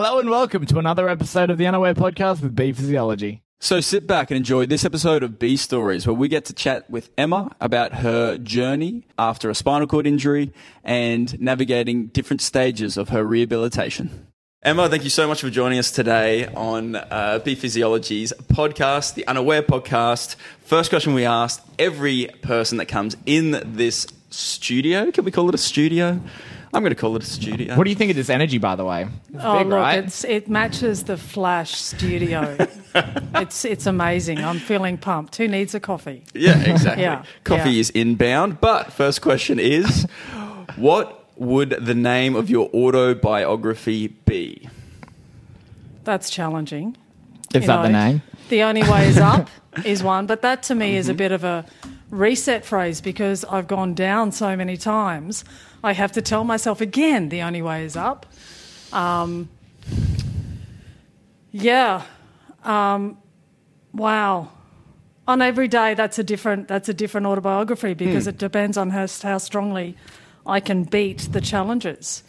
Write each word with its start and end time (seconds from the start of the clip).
Hello 0.00 0.20
and 0.20 0.30
welcome 0.30 0.64
to 0.64 0.78
another 0.78 1.08
episode 1.08 1.50
of 1.50 1.58
the 1.58 1.66
Unaware 1.66 1.92
Podcast 1.92 2.40
with 2.40 2.54
B 2.54 2.72
Physiology. 2.72 3.42
So 3.58 3.80
sit 3.80 4.06
back 4.06 4.30
and 4.30 4.36
enjoy 4.36 4.64
this 4.64 4.84
episode 4.84 5.24
of 5.24 5.40
B 5.40 5.56
Stories, 5.56 6.06
where 6.06 6.14
we 6.14 6.28
get 6.28 6.44
to 6.44 6.52
chat 6.52 6.88
with 6.88 7.10
Emma 7.18 7.50
about 7.60 7.94
her 7.94 8.38
journey 8.38 9.08
after 9.18 9.50
a 9.50 9.56
spinal 9.56 9.88
cord 9.88 10.06
injury 10.06 10.52
and 10.84 11.40
navigating 11.40 12.06
different 12.06 12.40
stages 12.42 12.96
of 12.96 13.08
her 13.08 13.24
rehabilitation. 13.24 14.28
Emma, 14.62 14.88
thank 14.88 15.02
you 15.02 15.10
so 15.10 15.26
much 15.26 15.40
for 15.40 15.50
joining 15.50 15.80
us 15.80 15.90
today 15.90 16.46
on 16.46 16.94
uh, 16.94 17.40
B 17.44 17.56
Physiology's 17.56 18.32
podcast, 18.44 19.14
the 19.14 19.26
Unaware 19.26 19.62
podcast. 19.62 20.36
First 20.60 20.90
question 20.90 21.12
we 21.12 21.24
asked 21.24 21.60
every 21.76 22.28
person 22.42 22.78
that 22.78 22.86
comes 22.86 23.16
in 23.26 23.60
this 23.64 24.06
studio. 24.30 25.10
Can 25.10 25.24
we 25.24 25.32
call 25.32 25.48
it 25.48 25.56
a 25.56 25.58
studio? 25.58 26.20
I'm 26.72 26.82
going 26.82 26.90
to 26.90 26.96
call 26.96 27.16
it 27.16 27.22
a 27.22 27.26
studio. 27.26 27.76
What 27.76 27.84
do 27.84 27.90
you 27.90 27.96
think 27.96 28.10
of 28.10 28.16
this 28.16 28.28
energy, 28.28 28.58
by 28.58 28.76
the 28.76 28.84
way? 28.84 29.08
It's 29.32 29.42
Oh 29.42 29.58
big, 29.58 29.68
look, 29.68 29.78
right? 29.78 30.04
it's 30.04 30.24
it 30.24 30.48
matches 30.48 31.04
the 31.04 31.16
Flash 31.16 31.74
studio. 31.74 32.56
it's 33.34 33.64
it's 33.64 33.86
amazing. 33.86 34.38
I'm 34.44 34.58
feeling 34.58 34.98
pumped. 34.98 35.36
Who 35.36 35.48
needs 35.48 35.74
a 35.74 35.80
coffee? 35.80 36.24
Yeah, 36.34 36.58
exactly. 36.60 37.04
Yeah, 37.04 37.24
Coffee 37.44 37.70
yeah. 37.70 37.80
is 37.80 37.90
inbound. 37.90 38.60
But 38.60 38.92
first 38.92 39.22
question 39.22 39.58
is 39.58 40.06
what 40.76 41.26
would 41.36 41.70
the 41.70 41.94
name 41.94 42.36
of 42.36 42.50
your 42.50 42.68
autobiography 42.74 44.08
be? 44.08 44.68
That's 46.04 46.30
challenging. 46.30 46.96
Is 47.54 47.62
you 47.62 47.66
that 47.68 47.82
the 47.82 47.88
name? 47.88 48.22
The 48.50 48.62
only 48.62 48.82
way 48.82 49.08
is 49.08 49.18
up 49.18 49.48
is 49.84 50.02
one, 50.02 50.26
but 50.26 50.42
that 50.42 50.62
to 50.64 50.74
me 50.74 50.96
is 50.96 51.08
a 51.08 51.12
mm-hmm. 51.12 51.18
bit 51.18 51.32
of 51.32 51.44
a 51.44 51.64
reset 52.10 52.64
phrase 52.64 53.00
because 53.00 53.44
I've 53.44 53.68
gone 53.68 53.94
down 53.94 54.32
so 54.32 54.56
many 54.56 54.76
times. 54.76 55.44
I 55.82 55.92
have 55.92 56.12
to 56.12 56.22
tell 56.22 56.44
myself 56.44 56.80
again 56.80 57.28
the 57.28 57.42
only 57.42 57.62
way 57.62 57.84
is 57.84 57.96
up. 57.96 58.26
Um, 58.92 59.48
yeah. 61.52 62.02
Um, 62.64 63.18
wow. 63.92 64.50
On 65.26 65.42
every 65.42 65.68
day, 65.68 65.94
that's 65.94 66.18
a 66.18 66.24
different 66.24 66.68
that's 66.68 66.88
a 66.88 66.94
different 66.94 67.26
autobiography 67.26 67.94
because 67.94 68.26
it 68.26 68.38
depends 68.38 68.76
on 68.78 68.90
how, 68.90 69.06
how 69.22 69.38
strongly 69.38 69.96
I 70.46 70.60
can 70.60 70.84
beat 70.84 71.28
the 71.32 71.40
challenges. 71.40 72.22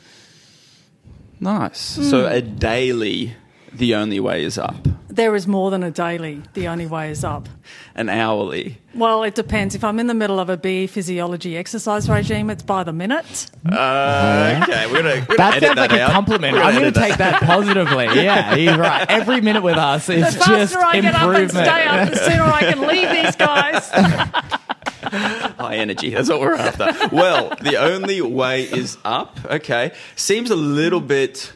Nice. 1.40 1.80
So 1.80 2.28
Hmm. 2.28 2.34
a 2.34 2.42
daily, 2.42 3.36
the 3.74 3.96
only 3.96 4.20
way 4.20 4.44
is 4.44 4.58
up. 4.58 4.88
There 5.08 5.36
is 5.36 5.48
more 5.48 5.72
than 5.72 5.84
a 5.84 5.92
daily. 5.92 6.44
The 6.54 6.68
only 6.68 6.86
way 6.86 7.10
is 7.12 7.24
up. 7.24 7.50
An 7.96 8.10
hourly. 8.10 8.78
Well, 8.94 9.24
it 9.24 9.36
depends. 9.36 9.76
If 9.76 9.84
I'm 9.84 10.00
in 10.00 10.08
the 10.08 10.14
middle 10.14 10.40
of 10.40 10.50
a 10.50 10.54
a 10.54 10.58
B 10.58 10.88
physiology 10.88 11.58
exercise 11.58 12.10
regime, 12.10 12.50
it's 12.50 12.64
by 12.64 12.84
the 12.84 12.94
minute. 12.94 13.50
Uh, 13.66 14.60
okay, 14.64 14.88
we're 14.88 15.02
gonna. 15.04 15.26
We're 15.28 15.38
gonna 15.38 15.38
That 15.38 15.54
edit 15.56 15.64
sounds 15.64 15.78
like 15.78 15.90
that 15.92 16.10
a 16.10 16.14
compliment. 16.14 16.54
We're 16.54 16.62
I'm 16.64 16.74
going 16.80 16.94
to 16.94 17.00
take 17.00 17.18
that 17.18 17.42
positively. 17.42 18.06
Yeah, 18.20 18.56
he's 18.56 18.76
right. 18.76 19.10
Every 19.10 19.42
minute 19.42 19.62
with 19.62 19.78
us 19.78 20.10
is 20.10 20.26
The 20.34 20.46
just 20.46 20.74
faster 20.74 20.80
I 20.80 21.00
get 21.00 21.16
up 21.16 21.34
and 21.36 21.50
stay 21.50 21.86
up, 21.86 22.10
the 22.10 22.16
sooner 22.18 22.44
I 22.44 22.60
can 22.62 22.88
leave 22.88 23.10
these 23.10 23.36
guys. 23.36 23.90
High 25.60 25.76
energy. 25.76 26.10
That's 26.10 26.30
what 26.30 26.40
we're 26.42 26.56
after. 26.56 27.16
well, 27.16 27.56
the 27.62 27.78
only 27.78 28.22
way 28.22 28.64
is 28.64 28.98
up. 29.06 29.38
Okay, 29.46 29.94
seems 30.16 30.50
a 30.50 30.56
little 30.56 31.02
bit 31.02 31.54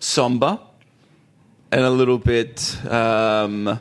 somber 0.00 0.58
and 1.74 1.84
a 1.84 1.90
little 1.90 2.18
bit 2.18 2.76
um, 2.90 3.80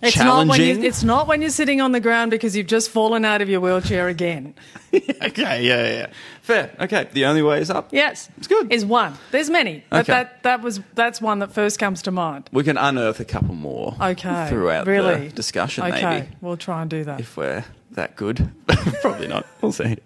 It's 0.00 0.16
not, 0.16 0.46
when 0.46 0.58
challenging. 0.58 0.82
you, 0.82 0.88
it's 0.88 1.02
not 1.02 1.26
when 1.26 1.40
you're 1.42 1.50
sitting 1.50 1.80
on 1.80 1.92
the 1.92 2.00
ground 2.00 2.30
because 2.30 2.56
you've 2.56 2.66
just 2.68 2.90
fallen 2.90 3.24
out 3.24 3.42
of 3.42 3.48
your 3.48 3.60
wheelchair 3.60 4.08
again. 4.08 4.54
okay, 4.94 5.64
yeah, 5.64 5.82
yeah, 5.82 5.90
yeah. 5.92 6.06
Fair. 6.42 6.70
Okay, 6.80 7.08
the 7.12 7.26
only 7.26 7.42
way 7.42 7.60
is 7.60 7.68
up. 7.70 7.88
Yes, 7.92 8.28
It's 8.38 8.46
good. 8.46 8.72
Is 8.72 8.84
one. 8.86 9.14
There's 9.32 9.50
many, 9.50 9.84
but 9.90 10.00
Okay. 10.08 10.12
that 10.12 10.42
that 10.44 10.62
was 10.62 10.80
that's 10.94 11.20
one 11.20 11.40
that 11.40 11.52
first 11.52 11.78
comes 11.78 12.02
to 12.02 12.10
mind. 12.10 12.48
We 12.52 12.64
can 12.64 12.78
unearth 12.78 13.20
a 13.20 13.24
couple 13.24 13.54
more. 13.54 13.94
Okay, 14.00 14.46
Throughout 14.48 14.86
really 14.86 15.28
the 15.28 15.34
discussion, 15.34 15.84
Okay, 15.84 16.02
maybe 16.02 16.28
we'll 16.40 16.56
try 16.56 16.80
and 16.80 16.88
do 16.90 17.04
that. 17.04 17.20
if 17.20 17.36
we're 17.36 17.64
that 17.92 18.14
good. 18.16 18.50
Probably 19.02 19.26
not. 19.26 19.44
We'll 19.60 19.72
see. 19.72 19.96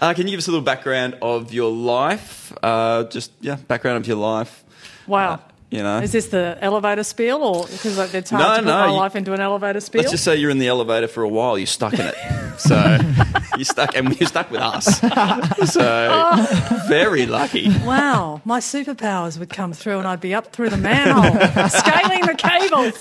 Uh, 0.00 0.14
can 0.14 0.26
you 0.26 0.30
give 0.32 0.38
us 0.38 0.48
a 0.48 0.50
little 0.50 0.64
background 0.64 1.16
of 1.20 1.52
your 1.52 1.70
life? 1.70 2.52
Uh, 2.62 3.04
just 3.04 3.30
yeah, 3.40 3.56
background 3.68 3.98
of 3.98 4.06
your 4.08 4.16
life. 4.16 4.64
wow. 5.06 5.34
Uh, 5.34 5.38
you 5.74 5.82
know, 5.82 5.98
Is 5.98 6.12
this 6.12 6.26
the 6.28 6.56
elevator 6.60 7.02
spiel, 7.02 7.42
or 7.42 7.66
because 7.66 7.98
like, 7.98 8.14
it's 8.14 8.30
hard 8.30 8.42
No, 8.42 8.50
to 8.50 8.56
put 8.62 8.66
no, 8.66 8.78
my 8.78 8.86
you- 8.86 8.92
life 8.92 9.16
into 9.16 9.32
an 9.32 9.40
elevator 9.40 9.80
spiel? 9.80 10.02
let's 10.02 10.12
just 10.12 10.22
say 10.22 10.36
you're 10.36 10.50
in 10.50 10.58
the 10.58 10.68
elevator 10.68 11.08
for 11.08 11.22
a 11.24 11.28
while. 11.28 11.58
You're 11.58 11.66
stuck 11.66 11.94
in 11.94 12.06
it. 12.06 12.14
So 12.56 12.76
you're 13.56 13.64
stuck, 13.64 13.96
and 13.96 14.14
you're 14.20 14.28
stuck 14.28 14.48
with 14.48 14.60
us. 14.60 15.00
So 15.72 15.80
Oh. 15.82 16.82
very 16.88 17.26
lucky. 17.26 17.68
Wow, 17.84 18.40
my 18.44 18.60
superpowers 18.60 19.40
would 19.40 19.50
come 19.50 19.72
through 19.72 19.98
and 19.98 20.06
I'd 20.06 20.20
be 20.20 20.34
up 20.36 20.52
through 20.52 20.68
the 20.70 20.76
manhole, 20.76 21.32
scaling 21.68 22.20
the 22.26 22.36
cables. 22.38 22.94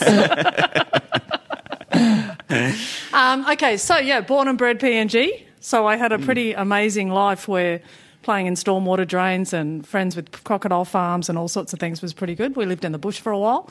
um, 3.14 3.46
okay, 3.52 3.78
so 3.78 3.98
yeah, 3.98 4.22
born 4.22 4.48
and 4.48 4.58
bred 4.58 4.80
PNG. 4.80 5.44
So 5.60 5.86
I 5.86 5.98
had 5.98 6.12
a 6.12 6.18
pretty 6.20 6.54
amazing 6.54 7.10
life 7.10 7.48
where 7.48 7.82
playing 8.24 8.48
in 8.48 8.56
stormwater 8.56 9.08
drains 9.08 9.54
and 9.54 9.86
friends 9.86 10.16
with 10.16 10.44
crocodile 10.44 10.86
farms 10.86 11.30
and 11.30 11.38
all 11.38 11.48
sorts 11.48 11.74
of 11.74 11.80
things 11.80 12.02
was 12.02 12.14
pretty 12.14 12.36
good. 12.36 12.56
We 12.56 12.66
lived 12.66 12.86
in 12.86 12.92
the 12.92 12.98
bush 12.98 13.20
for 13.20 13.32
a 13.32 13.38
while, 13.38 13.70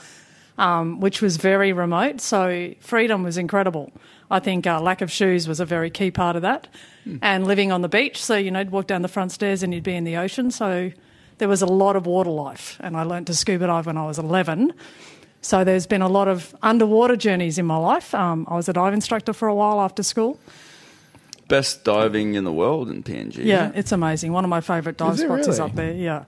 um, 0.59 1.01
which 1.01 1.21
was 1.21 1.37
very 1.39 1.73
remote. 1.73 2.21
So 2.21 2.73
freedom 2.81 3.23
was 3.23 3.37
incredible. 3.37 3.93
I 4.31 4.39
think 4.39 4.67
uh, 4.67 4.81
lack 4.81 5.01
of 5.01 5.11
shoes 5.11 5.49
was 5.49 5.61
a 5.61 5.67
very 5.67 5.91
key 5.91 6.11
part 6.11 6.37
of 6.37 6.43
that. 6.43 6.69
And 7.21 7.47
living 7.47 7.73
on 7.73 7.83
the 7.83 7.89
beach, 7.89 8.23
so 8.23 8.37
you 8.37 8.51
know, 8.51 8.61
you'd 8.61 8.71
walk 8.71 8.87
down 8.87 9.03
the 9.03 9.09
front 9.09 9.33
stairs 9.33 9.63
and 9.63 9.75
you'd 9.75 9.83
be 9.83 9.97
in 9.97 10.05
the 10.05 10.17
ocean. 10.17 10.51
So 10.51 10.93
there 11.39 11.49
was 11.49 11.63
a 11.63 11.67
lot 11.67 11.97
of 11.97 12.07
water 12.07 12.31
life, 12.31 12.77
and 12.81 12.97
I 12.97 13.03
learnt 13.03 13.27
to 13.27 13.35
scuba 13.35 13.67
dive 13.67 13.87
when 13.87 13.99
I 13.99 14.07
was 14.07 14.19
11. 14.19 14.73
So 15.41 15.65
there's 15.65 15.89
been 15.89 16.03
a 16.03 16.09
lot 16.09 16.29
of 16.29 16.55
underwater 16.63 17.17
journeys 17.17 17.59
in 17.59 17.67
my 17.67 17.77
life. 17.77 18.15
Um, 18.15 18.47
I 18.49 18.55
was 18.55 18.69
a 18.69 18.73
dive 18.73 18.95
instructor 18.95 19.33
for 19.33 19.49
a 19.49 19.55
while 19.55 19.81
after 19.81 20.05
school. 20.05 20.39
Best 21.49 21.85
diving 21.85 22.35
in 22.35 22.45
the 22.45 22.53
world 22.53 22.91
in 22.91 23.03
PNG. 23.03 23.45
Yeah, 23.45 23.73
it's 23.75 23.93
amazing. 23.93 24.33
One 24.33 24.45
of 24.45 24.51
my 24.51 24.61
favourite 24.61 24.97
dive 24.97 25.15
Is 25.15 25.21
it 25.21 25.27
spots 25.27 25.49
is 25.49 25.61
up 25.61 25.75
there. 25.75 25.93
Yeah. 25.93 26.25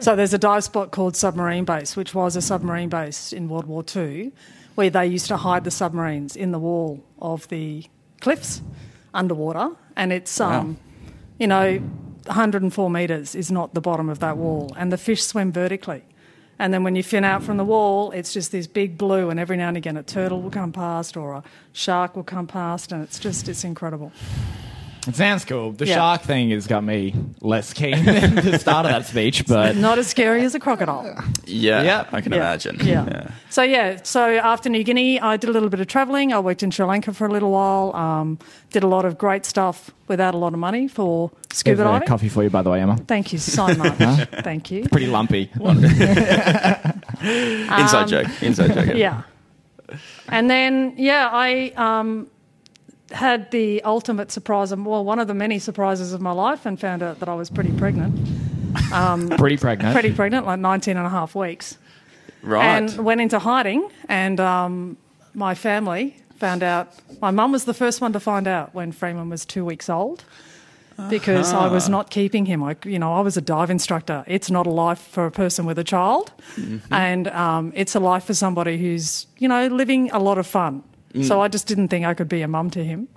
So 0.00 0.14
there's 0.14 0.34
a 0.34 0.38
dive 0.38 0.64
spot 0.64 0.90
called 0.90 1.16
Submarine 1.16 1.64
Base, 1.64 1.96
which 1.96 2.14
was 2.14 2.36
a 2.36 2.42
submarine 2.42 2.88
base 2.88 3.32
in 3.32 3.48
World 3.48 3.66
War 3.66 3.84
II, 3.94 4.32
where 4.74 4.90
they 4.90 5.06
used 5.06 5.26
to 5.26 5.36
hide 5.36 5.64
the 5.64 5.70
submarines 5.70 6.36
in 6.36 6.52
the 6.52 6.58
wall 6.58 7.02
of 7.20 7.48
the 7.48 7.84
cliffs 8.20 8.62
underwater, 9.14 9.70
and 9.96 10.12
it's 10.12 10.40
um, 10.40 10.78
you 11.38 11.46
know, 11.46 11.78
104 12.26 12.90
metres 12.90 13.34
is 13.34 13.50
not 13.50 13.74
the 13.74 13.80
bottom 13.80 14.08
of 14.08 14.18
that 14.20 14.36
wall, 14.36 14.72
and 14.76 14.92
the 14.92 14.98
fish 14.98 15.22
swim 15.22 15.50
vertically. 15.52 16.02
And 16.58 16.74
then 16.74 16.82
when 16.82 16.96
you 16.96 17.02
fin 17.02 17.24
out 17.24 17.42
from 17.42 17.56
the 17.56 17.64
wall, 17.64 18.10
it's 18.10 18.32
just 18.32 18.50
this 18.50 18.66
big 18.66 18.98
blue, 18.98 19.30
and 19.30 19.38
every 19.38 19.56
now 19.56 19.68
and 19.68 19.76
again 19.76 19.96
a 19.96 20.02
turtle 20.02 20.42
will 20.42 20.50
come 20.50 20.72
past 20.72 21.16
or 21.16 21.34
a 21.34 21.42
shark 21.72 22.16
will 22.16 22.24
come 22.24 22.46
past, 22.46 22.92
and 22.92 23.02
it's 23.02 23.18
just 23.18 23.48
it's 23.48 23.64
incredible. 23.64 24.12
It 25.06 25.16
sounds 25.16 25.44
cool. 25.44 25.72
The 25.72 25.86
Yeah. 25.86 25.94
shark 25.94 26.22
thing 26.22 26.50
has 26.50 26.66
got 26.66 26.82
me 26.84 27.14
less 27.40 27.72
keen 27.72 28.04
than 28.04 28.34
the 28.34 28.58
start 28.58 28.84
of 28.86 28.92
that 28.92 29.06
speech, 29.06 29.46
but 29.46 29.76
Not 29.76 29.98
as 29.98 30.06
scary 30.08 30.42
as 30.44 30.54
a 30.54 30.60
crocodile. 30.60 31.14
Yeah, 31.46 31.82
Yeah. 31.82 32.04
I 32.12 32.20
can 32.20 32.32
Yeah. 32.32 32.38
imagine. 32.38 32.78
Yeah. 32.82 33.28
So 33.50 33.62
yeah, 33.62 33.98
so 34.02 34.36
after 34.36 34.68
New 34.68 34.82
Guinea, 34.84 35.20
I 35.20 35.36
did 35.38 35.48
a 35.48 35.52
little 35.52 35.70
bit 35.70 35.80
of 35.80 35.86
travelling. 35.86 36.32
I 36.32 36.38
worked 36.40 36.62
in 36.62 36.70
Sri 36.70 36.84
Lanka 36.84 37.12
for 37.14 37.26
a 37.26 37.30
little 37.30 37.50
while. 37.50 37.94
Um, 37.96 38.38
did 38.70 38.82
a 38.82 38.86
lot 38.88 39.04
of 39.06 39.16
great 39.16 39.46
stuff 39.46 39.90
without 40.08 40.34
a 40.34 40.38
lot 40.38 40.52
of 40.52 40.58
money 40.58 40.88
for 40.88 41.30
scuba 41.52 41.76
there's 41.76 41.88
a 41.88 41.92
diving. 41.92 42.08
coffee 42.08 42.28
for 42.28 42.42
you, 42.42 42.50
by 42.50 42.60
the 42.62 42.70
way, 42.70 42.80
Emma. 42.82 42.96
Thank 43.06 43.32
you 43.32 43.38
so 43.38 43.66
much. 43.74 43.96
Thank 44.42 44.70
you. 44.70 44.84
Pretty 44.90 45.06
lumpy. 45.06 45.50
Inside 47.22 48.08
joke. 48.08 48.26
Inside 48.42 48.74
joke. 48.74 48.88
Um, 48.88 48.96
Yeah. 48.96 49.22
And 50.28 50.50
then 50.50 50.94
yeah, 50.98 51.30
I 51.32 51.72
um, 51.76 52.26
had 53.10 53.50
the 53.50 53.82
ultimate 53.82 54.30
surprise, 54.30 54.72
of, 54.72 54.84
well, 54.84 55.04
one 55.04 55.18
of 55.18 55.28
the 55.28 55.34
many 55.34 55.58
surprises 55.58 56.12
of 56.12 56.20
my 56.20 56.32
life, 56.32 56.66
and 56.66 56.78
found 56.78 57.02
out 57.02 57.20
that 57.20 57.28
I 57.28 57.34
was 57.34 57.50
pretty 57.50 57.72
pregnant. 57.72 58.18
Pretty 59.38 59.56
pregnant. 59.56 59.94
Pretty 59.94 60.12
pregnant, 60.12 60.46
like 60.46 60.60
19 60.60 60.96
and 60.96 61.06
a 61.06 61.10
half 61.10 61.34
weeks. 61.34 61.78
Right. 62.42 62.64
and 62.64 63.04
went 63.04 63.20
into 63.20 63.38
hiding. 63.38 63.90
And 64.08 64.38
um, 64.40 64.96
my 65.34 65.54
family 65.54 66.16
found 66.36 66.62
out. 66.62 66.92
My 67.20 67.30
mum 67.30 67.52
was 67.52 67.64
the 67.64 67.74
first 67.74 68.00
one 68.00 68.12
to 68.12 68.20
find 68.20 68.46
out 68.46 68.74
when 68.74 68.92
Freeman 68.92 69.28
was 69.28 69.44
two 69.44 69.64
weeks 69.64 69.88
old, 69.88 70.24
because 71.10 71.52
I 71.52 71.66
was 71.68 71.88
not 71.88 72.10
keeping 72.10 72.46
him. 72.46 72.62
I, 72.62 72.76
you 72.84 72.98
know, 72.98 73.14
I 73.14 73.20
was 73.20 73.36
a 73.36 73.40
dive 73.40 73.70
instructor. 73.70 74.24
It's 74.26 74.50
not 74.50 74.66
a 74.66 74.70
life 74.70 75.00
for 75.00 75.26
a 75.26 75.30
person 75.30 75.66
with 75.66 75.78
a 75.78 75.84
child, 75.84 76.32
and 76.90 77.28
um, 77.28 77.72
it's 77.74 77.94
a 77.94 78.00
life 78.00 78.24
for 78.24 78.34
somebody 78.34 78.78
who's 78.78 79.26
you 79.38 79.48
know 79.48 79.66
living 79.66 80.10
a 80.10 80.18
lot 80.18 80.38
of 80.38 80.46
fun. 80.46 80.82
So 81.14 81.38
mm. 81.38 81.40
I 81.40 81.48
just 81.48 81.66
didn't 81.66 81.88
think 81.88 82.04
I 82.04 82.14
could 82.14 82.28
be 82.28 82.42
a 82.42 82.48
mum 82.48 82.70
to 82.70 82.84
him. 82.84 83.08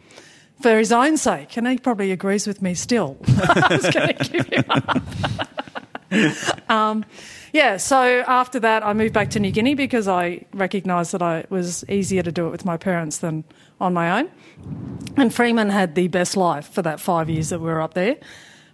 For 0.62 0.78
his 0.78 0.92
own 0.92 1.18
sake, 1.18 1.58
and 1.58 1.68
he 1.68 1.78
probably 1.78 2.12
agrees 2.12 2.46
with 2.46 2.62
me 2.62 2.76
still. 2.76 3.18
I 3.28 3.68
was 3.72 3.90
going 3.90 4.16
to 4.16 4.30
give 4.30 4.46
him 4.46 4.64
up. 4.70 6.70
Um, 6.70 7.06
yeah, 7.54 7.78
so 7.78 8.24
after 8.28 8.60
that, 8.60 8.86
I 8.86 8.94
moved 8.94 9.14
back 9.14 9.32
to 9.32 9.40
New 9.40 9.52
Guinea 9.52 9.76
because 9.76 10.08
I 10.08 10.46
recognised 10.54 11.14
that 11.14 11.22
I, 11.22 11.40
it 11.40 11.52
was 11.52 11.84
easier 11.90 12.22
to 12.22 12.32
do 12.32 12.48
it 12.48 12.52
with 12.52 12.64
my 12.64 12.78
parents 12.78 13.20
than 13.20 13.44
on 13.80 13.94
my 13.94 14.20
own. 14.20 14.30
And 15.18 15.34
Freeman 15.34 15.70
had 15.70 15.96
the 15.96 16.08
best 16.10 16.38
life 16.38 16.72
for 16.72 16.82
that 16.82 17.00
five 17.00 17.30
years 17.30 17.50
that 17.50 17.60
we 17.60 17.66
were 17.66 17.82
up 17.82 17.94
there. 17.94 18.18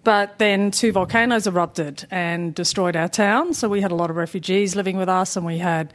But 0.04 0.40
then 0.40 0.72
two 0.72 0.92
volcanoes 0.92 1.48
erupted 1.48 2.08
and 2.12 2.54
destroyed 2.54 2.96
our 2.96 3.10
town. 3.10 3.54
So 3.54 3.68
we 3.68 3.82
had 3.82 3.92
a 3.92 3.96
lot 3.96 4.10
of 4.10 4.16
refugees 4.16 4.76
living 4.76 4.98
with 4.98 5.10
us, 5.10 5.36
and 5.36 5.46
we 5.46 5.58
had 5.58 5.94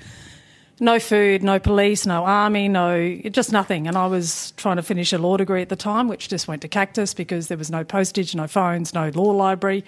no 0.83 0.99
food, 0.99 1.45
no 1.45 1.61
police, 1.61 2.05
no 2.07 2.25
army, 2.25 2.67
no 2.69 3.15
just 3.31 3.53
nothing. 3.53 3.87
And 3.87 3.97
I 3.97 4.07
was 4.07 4.53
trying 4.57 4.77
to 4.77 4.83
finish 4.83 5.13
a 5.13 5.19
law 5.19 5.37
degree 5.37 5.63
at 5.63 5.69
the 5.69 5.77
time, 5.77 6.09
which 6.09 6.29
just 6.29 6.49
went 6.49 6.61
to 6.63 6.69
cactus 6.69 7.15
because 7.15 7.47
there 7.47 7.57
was 7.57 7.71
no 7.71 7.85
postage, 7.85 8.35
no 8.35 8.49
phones, 8.49 8.93
no 8.93 9.09
law 9.11 9.31
library. 9.31 9.85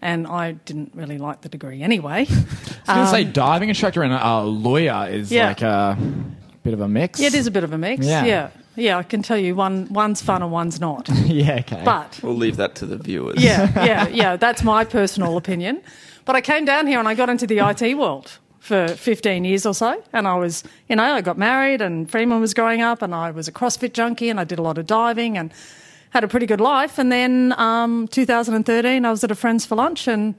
And 0.00 0.26
I 0.26 0.52
didn't 0.52 0.92
really 0.94 1.18
like 1.18 1.42
the 1.42 1.48
degree 1.50 1.82
anyway. 1.82 2.26
I 2.30 2.32
was 2.32 2.86
going 2.86 3.04
to 3.04 3.10
say 3.10 3.24
um, 3.24 3.32
diving 3.32 3.68
instructor 3.68 4.02
and 4.02 4.12
a 4.14 4.40
lawyer 4.40 5.06
is 5.10 5.30
Yeah. 5.30 5.48
like 5.48 5.60
a 5.62 5.98
bit 6.62 6.72
of 6.72 6.80
a 6.80 6.88
mix. 6.88 7.20
Yeah, 7.20 7.28
it 7.28 7.34
is 7.34 7.46
a 7.46 7.50
bit 7.50 7.62
of 7.62 7.72
a 7.74 7.78
mix. 7.78 8.06
Yeah. 8.06 8.24
yeah. 8.24 8.50
Yeah, 8.74 8.96
I 8.96 9.02
can 9.02 9.20
tell 9.22 9.36
you 9.36 9.54
one 9.54 9.86
one's 9.92 10.22
fun 10.22 10.42
and 10.42 10.50
one's 10.50 10.80
not. 10.80 11.06
yeah, 11.26 11.56
okay. 11.60 11.82
But 11.84 12.18
We'll 12.22 12.34
leave 12.34 12.56
that 12.56 12.74
to 12.76 12.86
the 12.86 12.96
viewers. 12.96 13.36
yeah, 13.44 13.70
yeah, 13.84 14.08
yeah. 14.22 14.36
That's 14.36 14.62
my 14.64 14.84
personal 14.86 15.36
opinion. 15.36 15.82
But 16.24 16.36
I 16.36 16.40
came 16.40 16.64
down 16.64 16.86
here 16.86 16.98
and 16.98 17.06
I 17.06 17.14
got 17.14 17.28
into 17.28 17.46
the 17.46 17.58
IT 17.58 17.98
world 17.98 18.38
for 18.62 18.86
15 18.86 19.44
years 19.44 19.66
or 19.66 19.74
so. 19.74 20.00
And 20.12 20.28
I 20.28 20.36
was, 20.36 20.62
you 20.88 20.94
know, 20.94 21.02
I 21.02 21.20
got 21.20 21.36
married 21.36 21.82
and 21.82 22.08
Freeman 22.08 22.40
was 22.40 22.54
growing 22.54 22.80
up 22.80 23.02
and 23.02 23.12
I 23.12 23.32
was 23.32 23.48
a 23.48 23.52
CrossFit 23.52 23.92
junkie 23.92 24.30
and 24.30 24.38
I 24.38 24.44
did 24.44 24.60
a 24.60 24.62
lot 24.62 24.78
of 24.78 24.86
diving 24.86 25.36
and 25.36 25.52
had 26.10 26.22
a 26.22 26.28
pretty 26.28 26.46
good 26.46 26.60
life. 26.60 26.96
And 26.96 27.10
then 27.10 27.54
um, 27.58 28.06
2013, 28.06 29.04
I 29.04 29.10
was 29.10 29.24
at 29.24 29.32
a 29.32 29.34
friend's 29.34 29.66
for 29.66 29.74
lunch 29.74 30.06
and 30.06 30.36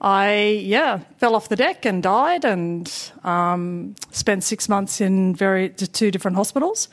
I, 0.00 0.62
yeah, 0.64 0.98
fell 1.18 1.36
off 1.36 1.48
the 1.48 1.54
deck 1.54 1.86
and 1.86 2.02
died 2.02 2.44
and 2.44 2.92
um, 3.22 3.94
spent 4.10 4.42
six 4.42 4.68
months 4.68 5.00
in 5.00 5.32
very 5.36 5.68
two 5.68 6.10
different 6.10 6.36
hospitals 6.36 6.88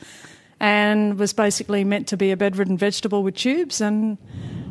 and 0.60 1.18
was 1.18 1.32
basically 1.32 1.82
meant 1.82 2.06
to 2.06 2.16
be 2.16 2.30
a 2.30 2.36
bedridden 2.36 2.78
vegetable 2.78 3.24
with 3.24 3.34
tubes 3.34 3.80
and 3.80 4.16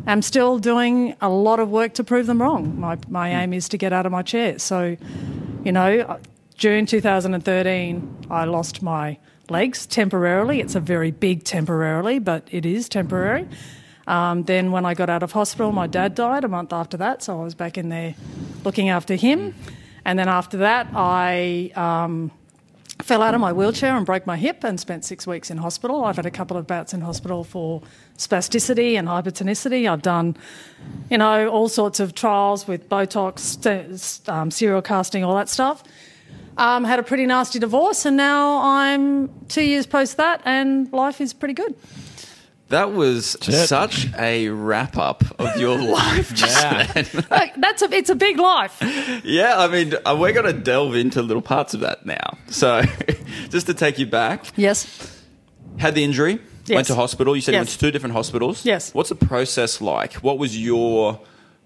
am 0.08 0.22
still 0.22 0.58
doing 0.58 1.16
a 1.20 1.28
lot 1.28 1.60
of 1.60 1.70
work 1.70 1.94
to 1.96 2.04
prove 2.06 2.28
them 2.28 2.42
wrong. 2.42 2.80
My, 2.80 2.98
my 3.10 3.30
aim 3.44 3.52
is 3.52 3.68
to 3.70 3.78
get 3.78 3.92
out 3.92 4.06
of 4.06 4.14
my 4.14 4.22
chair. 4.22 4.58
So, 4.58 4.96
you 5.64 5.72
know, 5.72 6.20
June 6.56 6.86
2013, 6.86 8.28
I 8.30 8.46
lost 8.46 8.82
my 8.82 9.18
legs 9.50 9.86
temporarily. 9.86 10.60
It's 10.60 10.76
a 10.76 10.80
very 10.80 11.12
big 11.12 11.44
temporarily, 11.44 12.20
but 12.20 12.48
it 12.52 12.66
is 12.66 12.90
temporary. 12.90 13.48
Um, 14.08 14.44
then, 14.44 14.72
when 14.72 14.86
I 14.86 14.94
got 14.94 15.10
out 15.10 15.24
of 15.24 15.32
hospital, 15.32 15.72
my 15.72 15.88
dad 15.88 16.16
died 16.16 16.44
a 16.44 16.48
month 16.48 16.74
after 16.74 16.98
that, 16.98 17.24
so 17.24 17.40
I 17.40 17.44
was 17.44 17.56
back 17.56 17.78
in 17.78 17.90
there 17.90 18.16
looking 18.64 18.90
after 18.90 19.16
him. 19.16 19.56
And 20.04 20.18
then 20.18 20.28
after 20.28 20.58
that, 20.58 20.88
I 20.94 21.72
um, 21.76 22.32
fell 23.02 23.22
out 23.22 23.34
of 23.34 23.42
my 23.42 23.52
wheelchair 23.52 23.96
and 23.96 24.06
broke 24.06 24.26
my 24.26 24.38
hip 24.38 24.64
and 24.64 24.80
spent 24.80 25.06
six 25.06 25.26
weeks 25.28 25.50
in 25.52 25.58
hospital. 25.58 26.04
I've 26.04 26.16
had 26.16 26.26
a 26.26 26.32
couple 26.32 26.58
of 26.58 26.68
bouts 26.68 26.94
in 26.94 27.02
hospital 27.02 27.44
for 27.44 27.82
spasticity 28.18 28.98
and 28.98 29.08
hypertonicity. 29.08 29.90
I've 29.90 30.02
done, 30.02 30.38
you 31.10 31.18
know, 31.18 31.48
all 31.50 31.70
sorts 31.70 32.00
of 32.00 32.16
trials 32.16 32.68
with 32.68 32.90
Botox, 32.90 34.30
um, 34.30 34.52
serial 34.52 34.82
casting, 34.82 35.24
all 35.24 35.36
that 35.36 35.50
stuff. 35.50 35.84
Um, 36.58 36.84
had 36.84 37.00
a 37.00 37.04
pretty 37.04 37.26
nasty 37.26 37.60
divorce, 37.60 38.06
and 38.06 38.18
now 38.18 38.62
I'm 38.62 39.30
two 39.48 39.64
years 39.64 39.86
post 39.86 40.18
that, 40.18 40.42
and 40.44 40.92
life 40.92 41.22
is 41.22 41.34
pretty 41.34 41.54
good. 41.54 41.76
That 42.72 42.92
was 42.94 43.38
Shit. 43.42 43.68
such 43.70 44.08
a 44.18 44.50
wrap 44.50 44.98
up 44.98 45.24
of 45.40 45.56
your 45.58 45.78
life 46.00 46.34
just 46.34 46.62
Yeah. 46.62 46.84
then. 46.92 47.26
Like, 47.30 47.56
that's 47.56 47.82
a, 47.82 47.92
it's 47.94 48.10
a 48.10 48.16
big 48.16 48.40
life. 48.40 48.78
Yeah, 49.24 49.58
I 49.60 49.68
mean, 49.68 49.94
uh, 50.06 50.18
we're 50.20 50.34
going 50.34 50.46
to 50.54 50.60
delve 50.60 50.96
into 50.96 51.22
little 51.22 51.42
parts 51.42 51.74
of 51.74 51.82
that 51.82 52.06
now. 52.06 52.38
So, 52.48 52.82
just 53.50 53.68
to 53.68 53.74
take 53.74 54.00
you 54.00 54.06
back, 54.08 54.46
Yes. 54.58 54.86
had 55.78 55.96
the 55.96 56.04
injury, 56.04 56.40
Yes. 56.66 56.76
went 56.76 56.88
to 56.88 56.96
hospital. 56.96 57.36
You 57.36 57.42
said 57.42 57.54
you 57.54 57.60
went 57.60 57.70
to 57.70 57.78
two 57.80 57.92
different 57.92 58.16
hospitals. 58.16 58.66
Yes. 58.66 58.94
What's 58.94 59.10
the 59.10 59.16
process 59.16 59.82
like? 59.82 60.14
What 60.16 60.38
was 60.38 60.58
your 60.58 61.20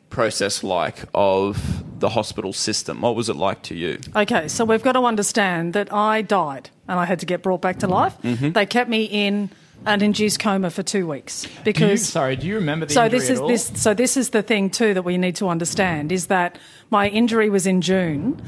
process 0.09 0.63
like 0.63 1.03
of 1.13 1.83
the 1.99 2.09
hospital 2.09 2.53
system? 2.53 3.01
What 3.01 3.15
was 3.15 3.27
it 3.29 3.35
like 3.35 3.61
to 3.63 3.75
you? 3.75 3.99
Okay, 4.15 4.47
so 4.47 4.63
we've 4.65 4.83
got 4.83 4.93
to 4.93 5.01
understand 5.01 5.73
that 5.73 5.91
I 5.93 6.21
died 6.21 6.69
and 6.87 6.99
I 6.99 7.05
had 7.05 7.19
to 7.19 7.25
get 7.25 7.41
brought 7.43 7.61
back 7.61 7.79
to 7.79 7.87
life. 7.87 8.15
They 8.23 8.65
kept 8.65 8.89
me 8.89 9.03
in 9.03 9.49
an 9.85 10.01
induced 10.01 10.39
coma 10.39 10.69
for 10.69 10.83
two 10.83 11.07
weeks 11.07 11.43
do 11.43 11.49
you, 11.49 11.63
because. 11.63 12.07
sorry, 12.07 12.35
do 12.35 12.47
you 12.47 12.55
remember 12.55 12.85
the 12.85 12.93
so 12.93 13.05
injury 13.05 13.19
this 13.19 13.29
is 13.29 13.39
this. 13.41 13.81
So 13.81 13.93
this 13.93 14.17
is 14.17 14.31
the 14.31 14.41
thing 14.41 14.69
too 14.69 14.93
that 14.93 15.03
we 15.03 15.17
need 15.17 15.35
to 15.37 15.47
understand 15.47 16.11
is 16.11 16.27
that 16.27 16.57
my 16.89 17.07
injury 17.09 17.49
was 17.49 17.67
in 17.67 17.81
June. 17.81 18.41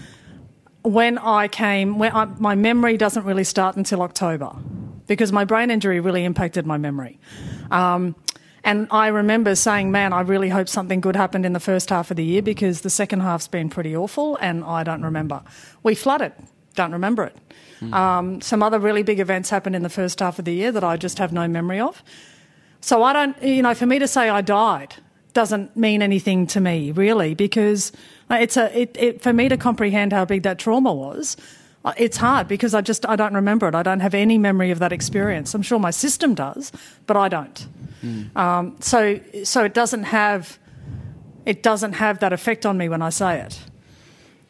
When 0.83 1.17
I 1.17 1.47
came, 1.47 1.99
when 1.99 2.13
I, 2.13 2.25
my 2.25 2.55
memory 2.55 2.97
doesn't 2.97 3.25
really 3.25 3.43
start 3.43 3.75
until 3.75 4.01
October, 4.01 4.55
because 5.05 5.31
my 5.31 5.43
brain 5.43 5.69
injury 5.69 5.99
really 5.99 6.23
impacted 6.23 6.65
my 6.65 6.77
memory. 6.77 7.19
Um, 7.71 8.15
and 8.63 8.87
I 8.91 9.07
remember 9.07 9.55
saying, 9.55 9.91
"Man, 9.91 10.13
I 10.13 10.21
really 10.21 10.49
hope 10.49 10.67
something 10.67 11.01
good 11.01 11.15
happened 11.15 11.45
in 11.45 11.53
the 11.53 11.59
first 11.59 11.89
half 11.89 12.09
of 12.11 12.17
the 12.17 12.23
year 12.23 12.41
because 12.41 12.81
the 12.81 12.89
second 12.89 13.21
half's 13.21 13.47
been 13.47 13.69
pretty 13.69 13.95
awful, 13.95 14.37
and 14.37 14.63
I 14.63 14.83
don't 14.83 15.03
remember. 15.03 15.41
We 15.83 15.95
flooded, 15.95 16.33
don't 16.77 16.93
remember 16.93 17.23
it. 17.25 17.35
Um, 17.93 18.41
some 18.41 18.63
other 18.63 18.79
really 18.79 19.03
big 19.03 19.19
events 19.19 19.49
happened 19.51 19.75
in 19.75 19.83
the 19.83 19.89
first 19.89 20.19
half 20.19 20.39
of 20.39 20.45
the 20.45 20.53
year 20.53 20.71
that 20.71 20.83
I 20.83 20.97
just 20.97 21.19
have 21.19 21.31
no 21.31 21.47
memory 21.47 21.79
of. 21.79 22.01
So 22.81 23.03
I 23.03 23.11
don't, 23.13 23.35
you 23.43 23.61
know, 23.61 23.73
for 23.75 23.85
me 23.85 23.99
to 23.99 24.07
say 24.07 24.29
I 24.29 24.41
died 24.41 24.95
doesn't 25.33 25.75
mean 25.77 26.01
anything 26.01 26.47
to 26.47 26.59
me 26.59 26.91
really 26.91 27.35
because 27.35 27.91
it's 28.31 28.57
a, 28.57 28.65
it, 28.81 28.95
it 28.97 29.21
for 29.21 29.31
me 29.33 29.49
to 29.49 29.57
comprehend 29.57 30.11
how 30.13 30.25
big 30.25 30.41
that 30.43 30.57
trauma 30.57 30.91
was. 30.93 31.37
uh, 31.85 31.93
It's 31.97 32.17
hard 32.17 32.47
because 32.47 32.73
I 32.73 32.81
just 32.81 33.05
I 33.05 33.15
don't 33.15 33.35
remember 33.35 33.67
it. 33.67 33.75
I 33.75 33.83
don't 33.83 33.99
have 33.99 34.15
any 34.15 34.37
memory 34.39 34.71
of 34.71 34.79
that 34.79 34.91
experience. 34.91 35.53
I'm 35.53 35.61
sure 35.61 35.79
my 35.79 35.91
system 35.91 36.33
does, 36.33 36.71
but 37.05 37.15
I 37.17 37.27
don't. 37.29 37.67
Um, 38.35 38.75
so 38.79 39.19
so 39.43 39.63
it 39.63 39.73
doesn't 39.75 40.05
have 40.05 40.57
it 41.45 41.61
doesn't 41.63 41.93
have 41.93 42.17
that 42.19 42.33
effect 42.33 42.65
on 42.65 42.77
me 42.77 42.89
when 42.89 43.01
I 43.01 43.11
say 43.11 43.39
it. 43.45 43.59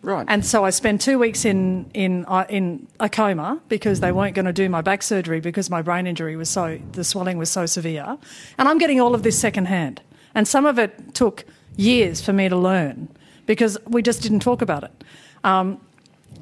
Right. 0.08 0.26
And 0.30 0.46
so 0.46 0.64
I 0.64 0.70
spent 0.70 1.02
two 1.02 1.20
weeks 1.20 1.44
in 1.44 1.92
in 1.94 2.24
uh, 2.30 2.46
in 2.48 2.88
a 2.98 3.10
coma 3.10 3.60
because 3.68 4.00
they 4.00 4.14
weren't 4.14 4.36
going 4.36 4.46
to 4.46 4.54
do 4.54 4.70
my 4.70 4.80
back 4.80 5.04
surgery 5.04 5.42
because 5.42 5.70
my 5.70 5.82
brain 5.82 6.08
injury 6.08 6.38
was 6.38 6.50
so 6.50 6.80
the 6.94 7.04
swelling 7.04 7.38
was 7.38 7.52
so 7.52 7.66
severe, 7.66 8.18
and 8.58 8.70
I'm 8.70 8.78
getting 8.78 9.02
all 9.02 9.14
of 9.14 9.24
this 9.24 9.38
secondhand. 9.38 10.02
And 10.34 10.48
some 10.48 10.66
of 10.66 10.80
it 10.80 11.14
took 11.14 11.44
years 11.76 12.22
for 12.22 12.32
me 12.32 12.48
to 12.48 12.56
learn 12.56 13.10
because 13.48 13.78
we 13.86 14.02
just 14.02 14.22
didn't 14.22 14.40
talk 14.40 14.62
about 14.62 14.86
it. 14.86 15.04
Um, 15.44 15.82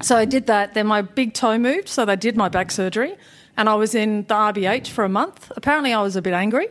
so 0.00 0.16
I 0.16 0.26
did 0.26 0.46
that. 0.46 0.74
Then 0.74 0.86
my 0.86 1.02
big 1.02 1.34
toe 1.34 1.58
moved, 1.58 1.88
so 1.88 2.04
they 2.04 2.14
did 2.14 2.36
my 2.36 2.48
back 2.48 2.70
surgery, 2.70 3.16
and 3.56 3.68
I 3.68 3.74
was 3.74 3.96
in 3.96 4.26
the 4.28 4.34
RBH 4.34 4.86
for 4.90 5.02
a 5.02 5.08
month. 5.08 5.50
Apparently, 5.56 5.92
I 5.92 6.02
was 6.02 6.14
a 6.14 6.22
bit 6.22 6.34
angry. 6.34 6.68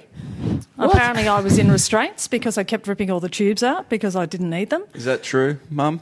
Apparently, 0.77 1.27
I 1.27 1.41
was 1.41 1.57
in 1.57 1.69
restraints 1.69 2.29
because 2.29 2.57
I 2.57 2.63
kept 2.63 2.87
ripping 2.87 3.11
all 3.11 3.19
the 3.19 3.27
tubes 3.27 3.63
out 3.63 3.89
because 3.89 4.15
I 4.15 4.25
didn't 4.25 4.49
need 4.49 4.69
them. 4.69 4.85
Is 4.93 5.03
that 5.03 5.23
true, 5.23 5.59
Mum? 5.69 5.99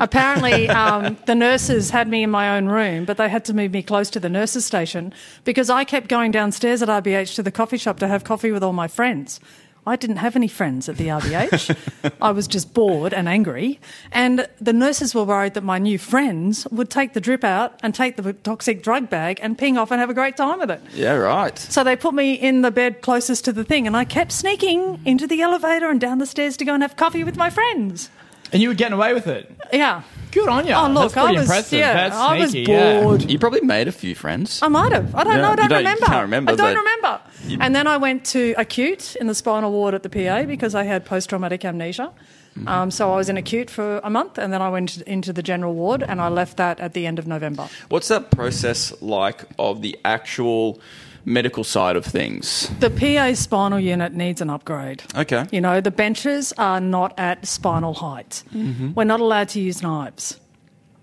Apparently, 0.00 0.66
um, 0.68 1.18
the 1.26 1.34
nurses 1.34 1.90
had 1.90 2.08
me 2.08 2.22
in 2.22 2.30
my 2.30 2.56
own 2.56 2.66
room, 2.66 3.04
but 3.04 3.18
they 3.18 3.28
had 3.28 3.44
to 3.44 3.54
move 3.54 3.72
me 3.72 3.82
close 3.82 4.08
to 4.10 4.18
the 4.18 4.30
nurses' 4.30 4.64
station 4.64 5.12
because 5.44 5.68
I 5.68 5.84
kept 5.84 6.08
going 6.08 6.30
downstairs 6.30 6.82
at 6.82 6.88
RBH 6.88 7.34
to 7.36 7.42
the 7.42 7.50
coffee 7.50 7.76
shop 7.76 7.98
to 8.00 8.08
have 8.08 8.24
coffee 8.24 8.50
with 8.50 8.64
all 8.64 8.72
my 8.72 8.88
friends. 8.88 9.40
I 9.86 9.96
didn't 9.96 10.16
have 10.16 10.36
any 10.36 10.48
friends 10.48 10.88
at 10.88 10.96
the 10.96 11.08
RBH. 11.08 12.12
I 12.22 12.30
was 12.32 12.46
just 12.46 12.74
bored 12.74 13.14
and 13.14 13.28
angry. 13.28 13.80
And 14.12 14.46
the 14.60 14.72
nurses 14.72 15.14
were 15.14 15.24
worried 15.24 15.54
that 15.54 15.64
my 15.64 15.78
new 15.78 15.98
friends 15.98 16.66
would 16.70 16.90
take 16.90 17.14
the 17.14 17.20
drip 17.20 17.44
out 17.44 17.78
and 17.82 17.94
take 17.94 18.16
the 18.16 18.32
toxic 18.32 18.82
drug 18.82 19.08
bag 19.08 19.38
and 19.42 19.56
ping 19.56 19.78
off 19.78 19.90
and 19.90 20.00
have 20.00 20.10
a 20.10 20.14
great 20.14 20.36
time 20.36 20.60
with 20.60 20.70
it. 20.70 20.82
Yeah, 20.94 21.14
right. 21.14 21.58
So 21.58 21.82
they 21.82 21.96
put 21.96 22.14
me 22.14 22.34
in 22.34 22.62
the 22.62 22.70
bed 22.70 23.00
closest 23.00 23.44
to 23.46 23.52
the 23.52 23.64
thing, 23.64 23.86
and 23.86 23.96
I 23.96 24.04
kept 24.04 24.32
sneaking 24.32 25.00
into 25.04 25.26
the 25.26 25.40
elevator 25.40 25.88
and 25.90 26.00
down 26.00 26.18
the 26.18 26.26
stairs 26.26 26.56
to 26.58 26.64
go 26.64 26.74
and 26.74 26.82
have 26.82 26.96
coffee 26.96 27.24
with 27.24 27.36
my 27.36 27.50
friends. 27.50 28.10
And 28.52 28.62
you 28.62 28.68
were 28.68 28.74
getting 28.74 28.94
away 28.94 29.14
with 29.14 29.26
it. 29.26 29.50
Yeah. 29.72 30.02
Good 30.32 30.48
on 30.48 30.64
you. 30.66 30.74
Oh, 30.74 30.86
look, 30.88 31.12
That's 31.12 31.14
pretty 31.14 31.28
I 31.28 31.32
was, 31.32 31.42
impressive. 31.42 31.78
yeah, 31.80 31.92
That's 31.92 32.14
I 32.14 32.38
was 32.38 32.50
sneaky, 32.50 32.70
yeah. 32.70 33.02
bored. 33.02 33.28
You 33.28 33.38
probably 33.40 33.62
made 33.62 33.88
a 33.88 33.92
few 33.92 34.14
friends. 34.14 34.62
I 34.62 34.68
might 34.68 34.92
have. 34.92 35.12
I 35.14 35.24
don't 35.24 35.32
Yeah, 35.32 35.40
know. 35.40 35.48
I 35.50 35.56
don't, 35.56 35.68
don't- 35.68 35.70
you 35.70 35.76
remember. 35.88 36.06
can't 36.06 36.22
remember, 36.22 36.52
I 36.52 36.54
don't 36.54 36.74
but- 36.74 36.78
remember. 36.78 37.64
And 37.64 37.74
then 37.74 37.86
I 37.88 37.96
went 37.96 38.24
to 38.26 38.54
acute 38.56 39.16
in 39.16 39.26
the 39.26 39.34
spinal 39.34 39.72
ward 39.72 39.94
at 39.94 40.02
the 40.04 40.08
PA 40.08 40.44
because 40.44 40.74
I 40.76 40.84
had 40.84 41.04
post 41.04 41.30
traumatic 41.30 41.64
amnesia. 41.64 42.12
Mm-hmm. 42.56 42.68
Um, 42.68 42.90
so 42.92 43.12
I 43.12 43.16
was 43.16 43.28
in 43.28 43.36
acute 43.36 43.70
for 43.70 43.98
a 44.04 44.10
month, 44.10 44.38
and 44.38 44.52
then 44.52 44.60
I 44.62 44.68
went 44.68 45.00
into 45.02 45.32
the 45.32 45.42
general 45.42 45.74
ward, 45.74 46.02
and 46.02 46.20
I 46.20 46.28
left 46.28 46.56
that 46.58 46.78
at 46.80 46.92
the 46.94 47.06
end 47.06 47.18
of 47.18 47.26
November. 47.26 47.68
What's 47.88 48.08
that 48.08 48.30
process 48.30 48.92
like 49.00 49.44
of 49.58 49.82
the 49.82 49.96
actual 50.04 50.80
medical 51.24 51.64
side 51.64 51.96
of 51.96 52.04
things? 52.04 52.70
The 52.80 52.90
PA 52.90 53.34
spinal 53.34 53.80
unit 53.80 54.12
needs 54.12 54.40
an 54.40 54.50
upgrade. 54.50 55.02
Okay. 55.16 55.46
You 55.50 55.60
know, 55.60 55.80
the 55.80 55.90
benches 55.90 56.52
are 56.58 56.80
not 56.80 57.18
at 57.18 57.46
spinal 57.46 57.94
height. 57.94 58.42
Mm-hmm. 58.54 58.94
We're 58.94 59.04
not 59.04 59.20
allowed 59.20 59.48
to 59.50 59.60
use 59.60 59.82
knives. 59.82 60.38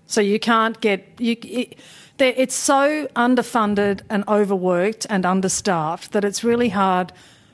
So 0.06 0.20
you 0.20 0.38
can't 0.38 0.80
get. 0.80 1.06
You, 1.18 1.36
it, 1.42 1.78
it's 2.18 2.54
so 2.54 3.06
underfunded 3.14 4.00
and 4.10 4.24
overworked 4.26 5.06
and 5.08 5.24
understaffed 5.24 6.12
that 6.12 6.24
it's 6.24 6.42
really 6.42 6.70
hard 6.70 7.12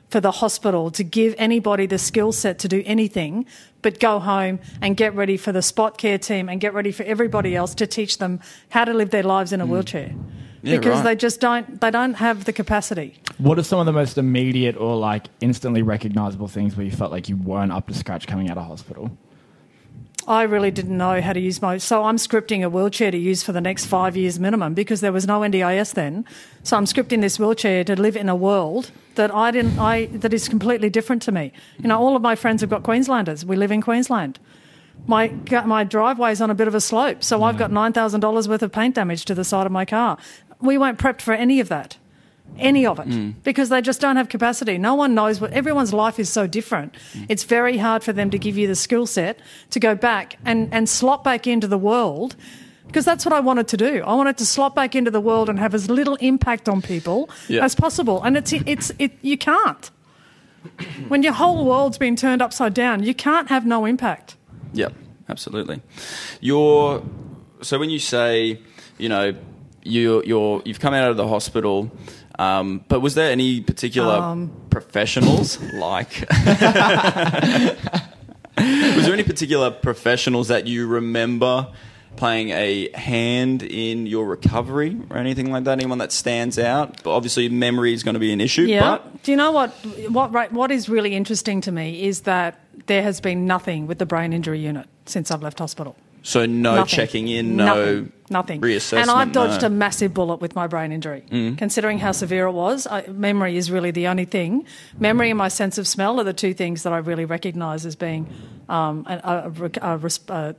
for 0.09 0.21
the 0.21 0.31
hospital 0.31 0.91
to 0.93 1.05
give 1.05 1.35
anybody 1.39 1.87
the 1.87 1.99
skill 1.99 2.33
set 2.33 2.59
to 2.61 2.69
do 2.69 2.83
anything 2.87 3.45
but 3.83 4.01
go 4.01 4.19
home 4.19 4.59
and 4.81 4.97
get 4.97 5.15
ready 5.15 5.37
for 5.37 5.53
the 5.53 5.61
spot 5.61 5.99
care 5.99 6.19
team 6.19 6.49
and 6.49 6.61
get 6.61 6.73
ready 6.73 6.93
for 6.93 7.03
everybody 7.03 7.55
else 7.55 7.75
to 7.75 7.87
teach 7.87 8.19
them 8.19 8.41
how 8.71 8.85
to 8.85 8.95
live 8.95 9.11
their 9.11 9.23
lives 9.23 9.53
in 9.53 9.61
a 9.61 9.67
wheelchair. 9.67 10.15
Mm. 10.65 10.69
Yeah, 10.69 10.77
because 10.79 10.97
right. 10.97 11.05
they 11.05 11.17
just 11.17 11.41
don't 11.41 11.81
they 11.81 11.91
don't 11.91 12.15
have 12.15 12.45
the 12.45 12.53
capacity. 12.53 13.21
What 13.37 13.59
are 13.59 13.63
some 13.63 13.81
of 13.81 13.87
the 13.87 13.93
most 13.93 14.17
immediate 14.17 14.77
or 14.77 14.97
like 14.97 15.27
instantly 15.41 15.83
recognizable 15.83 16.49
things 16.49 16.77
where 16.77 16.87
you 16.87 16.93
felt 16.93 17.13
like 17.13 17.29
you 17.29 17.37
weren't 17.37 17.71
up 17.73 17.87
to 17.89 17.95
scratch 17.95 18.27
coming 18.27 18.49
out 18.49 18.57
of 18.57 18.67
hospital? 18.67 19.11
I 20.27 20.45
really 20.45 20.71
didn't 20.71 20.97
know 20.97 21.21
how 21.21 21.35
to 21.35 21.41
use 21.41 21.61
my. 21.61 21.77
So 21.77 22.05
I'm 22.05 22.17
scripting 22.17 22.65
a 22.65 22.71
wheelchair 22.71 23.11
to 23.11 23.19
use 23.19 23.43
for 23.43 23.53
the 23.53 23.61
next 23.61 23.85
five 23.85 24.17
years 24.17 24.41
minimum 24.41 24.73
because 24.73 25.03
there 25.03 25.13
was 25.13 25.27
no 25.27 25.41
NDIS 25.41 25.93
then. 25.93 26.25
So 26.63 26.79
I'm 26.79 26.87
scripting 26.87 27.21
this 27.21 27.39
wheelchair 27.39 27.85
to 27.85 28.01
live 28.01 28.17
in 28.17 28.31
a 28.31 28.37
world 28.37 28.91
that 29.17 29.35
I 29.35 29.51
didn't. 29.51 29.79
I 29.79 30.07
that 30.07 30.33
is 30.33 30.49
completely 30.49 30.89
different 30.89 31.21
to 31.23 31.33
me. 31.33 31.53
You 31.79 31.89
know, 31.89 32.01
all 32.01 32.17
of 32.17 32.23
my 32.23 32.37
friends 32.37 32.63
have 32.63 32.71
got 32.71 32.85
Queenslanders. 32.85 33.45
We 33.45 33.57
live 33.57 33.71
in 33.71 33.83
Queensland. 33.83 34.39
My 35.07 35.35
my 35.67 35.85
driveway's 35.85 36.41
on 36.41 36.49
a 36.49 36.55
bit 36.55 36.69
of 36.69 36.75
a 36.75 36.81
slope, 36.81 37.23
so 37.23 37.43
I've 37.43 37.59
got 37.59 37.71
nine 37.71 37.93
thousand 37.93 38.21
dollars 38.21 38.49
worth 38.49 38.63
of 38.63 38.73
paint 38.73 38.95
damage 38.95 39.27
to 39.27 39.35
the 39.35 39.45
side 39.45 39.67
of 39.67 39.73
my 39.73 39.85
car. 39.85 40.17
We 40.65 40.79
weren't 40.79 40.99
prepped 40.99 41.21
for 41.21 41.35
any 41.35 41.61
of 41.61 41.69
that 41.69 41.99
any 42.59 42.87
of 42.87 42.99
it 42.99 43.09
mm. 43.09 43.35
because 43.43 43.69
they 43.69 43.81
just 43.81 44.01
don't 44.01 44.17
have 44.17 44.29
capacity. 44.29 44.79
No 44.79 44.95
one 44.95 45.15
knows 45.15 45.41
what 45.41 45.53
everyone's 45.53 45.93
life 45.93 46.19
is 46.19 46.29
so 46.29 46.47
different. 46.47 46.95
Mm. 47.13 47.27
It's 47.29 47.45
very 47.45 47.79
hard 47.79 48.05
for 48.05 48.13
them 48.13 48.31
to 48.31 48.39
give 48.39 48.57
you 48.57 48.67
the 48.67 48.75
skill 48.75 49.07
set 49.07 49.41
to 49.71 49.81
go 49.81 49.95
back 49.95 50.39
and, 50.45 50.73
and 50.73 50.89
slot 50.89 51.25
back 51.25 51.47
into 51.47 51.67
the 51.67 51.79
world 51.79 52.37
because 52.87 53.05
that's 53.05 53.25
what 53.25 53.33
I 53.33 53.41
wanted 53.41 53.67
to 53.69 53.77
do. 53.77 54.03
I 54.05 54.15
wanted 54.15 54.39
to 54.39 54.47
slot 54.47 54.75
back 54.75 54.95
into 54.95 55.11
the 55.11 55.21
world 55.21 55.49
and 55.49 55.59
have 55.59 55.75
as 55.75 55.91
little 55.91 56.17
impact 56.17 56.69
on 56.69 56.81
people 56.81 57.29
Yeah. 57.49 57.65
as 57.65 57.75
possible. 57.75 58.23
And 58.23 58.37
it's 58.37 58.53
it's 58.53 58.93
it 58.99 59.13
you 59.23 59.37
can't. 59.37 59.91
When 61.09 61.23
your 61.23 61.33
whole 61.33 61.65
world's 61.65 61.99
been 61.99 62.17
turned 62.17 62.41
upside 62.41 62.73
down, 62.73 63.03
you 63.03 63.15
can't 63.15 63.49
have 63.49 63.67
no 63.67 63.85
impact. 63.85 64.37
Yep, 64.73 64.95
absolutely. 65.29 65.83
Your 66.41 67.03
so 67.63 67.79
when 67.79 67.91
you 67.91 67.99
say, 67.99 68.61
you 68.99 69.09
know, 69.09 69.35
you 69.85 70.23
you're 70.25 70.63
you've 70.65 70.81
come 70.81 70.95
out 70.95 71.11
of 71.11 71.17
the 71.17 71.29
hospital, 71.29 71.91
um, 72.39 72.85
but 72.89 73.01
was 73.01 73.15
there 73.15 73.31
any 73.31 73.61
particular 73.61 74.15
Um. 74.15 74.51
professionals 74.71 75.61
like? 75.75 76.25
was 78.57 79.05
there 79.05 79.13
any 79.13 79.23
particular 79.25 79.71
professionals 79.71 80.49
that 80.49 80.67
you 80.67 80.87
remember 80.87 81.69
playing 82.17 82.51
a 82.51 82.89
hand 82.97 83.63
in 83.65 84.07
your 84.07 84.25
recovery 84.27 84.97
or 85.11 85.17
anything 85.17 85.51
like 85.51 85.65
that? 85.65 85.73
Anyone 85.79 85.99
that 85.99 86.13
stands 86.13 86.59
out? 86.59 87.03
But 87.03 87.11
obviously, 87.15 87.49
memory 87.49 87.93
is 87.93 88.03
going 88.03 88.15
to 88.15 88.21
be 88.21 88.33
an 88.33 88.41
issue. 88.41 88.63
Yeah. 88.63 88.81
But 88.99 89.23
Do 89.25 89.31
you 89.33 89.37
know 89.37 89.53
what? 89.53 89.71
What 90.09 90.33
right, 90.33 90.53
what 90.53 90.71
is 90.71 90.89
really 90.89 91.15
interesting 91.15 91.61
to 91.63 91.73
me 91.73 92.05
is 92.05 92.21
that 92.23 92.61
there 92.87 93.03
has 93.03 93.21
been 93.21 93.47
nothing 93.47 93.87
with 93.87 93.99
the 93.99 94.07
brain 94.07 94.33
injury 94.33 94.61
unit 94.61 94.87
since 95.07 95.31
I've 95.31 95.43
left 95.43 95.59
hospital. 95.59 95.97
so 96.23 96.47
no 96.47 96.77
Nothing. 96.77 96.87
checking 96.97 97.29
in, 97.29 97.57
no 97.57 97.65
nothing, 97.67 98.13
nothing. 98.35 98.63
And 98.63 99.11
I've 99.11 99.33
dodged 99.33 99.63
no. 99.63 99.69
a 99.69 99.71
massive 99.71 100.13
bullet 100.13 100.41
with 100.43 100.55
my 100.55 100.67
brain 100.67 100.93
injury. 100.93 101.25
Mm. 101.31 101.57
Considering 101.57 101.99
how 101.99 102.13
severe 102.13 102.47
it 102.47 102.53
was, 102.53 102.87
I, 102.87 103.07
memory 103.07 103.57
is 103.57 103.71
really 103.71 103.91
the 103.91 104.09
only 104.09 104.27
thing. 104.27 104.67
Memory 104.99 105.31
and 105.31 105.39
my 105.39 105.49
sense 105.49 105.79
of 105.79 105.87
smell 105.87 106.21
are 106.21 106.25
the 106.25 106.35
two 106.35 106.53
things 106.53 106.83
that 106.83 106.93
I 106.93 106.99
really 106.99 107.25
recognise 107.25 107.87
as 107.87 107.97
being 107.97 108.29
um, 108.69 109.07
a, 109.09 109.15
a, 109.15 109.53
a, 109.63 109.95
a, 109.95 109.97
res- 109.97 110.21
uh, 110.29 110.53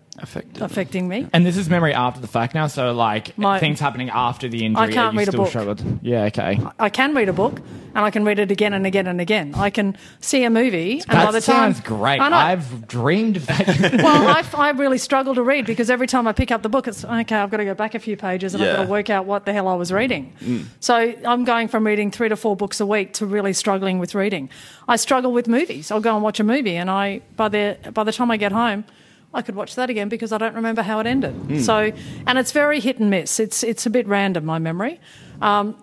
affecting 0.62 1.08
me. 1.08 1.28
And 1.34 1.46
this 1.46 1.58
is 1.58 1.70
memory 1.70 1.94
after 1.94 2.22
the 2.22 2.28
fact 2.28 2.56
now, 2.56 2.68
so 2.68 2.94
like 2.94 3.38
My- 3.38 3.60
things 3.60 3.80
happening 3.80 4.10
after 4.10 4.48
the 4.48 4.66
injury. 4.66 4.84
I 4.84 4.92
can't 4.92 5.14
you 5.14 5.20
read 5.20 5.30
a 5.30 5.38
book. 5.38 5.50
struggled. 5.50 5.84
Yeah, 6.02 6.24
okay. 6.26 6.60
I 6.80 6.90
can 6.90 7.14
read 7.14 7.30
a 7.30 7.34
book 7.34 7.60
and 7.60 8.06
I 8.06 8.12
can 8.12 8.24
read 8.26 8.40
it 8.40 8.52
again 8.52 8.74
and 8.74 8.86
again 8.86 9.08
and 9.08 9.20
again. 9.20 9.54
I 9.56 9.70
can 9.70 9.98
see 10.20 10.44
a 10.44 10.50
movie 10.50 11.02
and 11.08 11.26
by 11.26 11.32
the 11.32 11.42
time 11.42 11.74
sounds 11.74 11.82
great. 11.82 12.20
I 12.20 12.52
I've 12.52 12.88
dreamed 12.88 13.38
of 13.38 13.48
that. 13.48 13.94
well, 14.04 14.28
I, 14.28 14.44
I 14.54 14.70
really 14.72 14.98
struggle 14.98 15.36
to 15.36 15.44
read 15.44 15.66
because 15.66 15.90
every 15.90 16.08
time 16.08 16.28
I 16.28 16.34
pick 16.34 16.52
up 16.52 16.62
the 16.62 16.70
book, 16.70 16.88
it's 16.88 17.04
okay. 17.04 17.36
I've 17.36 17.50
got 17.52 17.58
to 17.58 17.65
go 17.66 17.74
back 17.74 17.96
a 17.96 18.00
few 18.00 18.18
pages 18.18 18.54
and 18.54 18.64
I've 18.64 18.76
got 18.76 18.84
to 18.84 18.90
work 18.90 19.10
out 19.10 19.26
what 19.26 19.46
the 19.46 19.54
hell 19.54 19.68
I 19.68 19.76
was 19.76 19.92
reading. 19.92 20.34
Mm. 20.40 20.66
So 20.80 20.96
I'm 20.96 21.44
going 21.44 21.68
from 21.68 21.86
reading 21.86 22.12
three 22.12 22.30
to 22.30 22.36
four 22.36 22.56
books 22.56 22.80
a 22.80 22.86
week 22.86 23.14
to 23.14 23.26
really 23.26 23.54
struggling 23.54 24.00
with 24.00 24.16
reading. 24.16 24.50
I 24.88 24.96
struggle 24.96 25.32
with 25.32 25.48
movies. 25.48 25.92
I'll 25.92 26.02
go 26.02 26.14
and 26.14 26.24
watch 26.24 26.40
a 26.40 26.44
movie, 26.44 26.76
and 26.76 26.90
I 26.90 27.22
by 27.36 27.50
the 27.50 27.78
by 27.94 28.04
the 28.04 28.12
time 28.12 28.32
I 28.32 28.38
get 28.38 28.52
home. 28.52 28.86
I 29.34 29.42
could 29.42 29.56
watch 29.56 29.76
that 29.76 29.90
again 29.90 30.08
because 30.08 30.32
I 30.32 30.38
don't 30.38 30.56
remember 30.56 30.82
how 30.82 31.02
it 31.02 31.08
ended. 31.08 31.34
Hmm. 31.34 31.60
So, 31.60 31.92
and 32.26 32.38
it's 32.38 32.54
very 32.54 32.80
hit 32.80 33.00
and 33.00 33.10
miss. 33.10 33.38
It's 33.38 33.64
it's 33.64 33.86
a 33.86 33.90
bit 33.90 34.08
random 34.08 34.46
my 34.46 34.60
memory, 34.60 35.02
um, 35.42 35.76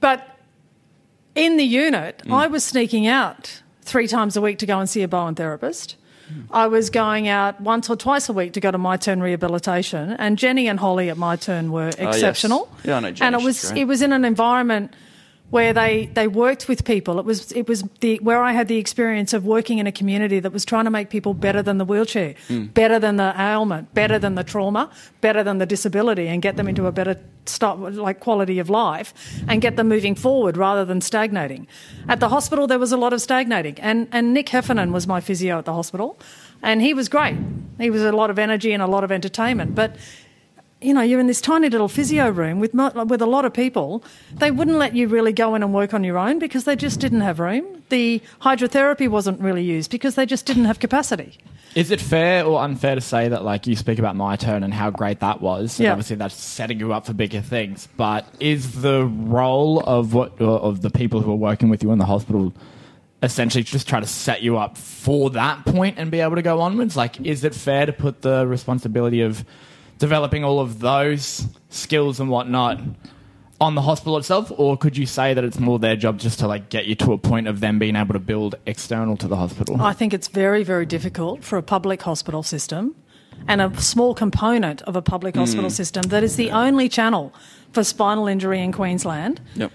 but 0.00 0.36
in 1.34 1.56
the 1.56 1.64
unit, 1.64 2.22
I 2.30 2.46
was 2.46 2.62
sneaking 2.62 3.06
out 3.06 3.62
three 3.82 4.06
times 4.06 4.36
a 4.36 4.40
week 4.40 4.58
to 4.58 4.66
go 4.66 4.78
and 4.78 4.88
see 4.88 5.02
a 5.02 5.08
Bowen 5.08 5.34
therapist. 5.34 5.96
I 6.50 6.66
was 6.66 6.90
going 6.90 7.28
out 7.28 7.60
once 7.60 7.90
or 7.90 7.96
twice 7.96 8.28
a 8.28 8.32
week 8.32 8.52
to 8.54 8.60
go 8.60 8.70
to 8.70 8.78
My 8.78 8.96
Turn 8.96 9.20
rehabilitation, 9.20 10.12
and 10.12 10.38
Jenny 10.38 10.68
and 10.68 10.78
Holly 10.78 11.10
at 11.10 11.16
My 11.16 11.36
Turn 11.36 11.72
were 11.72 11.90
ah, 11.98 12.08
exceptional. 12.08 12.68
Yeah, 12.84 12.96
I 12.96 13.00
know 13.00 13.10
Jenny, 13.10 13.26
And 13.26 13.40
it 13.40 13.44
was 13.44 13.70
it 13.72 13.84
was 13.84 14.02
in 14.02 14.12
an 14.12 14.24
environment 14.24 14.94
where 15.50 15.72
they, 15.72 16.06
they 16.14 16.26
worked 16.26 16.68
with 16.68 16.84
people. 16.84 17.18
It 17.18 17.24
was 17.24 17.52
it 17.52 17.68
was 17.68 17.84
the 18.00 18.18
where 18.18 18.42
I 18.42 18.52
had 18.52 18.66
the 18.66 18.78
experience 18.78 19.32
of 19.32 19.44
working 19.44 19.78
in 19.78 19.86
a 19.86 19.92
community 19.92 20.40
that 20.40 20.52
was 20.52 20.64
trying 20.64 20.84
to 20.84 20.90
make 20.90 21.10
people 21.10 21.34
better 21.34 21.62
than 21.62 21.78
the 21.78 21.84
wheelchair, 21.84 22.34
mm. 22.48 22.72
better 22.74 22.98
than 22.98 23.16
the 23.16 23.34
ailment, 23.38 23.94
better 23.94 24.18
than 24.18 24.34
the 24.34 24.42
trauma, 24.42 24.90
better 25.20 25.44
than 25.44 25.58
the 25.58 25.66
disability, 25.66 26.28
and 26.28 26.42
get 26.42 26.56
them 26.56 26.66
into 26.66 26.86
a 26.86 26.92
better 26.92 27.20
start, 27.46 27.78
like 27.78 28.20
quality 28.20 28.58
of 28.58 28.70
life, 28.70 29.14
and 29.46 29.60
get 29.60 29.76
them 29.76 29.88
moving 29.88 30.14
forward 30.14 30.56
rather 30.56 30.84
than 30.84 31.00
stagnating. 31.00 31.66
At 32.08 32.20
the 32.20 32.30
hospital, 32.30 32.66
there 32.66 32.78
was 32.78 32.92
a 32.92 32.96
lot 32.96 33.12
of 33.12 33.20
stagnating, 33.20 33.78
and 33.80 34.08
and 34.12 34.32
Nick 34.34 34.48
Heffernan 34.48 34.92
was 34.92 35.06
my 35.06 35.20
physio 35.20 35.58
at 35.58 35.66
the 35.66 35.74
hospital, 35.74 36.18
and 36.62 36.80
he 36.80 36.94
was 36.94 37.08
great. 37.08 37.36
He 37.78 37.90
was 37.90 38.02
a 38.02 38.12
lot 38.12 38.30
of 38.30 38.38
energy 38.38 38.72
and 38.72 38.82
a 38.82 38.86
lot 38.86 39.04
of 39.04 39.12
entertainment, 39.12 39.74
but 39.74 39.96
you 40.84 40.92
know, 40.92 41.00
you're 41.00 41.18
in 41.20 41.26
this 41.26 41.40
tiny 41.40 41.68
little 41.70 41.88
physio 41.88 42.28
room 42.28 42.60
with 42.60 42.74
with 42.74 43.22
a 43.22 43.26
lot 43.26 43.44
of 43.44 43.54
people. 43.54 44.04
They 44.32 44.50
wouldn't 44.50 44.76
let 44.76 44.94
you 44.94 45.08
really 45.08 45.32
go 45.32 45.54
in 45.54 45.62
and 45.62 45.72
work 45.72 45.94
on 45.94 46.04
your 46.04 46.18
own 46.18 46.38
because 46.38 46.64
they 46.64 46.76
just 46.76 47.00
didn't 47.00 47.22
have 47.22 47.40
room. 47.40 47.82
The 47.88 48.20
hydrotherapy 48.42 49.08
wasn't 49.08 49.40
really 49.40 49.62
used 49.62 49.90
because 49.90 50.14
they 50.14 50.26
just 50.26 50.44
didn't 50.46 50.66
have 50.66 50.78
capacity. 50.80 51.38
Is 51.74 51.90
it 51.90 52.00
fair 52.00 52.44
or 52.44 52.60
unfair 52.62 52.94
to 52.94 53.00
say 53.00 53.28
that, 53.28 53.44
like, 53.44 53.66
you 53.66 53.74
speak 53.76 53.98
about 53.98 54.14
my 54.14 54.36
turn 54.36 54.62
and 54.62 54.72
how 54.72 54.90
great 54.90 55.20
that 55.20 55.40
was? 55.40 55.78
And 55.78 55.84
Yeah. 55.84 55.92
obviously, 55.92 56.16
that's 56.16 56.34
setting 56.34 56.78
you 56.78 56.92
up 56.92 57.06
for 57.06 57.14
bigger 57.14 57.40
things. 57.40 57.88
But 57.96 58.26
is 58.38 58.82
the 58.82 59.04
role 59.06 59.80
of 59.80 60.12
what 60.14 60.40
uh, 60.40 60.44
of 60.44 60.82
the 60.82 60.90
people 60.90 61.20
who 61.22 61.32
are 61.32 61.36
working 61.50 61.70
with 61.70 61.82
you 61.82 61.90
in 61.92 61.98
the 61.98 62.06
hospital 62.06 62.52
essentially 63.22 63.64
just 63.64 63.88
try 63.88 64.00
to 64.00 64.06
set 64.06 64.42
you 64.42 64.58
up 64.58 64.76
for 64.76 65.30
that 65.30 65.64
point 65.64 65.98
and 65.98 66.10
be 66.10 66.20
able 66.20 66.36
to 66.36 66.42
go 66.42 66.60
onwards? 66.60 66.94
Like, 66.94 67.18
is 67.22 67.42
it 67.42 67.54
fair 67.54 67.86
to 67.86 67.92
put 67.92 68.20
the 68.20 68.46
responsibility 68.46 69.22
of 69.22 69.44
developing 69.98 70.44
all 70.44 70.60
of 70.60 70.80
those 70.80 71.46
skills 71.68 72.20
and 72.20 72.30
whatnot 72.30 72.80
on 73.60 73.74
the 73.74 73.82
hospital 73.82 74.18
itself, 74.18 74.52
or 74.56 74.76
could 74.76 74.96
you 74.96 75.06
say 75.06 75.32
that 75.32 75.44
it's 75.44 75.58
more 75.58 75.78
their 75.78 75.96
job 75.96 76.18
just 76.18 76.38
to 76.40 76.48
like 76.48 76.68
get 76.68 76.86
you 76.86 76.94
to 76.96 77.12
a 77.12 77.18
point 77.18 77.46
of 77.46 77.60
them 77.60 77.78
being 77.78 77.96
able 77.96 78.12
to 78.12 78.18
build 78.18 78.56
external 78.66 79.16
to 79.16 79.28
the 79.28 79.36
hospital? 79.36 79.80
I 79.80 79.92
think 79.92 80.12
it's 80.12 80.28
very, 80.28 80.64
very 80.64 80.86
difficult 80.86 81.44
for 81.44 81.56
a 81.56 81.62
public 81.62 82.02
hospital 82.02 82.42
system 82.42 82.94
and 83.48 83.60
a 83.60 83.80
small 83.80 84.14
component 84.14 84.82
of 84.82 84.96
a 84.96 85.02
public 85.02 85.36
hospital 85.36 85.70
hmm. 85.70 85.74
system 85.74 86.02
that 86.08 86.22
is 86.22 86.36
the 86.36 86.50
only 86.50 86.88
channel 86.88 87.32
for 87.72 87.84
spinal 87.84 88.26
injury 88.26 88.60
in 88.60 88.72
Queensland. 88.72 89.40
Yep. 89.54 89.72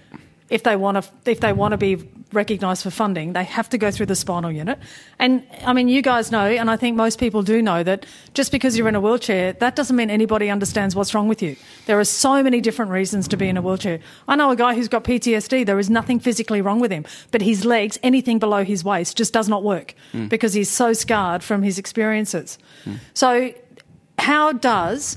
if 0.50 0.62
they 0.62 0.76
want 0.76 1.02
to 1.02 1.30
if 1.30 1.40
they 1.40 1.52
want 1.52 1.72
to 1.72 1.78
be 1.78 1.96
recognised 2.32 2.82
for 2.82 2.90
funding, 2.90 3.32
they 3.32 3.44
have 3.44 3.68
to 3.70 3.78
go 3.78 3.90
through 3.90 4.06
the 4.06 4.14
spinal 4.14 4.50
unit. 4.50 4.78
And 5.18 5.44
I 5.64 5.72
mean, 5.72 5.88
you 5.88 6.02
guys 6.02 6.30
know, 6.30 6.46
and 6.46 6.70
I 6.70 6.76
think 6.76 6.96
most 6.96 7.18
people 7.18 7.42
do 7.42 7.60
know 7.62 7.82
that 7.82 8.06
just 8.34 8.52
because 8.52 8.76
you're 8.76 8.88
in 8.88 8.94
a 8.94 9.00
wheelchair, 9.00 9.52
that 9.54 9.76
doesn't 9.76 9.96
mean 9.96 10.10
anybody 10.10 10.50
understands 10.50 10.94
what's 10.94 11.14
wrong 11.14 11.28
with 11.28 11.42
you. 11.42 11.56
There 11.86 11.98
are 11.98 12.04
so 12.04 12.42
many 12.42 12.60
different 12.60 12.90
reasons 12.90 13.28
to 13.28 13.36
be 13.36 13.48
in 13.48 13.56
a 13.56 13.62
wheelchair. 13.62 14.00
I 14.28 14.36
know 14.36 14.50
a 14.50 14.56
guy 14.56 14.74
who's 14.74 14.88
got 14.88 15.04
PTSD. 15.04 15.66
There 15.66 15.78
is 15.78 15.90
nothing 15.90 16.20
physically 16.20 16.60
wrong 16.60 16.80
with 16.80 16.90
him, 16.90 17.04
but 17.30 17.42
his 17.42 17.64
legs, 17.64 17.98
anything 18.02 18.38
below 18.38 18.64
his 18.64 18.84
waist, 18.84 19.16
just 19.16 19.32
does 19.32 19.48
not 19.48 19.62
work 19.62 19.94
hmm. 20.12 20.28
because 20.28 20.52
he's 20.52 20.70
so 20.70 20.92
scarred 20.92 21.42
from 21.42 21.62
his 21.62 21.78
experiences. 21.78 22.58
Hmm. 22.84 22.94
So, 23.14 23.54
how 24.18 24.52
does 24.52 25.16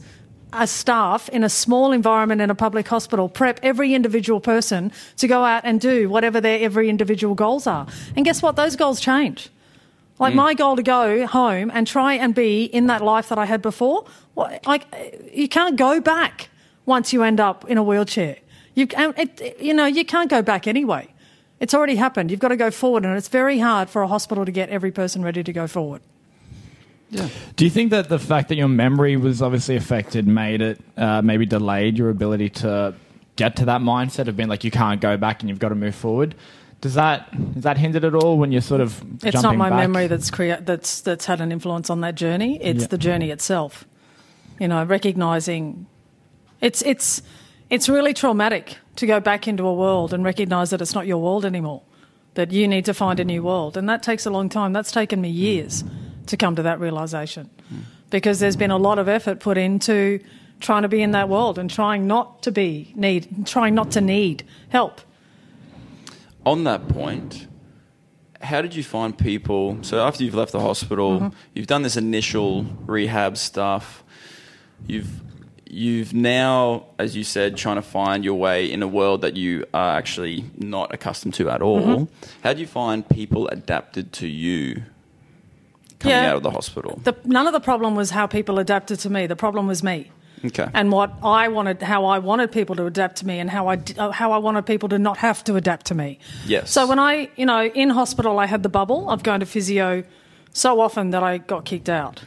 a 0.56 0.68
staff 0.68 1.30
in 1.30 1.44
a 1.44 1.50
small 1.50 1.92
environment 1.92 2.42
in 2.42 2.50
a 2.50 2.56
public 2.56 2.88
hospital 2.88 3.30
prep 3.30 3.60
every 3.64 3.94
individual 3.94 4.40
person 4.40 4.92
to 5.18 5.28
go 5.28 5.44
out 5.44 5.64
and 5.66 5.80
do 5.80 6.10
whatever 6.10 6.42
their 6.42 6.60
every 6.60 6.90
individual 6.90 7.36
goals 7.36 7.68
are. 7.68 7.88
And 8.16 8.26
guess 8.26 8.42
what? 8.42 8.56
Those 8.56 8.76
goals 8.76 9.00
change. 9.00 9.50
Like 10.20 10.34
hmm. 10.34 10.38
my 10.38 10.54
goal 10.54 10.76
to 10.76 10.84
go 10.84 11.26
home 11.28 11.72
and 11.74 11.88
try 11.88 12.14
and 12.14 12.36
be 12.36 12.66
in 12.66 12.88
that 12.88 13.02
life 13.02 13.30
that 13.30 13.38
I 13.38 13.46
had 13.46 13.62
before, 13.62 14.06
well, 14.36 14.58
like 14.66 14.86
you 15.34 15.48
can't 15.48 15.76
go 15.76 16.00
back 16.00 16.50
once 16.86 17.14
you 17.14 17.24
end 17.24 17.40
up 17.40 17.70
in 17.70 17.78
a 17.78 17.84
wheelchair. 17.84 18.38
You, 18.76 18.88
it, 18.92 19.62
you 19.62 19.74
know, 19.74 19.86
you 19.86 20.04
can't 20.04 20.30
go 20.30 20.42
back 20.42 20.68
anyway. 20.68 21.08
It's 21.60 21.74
already 21.74 21.96
happened. 21.96 22.32
You've 22.32 22.40
got 22.40 22.50
to 22.50 22.58
go 22.58 22.72
forward, 22.72 23.06
and 23.06 23.16
it's 23.16 23.28
very 23.28 23.60
hard 23.60 23.90
for 23.90 24.02
a 24.02 24.08
hospital 24.08 24.46
to 24.46 24.52
get 24.52 24.70
every 24.70 24.92
person 24.92 25.24
ready 25.24 25.44
to 25.44 25.54
go 25.54 25.68
forward. 25.68 26.02
Do 27.56 27.64
you 27.66 27.70
think 27.72 27.92
that 27.92 28.10
the 28.10 28.20
fact 28.20 28.50
that 28.50 28.56
your 28.56 28.68
memory 28.68 29.18
was 29.18 29.42
obviously 29.42 29.76
affected 29.76 30.28
made 30.28 30.62
it 30.62 30.80
uh, 30.98 31.22
maybe 31.22 31.46
delayed 31.46 31.98
your 31.98 32.10
ability 32.10 32.50
to 32.50 32.94
get 33.36 33.56
to 33.58 33.66
that 33.66 33.82
mindset 33.82 34.28
of 34.28 34.36
being 34.38 34.50
like 34.50 34.64
you 34.64 34.72
can't 34.72 35.02
go 35.02 35.18
back 35.18 35.42
and 35.42 35.50
you've 35.50 35.60
got 35.60 35.70
to 35.70 35.76
move 35.76 35.96
forward? 35.96 36.36
Does 36.82 36.96
that 36.96 37.30
is 37.56 37.64
that 37.64 37.78
hindered 37.78 38.04
at 38.04 38.14
all 38.16 38.38
when 38.38 38.52
you're 38.52 38.62
sort 38.62 38.82
of 38.82 39.02
It's 39.24 39.42
not 39.42 39.56
my 39.56 39.70
back? 39.70 39.80
memory 39.80 40.08
that's 40.08 40.30
crea- 40.30 40.60
that's 40.62 41.02
that's 41.02 41.26
had 41.26 41.40
an 41.40 41.52
influence 41.52 41.90
on 41.90 42.02
that 42.02 42.16
journey. 42.16 42.58
It's 42.62 42.82
Yeah. 42.82 42.88
the 42.88 42.98
journey 42.98 43.30
itself. 43.32 43.86
You 44.60 44.68
know, 44.68 44.84
recognizing 44.84 45.86
it's 46.62 46.82
it's 46.82 47.22
it's 47.70 47.88
really 47.90 48.14
traumatic 48.14 48.78
to 48.98 49.06
go 49.08 49.20
back 49.20 49.48
into 49.48 49.66
a 49.66 49.74
world 49.74 50.14
and 50.14 50.24
recognize 50.26 50.70
that 50.72 50.82
it's 50.82 50.94
not 50.94 51.08
your 51.08 51.18
world 51.20 51.46
anymore, 51.46 51.82
that 52.36 52.52
you 52.52 52.68
need 52.68 52.86
to 52.86 52.94
find 52.94 53.20
a 53.20 53.24
new 53.26 53.42
world. 53.44 53.78
And 53.78 53.88
that 53.90 54.04
takes 54.04 54.26
a 54.26 54.30
long 54.30 54.50
time. 54.50 54.74
That's 54.74 54.92
taken 54.92 55.22
me 55.22 55.30
years 55.30 55.84
to 56.28 56.38
come 56.38 56.56
to 56.56 56.64
that 56.64 56.80
realization 56.80 57.50
because 58.10 58.40
there's 58.40 58.56
been 58.56 58.72
a 58.72 58.78
lot 58.78 59.00
of 59.00 59.08
effort 59.08 59.40
put 59.40 59.58
into 59.58 60.20
trying 60.60 60.84
to 60.84 60.88
be 60.88 61.02
in 61.02 61.12
that 61.12 61.28
world 61.28 61.58
and 61.60 61.70
trying 61.70 62.08
not 62.08 62.42
to 62.44 62.52
be 62.52 62.94
need 62.96 63.46
trying 63.46 63.76
not 63.76 63.92
to 63.92 64.02
need 64.02 64.44
help. 64.70 65.02
On 66.46 66.64
that 66.66 66.88
point, 66.90 67.48
how 68.42 68.62
did 68.62 68.76
you 68.76 68.84
find 68.84 69.18
people? 69.18 69.78
So 69.82 70.06
after 70.06 70.24
you've 70.24 70.36
left 70.36 70.52
the 70.52 70.60
hospital, 70.60 71.20
Mm-hmm. 71.20 71.38
you've 71.54 71.68
done 71.68 71.82
this 71.84 71.98
initial 71.98 72.66
rehab 72.86 73.38
stuff. 73.38 74.04
You've 74.88 75.22
you've 75.70 76.14
now, 76.14 76.86
as 77.00 77.16
you 77.16 77.24
said, 77.24 77.58
trying 77.58 77.78
to 77.78 77.82
find 77.82 78.24
your 78.24 78.36
way 78.36 78.72
in 78.72 78.84
a 78.84 78.88
world 78.88 79.22
that 79.22 79.36
you 79.36 79.66
are 79.74 79.98
actually 79.98 80.46
not 80.58 80.94
accustomed 80.94 81.34
to 81.36 81.50
at 81.50 81.62
all. 81.62 81.82
Mm-hmm. 81.82 82.14
How 82.44 82.54
do 82.54 82.60
you 82.62 82.68
find 82.68 83.08
people 83.10 83.48
adapted 83.48 84.14
to 84.14 84.28
you 84.28 84.84
coming 86.04 86.18
Yeah. 86.18 86.30
out 86.30 86.36
of 86.38 86.44
the 86.44 86.52
hospital? 86.52 87.00
The, 87.04 87.16
none 87.26 87.48
of 87.48 87.54
the 87.54 87.60
problem 87.60 87.96
was 87.96 88.12
how 88.12 88.28
people 88.28 88.60
adapted 88.60 89.00
to 89.00 89.10
me. 89.10 89.26
The 89.28 89.36
problem 89.36 89.66
was 89.68 89.82
me. 89.84 90.12
Okay. 90.46 90.68
and 90.74 90.92
what 90.92 91.10
I 91.24 91.48
wanted, 91.48 91.82
how 91.82 92.04
I 92.04 92.20
wanted 92.20 92.52
people 92.52 92.76
to 92.76 92.86
adapt 92.86 93.16
to 93.20 93.26
me, 93.26 93.40
and 93.40 93.50
how 93.50 93.70
I 93.70 93.78
d- 93.78 93.94
uh, 93.98 94.12
how 94.12 94.34
I 94.34 94.40
wanted 94.40 94.66
people 94.66 94.90
to 94.90 95.00
not 95.00 95.18
have 95.20 95.42
to 95.46 95.56
adapt 95.56 95.86
to 95.86 95.96
me. 95.96 96.20
Yes. 96.46 96.70
So 96.70 96.86
when 96.86 97.00
I, 97.00 97.30
you 97.38 97.46
know, 97.46 97.64
in 97.64 97.90
hospital, 97.90 98.40
I 98.40 98.46
had 98.46 98.62
the 98.62 98.68
bubble 98.70 99.10
of 99.10 99.24
going 99.24 99.40
to 99.40 99.46
physio 99.46 100.04
so 100.52 100.82
often 100.82 101.12
that 101.12 101.24
I 101.24 101.38
got 101.38 101.64
kicked 101.64 101.88
out. 101.88 102.24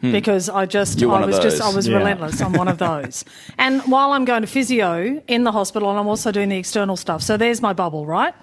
Because 0.00 0.48
I 0.48 0.64
just, 0.66 0.94
Hmm. 0.94 1.00
You're 1.00 1.10
I 1.10 1.14
one 1.14 1.22
of 1.24 1.28
was 1.28 1.38
just, 1.40 1.60
I 1.60 1.74
was 1.74 1.88
Yeah. 1.88 1.96
relentless. 1.98 2.40
I'm 2.40 2.52
one 2.52 2.68
of 2.68 2.78
those. 2.78 3.24
and 3.58 3.82
while 3.82 4.12
I'm 4.12 4.24
going 4.24 4.42
to 4.42 4.46
physio 4.48 5.20
in 5.26 5.42
the 5.44 5.50
hospital, 5.52 5.90
and 5.90 5.98
I'm 5.98 6.06
also 6.06 6.30
doing 6.30 6.48
the 6.50 6.56
external 6.56 6.96
stuff. 6.96 7.20
So 7.22 7.36
there's 7.36 7.60
my 7.60 7.72
bubble, 7.72 8.06
right? 8.06 8.34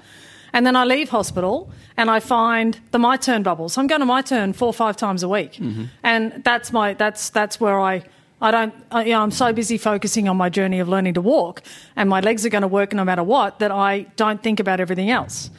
And 0.55 0.65
then 0.65 0.77
I 0.77 0.85
leave 0.85 1.09
hospital 1.09 1.69
and 1.97 2.09
I 2.09 2.21
find 2.21 2.79
the 2.91 2.97
my 2.97 3.17
turn 3.17 3.43
bubble. 3.43 3.67
So 3.67 3.81
I'm 3.81 3.87
going 3.87 3.99
to 3.99 4.05
my 4.05 4.21
turn 4.21 4.53
four 4.53 4.69
or 4.69 4.73
five 4.73 4.95
times 4.95 5.21
a 5.21 5.27
week, 5.27 5.55
mm-hmm. 5.55 5.85
and 6.01 6.41
that's 6.45 6.71
my 6.71 6.93
that's 6.93 7.29
that's 7.29 7.59
where 7.59 7.77
I 7.77 8.03
I 8.39 8.51
don't 8.51 8.73
I, 8.89 9.03
you 9.03 9.11
know, 9.11 9.21
I'm 9.21 9.31
so 9.31 9.51
busy 9.51 9.77
focusing 9.77 10.29
on 10.29 10.37
my 10.37 10.47
journey 10.47 10.79
of 10.79 10.87
learning 10.87 11.15
to 11.15 11.21
walk, 11.21 11.61
and 11.97 12.09
my 12.09 12.21
legs 12.21 12.45
are 12.45 12.49
going 12.49 12.61
to 12.61 12.69
work 12.69 12.93
no 12.93 13.03
matter 13.03 13.21
what 13.21 13.59
that 13.59 13.71
I 13.71 14.03
don't 14.15 14.41
think 14.41 14.61
about 14.61 14.79
everything 14.79 15.09
else. 15.09 15.49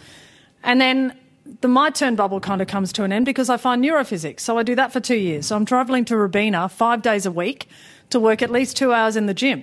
And 0.64 0.80
then 0.80 1.12
the 1.60 1.68
my 1.68 1.90
turn 1.90 2.16
bubble 2.16 2.40
kind 2.40 2.62
of 2.62 2.66
comes 2.66 2.90
to 2.94 3.04
an 3.04 3.12
end 3.12 3.26
because 3.26 3.50
I 3.50 3.58
find 3.58 3.84
neurophysics. 3.84 4.40
So 4.40 4.56
I 4.56 4.62
do 4.62 4.74
that 4.76 4.94
for 4.94 5.00
two 5.00 5.16
years. 5.16 5.48
So 5.48 5.56
I'm 5.56 5.66
traveling 5.66 6.06
to 6.06 6.16
Robina 6.16 6.70
five 6.70 7.02
days 7.02 7.26
a 7.26 7.30
week 7.30 7.68
to 8.08 8.18
work 8.18 8.40
at 8.40 8.50
least 8.50 8.78
two 8.78 8.94
hours 8.94 9.14
in 9.14 9.26
the 9.26 9.34
gym 9.34 9.62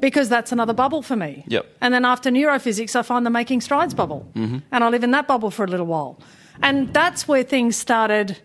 because 0.00 0.28
that's 0.28 0.52
another 0.52 0.72
bubble 0.72 1.02
for 1.02 1.16
me. 1.16 1.44
Yep. 1.48 1.66
And 1.80 1.94
then 1.94 2.04
after 2.04 2.30
neurophysics, 2.30 2.96
I 2.96 3.02
find 3.02 3.24
the 3.24 3.30
making 3.30 3.60
strides 3.60 3.94
bubble. 3.94 4.30
Mm-hmm. 4.34 4.58
And 4.72 4.84
I 4.84 4.88
live 4.88 5.04
in 5.04 5.12
that 5.12 5.28
bubble 5.28 5.50
for 5.50 5.64
a 5.64 5.68
little 5.68 5.86
while. 5.86 6.20
And 6.62 6.92
that's 6.92 7.28
where 7.28 7.42
things 7.42 7.76
started 7.76 8.38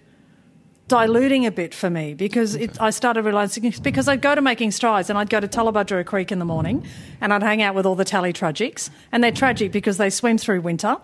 diluting 0.88 1.46
a 1.46 1.52
bit 1.52 1.74
for 1.74 1.90
me 1.90 2.14
because 2.14 2.56
it, 2.56 2.80
I 2.80 2.92
started 2.92 3.26
realizing 3.26 3.74
because 3.82 4.08
I'd 4.08 4.22
go 4.22 4.36
to 4.36 4.42
making 4.42 4.72
strides 4.72 5.10
and 5.10 5.18
I'd 5.18 5.32
go 5.32 5.40
to 5.40 5.48
Tallebudgera 5.48 6.06
Creek 6.06 6.32
in 6.32 6.38
the 6.38 6.46
morning 6.46 6.86
and 7.22 7.34
I'd 7.34 7.42
hang 7.42 7.64
out 7.64 7.74
with 7.74 7.88
all 7.88 7.96
the 7.96 8.06
tally 8.06 8.34
tragics 8.34 8.92
and 9.12 9.24
they're 9.24 9.32
tragic 9.32 9.72
because 9.72 9.98
they 9.98 10.12
swim 10.12 10.38
through 10.38 10.62
winter. 10.62 10.98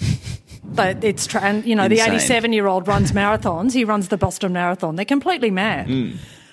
But 0.64 1.02
it's 1.02 1.26
tra- 1.26 1.42
and 1.42 1.66
you 1.66 1.74
know 1.74 1.88
the 1.88 2.00
87 2.00 2.52
year 2.52 2.66
old 2.66 2.86
runs 2.86 3.12
marathons. 3.12 3.72
He 3.72 3.84
runs 3.84 4.08
the 4.08 4.16
Boston 4.16 4.52
Marathon. 4.52 4.96
They're 4.96 5.04
completely 5.04 5.50
mad. 5.50 5.88
Hmm. 5.88 6.12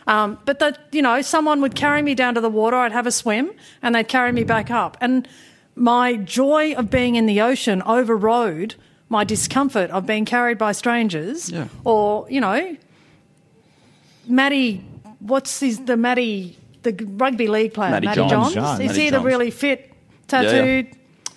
Um, 0.09 0.39
but 0.43 0.57
that 0.59 0.87
you 0.91 1.01
know, 1.03 1.21
someone 1.21 1.61
would 1.61 1.75
carry 1.75 2.01
me 2.01 2.15
down 2.15 2.33
to 2.35 2.41
the 2.41 2.49
water. 2.49 2.75
I'd 2.75 2.91
have 2.91 3.05
a 3.07 3.11
swim, 3.11 3.51
and 3.81 3.93
they'd 3.93 4.07
carry 4.07 4.31
me 4.31 4.43
back 4.43 4.71
up. 4.71 4.97
And 4.99 5.27
my 5.75 6.15
joy 6.15 6.73
of 6.73 6.89
being 6.89 7.15
in 7.15 7.25
the 7.27 7.41
ocean 7.41 7.81
overrode 7.83 8.73
my 9.07 9.23
discomfort 9.23 9.89
of 9.91 10.05
being 10.05 10.25
carried 10.25 10.57
by 10.57 10.71
strangers, 10.71 11.49
Yeah. 11.49 11.67
or 11.83 12.25
you 12.29 12.41
know, 12.41 12.75
Matty. 14.27 14.83
What's 15.19 15.59
his 15.59 15.79
the 15.85 15.97
Matty 15.97 16.57
the 16.83 16.93
rugby 17.17 17.47
league 17.47 17.73
player 17.73 17.91
Matty 17.91 18.07
Matty 18.07 18.19
Johns. 18.21 18.31
Johns? 18.31 18.53
Johns. 18.53 18.79
Is 18.79 18.87
Matty 18.87 19.01
he 19.01 19.09
the 19.09 19.19
really 19.19 19.51
fit, 19.51 19.79
yeah. 19.89 19.95
tattooed? 20.27 20.87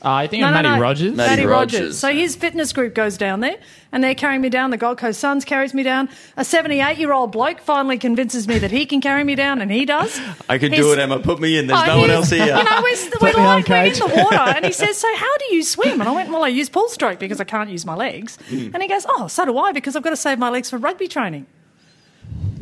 Uh, 0.05 0.11
I 0.11 0.27
think 0.27 0.43
of 0.45 0.51
Matty 0.53 0.81
Rogers. 0.81 1.15
Matty 1.17 1.31
Matty 1.31 1.47
Rogers. 1.47 1.81
Rogers. 1.81 1.99
So 1.99 2.13
his 2.13 2.35
fitness 2.35 2.73
group 2.73 2.93
goes 2.93 3.17
down 3.17 3.39
there, 3.39 3.57
and 3.93 4.03
they're 4.03 4.17
carrying 4.17 4.41
me 4.41 4.49
down. 4.49 4.71
The 4.71 4.77
Gold 4.77 4.99
Coast 4.99 5.21
Suns 5.21 5.45
carries 5.45 5.73
me 5.75 5.85
down. 5.85 6.09
A 6.37 6.45
78 6.45 6.99
year 6.99 7.13
old 7.13 7.31
bloke 7.31 7.61
finally 7.61 7.99
convinces 7.99 8.49
me 8.49 8.59
that 8.59 8.73
he 8.73 8.85
can 8.85 9.01
carry 9.01 9.23
me 9.23 9.37
down, 9.37 9.61
and 9.61 9.71
he 9.71 9.85
does. 9.85 10.21
I 10.49 10.59
can 10.59 10.73
He's- 10.73 10.85
do 10.85 10.93
it, 10.93 10.99
Emma. 10.99 11.21
Put 11.21 11.39
me 11.41 11.57
in. 11.57 11.69
There's 11.69 11.81
Oh, 11.81 11.87
no 11.87 11.99
one 12.01 12.11
else 12.11 12.31
here. 12.31 12.45
You 12.45 12.65
know, 12.65 12.83
we're, 12.83 12.97
we're 13.21 13.33
like 13.45 13.69
we're 13.69 13.85
in 13.85 13.93
the 13.93 14.13
water, 14.25 14.37
and 14.57 14.65
he 14.65 14.73
says, 14.83 14.99
"So 14.99 15.09
how 15.17 15.37
do 15.39 15.55
you 15.55 15.63
swim?" 15.63 16.01
And 16.01 16.09
I 16.09 16.13
went, 16.13 16.31
"Well, 16.31 16.43
I 16.43 16.49
use 16.49 16.69
pull 16.69 16.89
stroke 16.89 17.21
because 17.21 17.41
I 17.41 17.45
can't 17.45 17.71
use 17.71 17.87
my 17.87 17.95
legs." 17.95 18.39
Hmm. 18.49 18.71
And 18.75 18.83
he 18.83 18.89
goes, 18.89 19.07
"Oh, 19.09 19.29
so 19.29 19.45
do 19.45 19.57
I 19.59 19.71
because 19.71 19.95
I've 19.95 20.03
got 20.03 20.11
to 20.11 20.17
save 20.17 20.39
my 20.41 20.49
legs 20.51 20.69
for 20.71 20.79
rugby 20.79 21.07
training." 21.07 21.47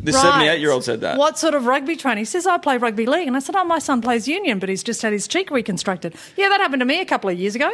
This 0.03 0.15
Right. 0.15 0.21
78 0.33 0.59
year 0.59 0.71
old 0.71 0.83
said 0.83 1.01
that. 1.01 1.17
What 1.17 1.37
sort 1.37 1.53
of 1.53 1.65
rugby 1.65 1.95
training? 1.95 2.21
He 2.21 2.25
says, 2.25 2.47
I 2.47 2.57
play 2.57 2.77
rugby 2.77 3.05
league. 3.05 3.27
And 3.27 3.35
I 3.35 3.39
said, 3.39 3.55
Oh, 3.55 3.63
my 3.63 3.79
son 3.79 4.01
plays 4.01 4.27
union, 4.27 4.59
but 4.59 4.69
he's 4.69 4.83
just 4.83 5.01
had 5.01 5.13
his 5.13 5.27
cheek 5.27 5.51
reconstructed. 5.51 6.15
Yeah, 6.37 6.49
that 6.49 6.59
happened 6.61 6.81
to 6.81 6.85
me 6.85 6.99
a 7.01 7.05
couple 7.05 7.29
of 7.29 7.37
years 7.39 7.55
ago. 7.55 7.71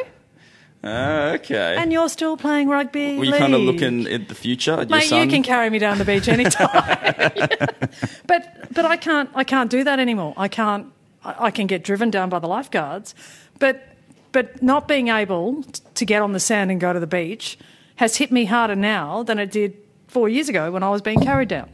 Ah, 0.84 1.30
okay. 1.32 1.76
And 1.78 1.92
you're 1.92 2.10
still 2.10 2.38
playing 2.38 2.70
rugby 2.70 3.18
Were 3.18 3.24
you 3.26 3.32
league. 3.32 3.40
kind 3.40 3.56
of 3.56 3.62
looking 3.62 4.08
at 4.08 4.28
the 4.30 4.36
future 4.36 4.74
at 4.74 4.90
your 4.90 5.00
Mate, 5.00 5.08
son? 5.08 5.24
you 5.24 5.28
can 5.34 5.42
carry 5.44 5.70
me 5.70 5.80
down 5.80 5.98
the 5.98 6.06
beach 6.06 6.28
anytime. 6.28 6.70
but 8.28 8.74
but 8.74 8.86
I 8.86 8.96
can't 8.98 9.30
I 9.34 9.44
can't 9.44 9.72
do 9.72 9.84
that 9.84 10.00
anymore. 10.00 10.34
I 10.38 10.48
can't 10.48 10.88
I 11.24 11.50
can 11.52 11.66
get 11.68 11.84
driven 11.84 12.12
down 12.12 12.30
by 12.30 12.40
the 12.40 12.48
lifeguards. 12.48 13.16
But 13.60 13.96
but 14.32 14.62
not 14.62 14.88
being 14.88 15.08
able 15.08 15.64
to 15.96 16.06
get 16.06 16.22
on 16.22 16.34
the 16.34 16.40
sand 16.40 16.70
and 16.70 16.80
go 16.80 16.94
to 16.94 17.00
the 17.00 17.08
beach 17.08 17.58
has 17.96 18.18
hit 18.18 18.32
me 18.32 18.46
harder 18.46 18.76
now 18.76 19.24
than 19.24 19.40
it 19.40 19.50
did 19.52 19.76
four 20.08 20.30
years 20.30 20.48
ago 20.48 20.70
when 20.72 20.84
I 20.84 20.90
was 20.90 21.02
being 21.02 21.20
carried 21.22 21.50
down. 21.50 21.70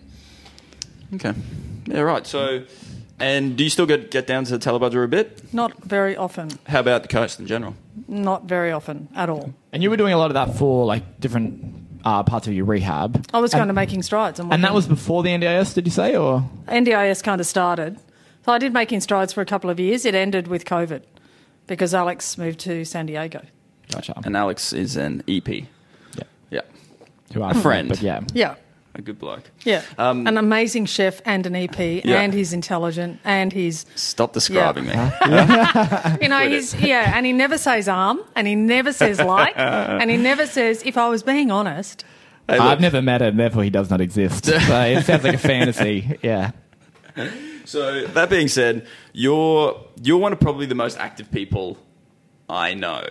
Okay. 1.14 1.34
Yeah, 1.86 2.02
right. 2.02 2.26
So, 2.26 2.64
and 3.20 3.56
do 3.58 3.64
you 3.64 3.70
still 3.70 3.86
get 3.86 4.12
get 4.12 4.28
down 4.28 4.46
to 4.46 4.58
Tallebudgera 4.58 5.06
a 5.06 5.08
bit? 5.08 5.54
Not 5.54 5.84
very 5.84 6.16
often. 6.16 6.50
How 6.68 6.80
about 6.80 7.04
the 7.04 7.08
coast 7.08 7.40
in 7.40 7.48
general? 7.48 7.76
Not 8.08 8.46
very 8.46 8.72
often 8.72 9.10
at 9.16 9.30
all. 9.30 9.54
And 9.72 9.84
you 9.84 9.90
were 9.90 9.98
doing 9.98 10.14
a 10.14 10.18
lot 10.18 10.30
of 10.30 10.34
that 10.36 10.56
for 10.56 10.86
like 10.86 11.20
different 11.20 11.84
uh, 12.06 12.24
parts 12.24 12.48
of 12.48 12.54
your 12.54 12.66
rehab. 12.66 13.26
I 13.34 13.40
was 13.40 13.52
going 13.52 13.64
and, 13.64 13.70
to 13.70 13.74
making 13.74 14.04
strides. 14.04 14.40
And, 14.40 14.52
and 14.54 14.64
that 14.64 14.74
was 14.74 14.88
before 14.88 15.24
the 15.24 15.30
NDIS, 15.30 15.74
did 15.74 15.86
you 15.86 15.92
say? 15.92 16.16
Or 16.16 16.50
NDIS 16.68 17.24
kind 17.24 17.40
of 17.40 17.48
started. 17.48 18.00
So 18.46 18.52
I 18.52 18.58
did 18.58 18.74
making 18.74 19.02
strides 19.02 19.32
for 19.32 19.42
a 19.42 19.46
couple 19.46 19.70
of 19.70 19.80
years. 19.80 20.06
It 20.06 20.16
ended 20.16 20.48
with 20.48 20.66
COVID 20.66 21.04
because 21.68 21.94
Alex 21.94 22.38
moved 22.38 22.60
to 22.62 22.84
San 22.84 23.06
Diego. 23.06 23.42
gotcha. 23.90 24.20
And 24.26 24.36
Alex 24.36 24.74
is 24.74 24.98
an 24.98 25.24
EP. 25.28 25.48
yeah. 25.48 25.66
Yeah, 26.50 26.62
Who 27.34 27.42
are 27.42 27.52
A 27.52 27.56
friend. 27.56 27.88
But 27.88 28.02
yeah. 28.02 28.22
Yeah. 28.34 28.56
A 28.96 29.02
good 29.02 29.18
bloke. 29.18 29.50
Yeah. 29.64 29.82
Um, 29.98 30.28
An 30.28 30.38
amazing 30.38 30.86
chef 30.86 31.22
and 31.26 31.46
an 31.46 31.56
EP, 31.56 31.78
Yeah. 32.06 32.22
and 32.22 32.34
he's 32.34 32.54
intelligent, 32.54 33.20
and 33.24 33.52
he's, 33.52 33.86
Stop 33.96 34.34
describing 34.34 34.86
me. 34.86 34.92
you 36.22 36.30
know, 36.30 36.48
he's, 36.48 36.76
yeah, 36.76 37.14
and 37.16 37.26
he 37.26 37.34
never 37.34 37.58
says 37.58 37.88
arm, 37.88 38.20
and 38.36 38.46
he 38.48 38.56
never 38.56 38.94
says 38.94 39.20
like, 39.20 39.58
and 39.58 40.10
he 40.12 40.18
never 40.18 40.46
says, 40.46 40.84
if 40.86 40.98
I 40.98 41.10
was 41.10 41.24
being 41.24 41.50
honest. 41.52 42.06
Hey, 42.48 42.58
I've 42.58 42.82
never 42.82 43.02
met 43.02 43.22
him, 43.22 43.38
therefore 43.38 43.64
he 43.64 43.70
does 43.70 43.90
not 43.90 44.02
exist. 44.02 44.46
So 44.74 44.82
it 44.82 45.06
sounds 45.06 45.24
like 45.24 45.36
a 45.36 45.38
fantasy. 45.38 46.20
Yeah. 46.22 46.52
So 47.66 48.06
that 48.08 48.30
being 48.30 48.48
said, 48.48 48.86
you're 49.14 49.80
you're 50.02 50.18
one 50.18 50.34
of 50.34 50.40
probably 50.40 50.66
the 50.66 50.76
most 50.76 50.98
active 50.98 51.32
people 51.32 51.78
I 52.50 52.74
know. 52.74 53.08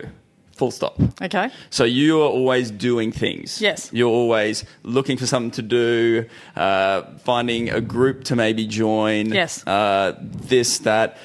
Full 0.56 0.70
stop. 0.70 0.96
Okay. 1.20 1.50
So 1.70 1.84
you 1.84 2.20
are 2.20 2.28
always 2.28 2.70
doing 2.70 3.10
things. 3.12 3.60
Yes. 3.60 3.90
You're 3.92 4.10
always 4.10 4.64
looking 4.82 5.16
for 5.16 5.26
something 5.26 5.50
to 5.52 5.62
do, 5.62 6.26
uh, 6.56 7.02
finding 7.24 7.70
a 7.70 7.80
group 7.80 8.24
to 8.24 8.36
maybe 8.36 8.66
join. 8.66 9.32
Yes. 9.32 9.66
Uh, 9.66 10.12
this, 10.20 10.78
that. 10.80 11.16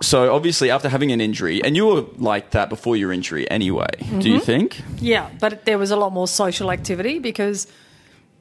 So 0.00 0.32
obviously, 0.34 0.70
after 0.70 0.88
having 0.88 1.10
an 1.12 1.20
injury, 1.20 1.62
and 1.62 1.74
you 1.76 1.86
were 1.86 2.04
like 2.18 2.50
that 2.52 2.68
before 2.68 2.96
your 2.96 3.12
injury 3.12 3.50
anyway, 3.50 3.86
do 3.98 4.04
Mm-hmm. 4.04 4.20
you 4.20 4.40
think? 4.40 4.80
Yeah, 5.00 5.28
but 5.40 5.64
there 5.64 5.76
was 5.76 5.90
a 5.90 5.96
lot 5.96 6.12
more 6.12 6.28
social 6.28 6.70
activity 6.70 7.18
because, 7.18 7.66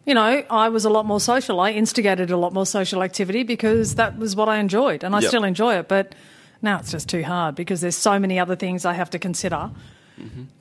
you 0.06 0.14
know, 0.14 0.44
I 0.52 0.70
was 0.70 0.86
a 0.86 0.90
lot 0.92 1.06
more 1.08 1.20
social. 1.20 1.60
I 1.60 1.72
instigated 1.72 2.30
a 2.30 2.38
lot 2.38 2.54
more 2.54 2.66
social 2.68 3.02
activity 3.02 3.42
because 3.44 3.96
that 3.96 4.18
was 4.20 4.36
what 4.36 4.48
I 4.50 4.58
enjoyed, 4.60 5.04
and 5.04 5.16
I 5.16 5.20
Yep. 5.22 5.28
still 5.30 5.44
enjoy 5.44 5.76
it. 5.80 5.88
But 5.88 6.14
now 6.62 6.80
it's 6.80 6.92
just 6.92 7.08
too 7.10 7.24
hard 7.24 7.56
because 7.56 7.82
there's 7.82 7.98
so 7.98 8.20
many 8.20 8.40
other 8.40 8.56
things 8.56 8.86
I 8.86 8.94
have 8.94 9.10
to 9.12 9.20
consider 9.20 9.72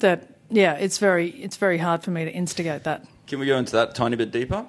that 0.00 0.28
yeah, 0.50 0.74
it's 0.74 0.98
very 0.98 1.30
it's 1.30 1.56
very 1.56 1.78
hard 1.78 2.02
for 2.02 2.10
me 2.10 2.24
to 2.24 2.30
instigate 2.32 2.84
that. 2.84 3.04
Can 3.26 3.38
we 3.40 3.46
go 3.46 3.56
into 3.56 3.72
that 3.72 3.90
a 3.90 3.92
tiny 3.92 4.16
bit 4.16 4.30
deeper? 4.30 4.64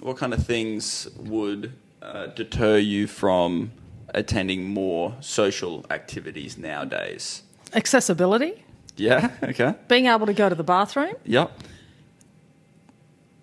What 0.00 0.16
kind 0.16 0.32
of 0.32 0.46
things 0.46 1.08
would 1.16 1.72
uh, 2.02 2.26
deter 2.26 2.78
you 2.78 3.06
from 3.08 3.72
attending 4.14 4.68
more 4.68 5.14
social 5.20 5.84
activities 5.90 6.56
nowadays? 6.56 7.42
Accessibility, 7.74 8.62
Yeah. 8.96 9.30
Okay. 9.42 9.74
being 9.88 10.06
able 10.06 10.26
to 10.26 10.32
go 10.34 10.48
to 10.48 10.54
the 10.54 10.62
bathroom. 10.64 11.14
Yep. 11.24 11.50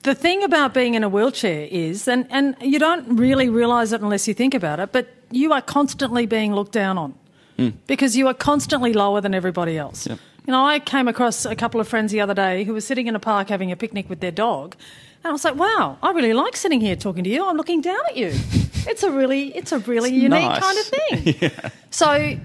The 0.03 0.15
thing 0.15 0.43
about 0.43 0.73
being 0.73 0.93
in 0.93 1.03
a 1.03 1.09
wheelchair 1.09 1.67
is, 1.69 2.07
and, 2.07 2.27
and 2.29 2.55
you 2.61 2.77
don't 2.79 3.17
really 3.17 3.49
realise 3.49 3.91
it 3.91 4.01
unless 4.01 4.27
you 4.27 4.33
think 4.35 4.53
about 4.53 4.79
it, 4.79 4.91
but 4.91 5.07
you 5.35 5.53
are 5.53 5.61
constantly 5.61 6.25
being 6.25 6.53
looked 6.55 6.71
down 6.71 6.97
on 6.97 7.13
hmm. 7.57 7.69
because 7.87 8.15
you 8.15 8.27
are 8.27 8.33
constantly 8.33 8.93
lower 8.93 9.21
than 9.21 9.35
everybody 9.35 9.77
else. 9.77 10.07
Yep. 10.07 10.19
You 10.47 10.51
know, 10.51 10.65
I 10.65 10.79
came 10.79 11.07
across 11.07 11.45
a 11.45 11.55
couple 11.55 11.81
of 11.81 11.87
friends 11.87 12.11
the 12.11 12.21
other 12.21 12.33
day 12.33 12.63
who 12.63 12.73
were 12.73 12.81
sitting 12.81 13.07
in 13.07 13.15
a 13.15 13.19
park 13.19 13.49
having 13.49 13.71
a 13.71 13.75
picnic 13.75 14.09
with 14.09 14.19
their 14.19 14.31
dog. 14.31 14.75
And 15.23 15.29
I 15.29 15.31
was 15.31 15.43
like, 15.43 15.55
wow, 15.55 15.97
I 16.03 16.11
really 16.11 16.33
like 16.33 16.55
sitting 16.55 16.79
here 16.79 16.95
talking 16.95 17.23
to 17.23 17.29
you. 17.29 17.45
I'm 17.45 17.57
looking 17.57 17.81
down 17.81 17.99
at 18.09 18.17
you. 18.17 18.33
It's 18.87 19.01
a 19.01 19.09
really, 19.09 19.47
it's 19.47 19.71
a 19.71 19.79
really 19.79 20.13
unique 20.13 20.43
nice. 20.43 20.61
kind 20.61 20.77
of 20.77 20.85
thing. 20.85 21.51
So 21.89 22.37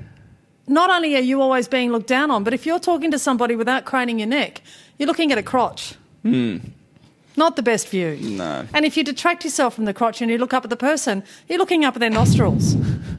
not 0.66 0.88
only 0.88 1.14
are 1.16 1.20
you 1.20 1.42
always 1.42 1.68
being 1.68 1.92
looked 1.92 2.06
down 2.06 2.30
on, 2.30 2.44
but 2.44 2.54
if 2.54 2.64
you're 2.64 2.78
talking 2.78 3.10
to 3.10 3.18
somebody 3.18 3.56
without 3.56 3.84
craning 3.84 4.20
your 4.20 4.28
neck, 4.28 4.62
you're 4.96 5.06
looking 5.06 5.32
at 5.32 5.36
a 5.36 5.42
crotch. 5.42 5.96
Hmm. 6.22 6.58
Not 7.36 7.56
the 7.56 7.62
best 7.62 7.88
view. 7.88 8.16
No. 8.20 8.66
And 8.74 8.84
if 8.84 8.96
you 8.96 9.04
detract 9.04 9.44
yourself 9.44 9.74
from 9.74 9.84
the 9.84 9.94
crotch 9.94 10.20
and 10.20 10.30
you 10.30 10.36
look 10.36 10.52
up 10.52 10.64
at 10.64 10.70
the 10.70 10.76
person, 10.76 11.22
you're 11.48 11.58
looking 11.58 11.84
up 11.84 11.94
at 11.94 12.00
their 12.00 12.10
nostrils. 12.10 12.76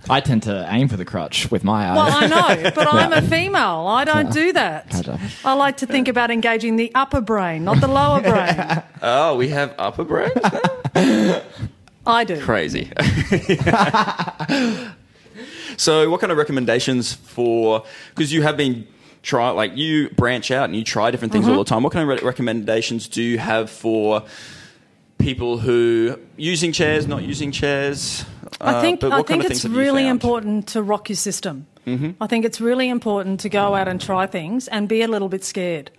I 0.10 0.20
tend 0.20 0.44
to 0.44 0.68
aim 0.70 0.90
for 0.90 0.98
the 0.98 1.06
crotch 1.06 1.50
with 1.50 1.64
my 1.64 1.88
eye. 1.88 1.96
Well, 1.96 2.12
I 2.12 2.28
know, 2.28 2.72
but 2.72 2.88
I'm 2.94 3.14
a 3.14 3.22
female. 3.22 3.88
I 3.88 4.04
don't 4.04 4.32
do 4.32 4.52
that. 4.54 4.90
Gotcha. 4.92 5.20
I 5.46 5.54
like 5.54 5.78
to 5.78 5.86
think 5.88 6.08
about 6.08 6.30
engaging 6.30 6.76
the 6.76 6.92
upper 6.94 7.22
brain, 7.22 7.64
not 7.64 7.80
the 7.80 7.88
lower 7.88 8.22
brain. 8.32 8.84
Oh, 9.02 9.38
we 9.38 9.48
have 9.50 9.74
upper 9.78 10.04
brains 10.04 10.34
now? 10.36 11.42
I 12.06 12.24
do. 12.24 12.42
Crazy. 12.42 12.92
so, 15.78 16.10
what 16.10 16.20
kind 16.20 16.32
of 16.32 16.38
recommendations 16.38 17.14
for? 17.14 17.86
Because 18.10 18.34
you 18.34 18.42
have 18.42 18.58
been 18.58 18.88
try 19.22 19.50
like 19.52 19.78
you 19.78 20.10
branch 20.10 20.52
out 20.52 20.66
and 20.66 20.76
you 20.76 20.84
try 20.84 21.12
different 21.12 21.32
things 21.32 21.46
Mm-hmm. 21.46 21.58
all 21.58 21.64
the 21.64 21.70
time. 21.70 21.84
What 21.84 21.94
kind 21.94 22.10
of 22.10 22.18
re- 22.18 22.28
recommendations 22.28 23.08
do 23.08 23.22
you 23.22 23.38
have 23.38 23.70
for 23.70 24.24
people 25.18 25.58
who 25.60 26.18
using 26.38 26.72
chairs, 26.72 27.08
not 27.08 27.24
using 27.24 27.52
chairs? 27.52 28.26
I 28.60 28.74
Uh, 28.76 28.82
think 28.82 29.04
I 29.04 29.10
kind 29.10 29.28
think 29.28 29.44
of 29.46 29.52
it's 29.52 29.62
things 29.62 29.64
have 29.64 29.72
you 29.74 29.78
really 29.80 30.08
important 30.08 30.68
to 30.74 30.82
rock 30.82 31.10
your 31.10 31.16
system. 31.16 31.68
Mm-hmm. 31.86 32.12
I 32.24 32.28
think 32.28 32.46
it's 32.46 32.60
really 32.62 32.90
important 32.90 33.40
to 33.42 33.50
go 33.50 33.76
out 33.76 33.88
and 33.88 34.00
try 34.02 34.28
things 34.28 34.68
and 34.68 34.88
be 34.88 35.02
a 35.02 35.08
little 35.08 35.30
bit 35.30 35.44
scared. 35.44 35.90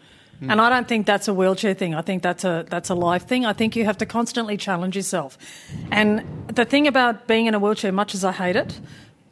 Hmm. 0.40 0.50
And 0.50 0.61
I 0.61 0.68
don't 0.70 0.87
think 0.88 1.06
that's 1.06 1.28
a 1.28 1.35
wheelchair 1.35 1.74
thing. 1.74 1.94
I 1.94 2.02
think 2.02 2.22
that's 2.22 2.44
a 2.44 2.64
that's 2.68 2.90
a 2.90 2.94
life 2.94 3.26
thing. 3.26 3.46
I 3.46 3.52
think 3.52 3.74
you 3.76 3.85
have 3.85 3.98
to 3.98 4.06
constantly 4.06 4.56
challenge 4.56 4.96
yourself. 4.96 5.38
And 5.90 6.22
the 6.54 6.64
thing 6.64 6.87
about 6.88 7.26
being 7.26 7.46
in 7.46 7.54
a 7.54 7.58
wheelchair, 7.58 7.92
much 7.92 8.14
as 8.14 8.24
I 8.24 8.32
hate 8.32 8.56
it, 8.56 8.80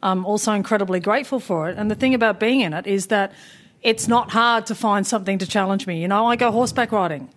I'm 0.03 0.25
also 0.25 0.51
incredibly 0.53 0.99
grateful 0.99 1.39
for 1.39 1.69
it. 1.69 1.77
And 1.77 1.89
the 1.91 1.95
thing 1.95 2.13
about 2.15 2.39
being 2.39 2.61
in 2.61 2.73
it 2.73 2.87
is 2.87 3.07
that 3.07 3.31
it's 3.81 4.07
not 4.07 4.31
hard 4.31 4.65
to 4.67 4.75
find 4.75 5.05
something 5.05 5.37
to 5.39 5.47
challenge 5.47 5.87
me. 5.87 6.01
You 6.01 6.07
know, 6.07 6.25
I 6.25 6.35
go 6.35 6.51
horseback 6.51 6.91
riding 6.91 7.29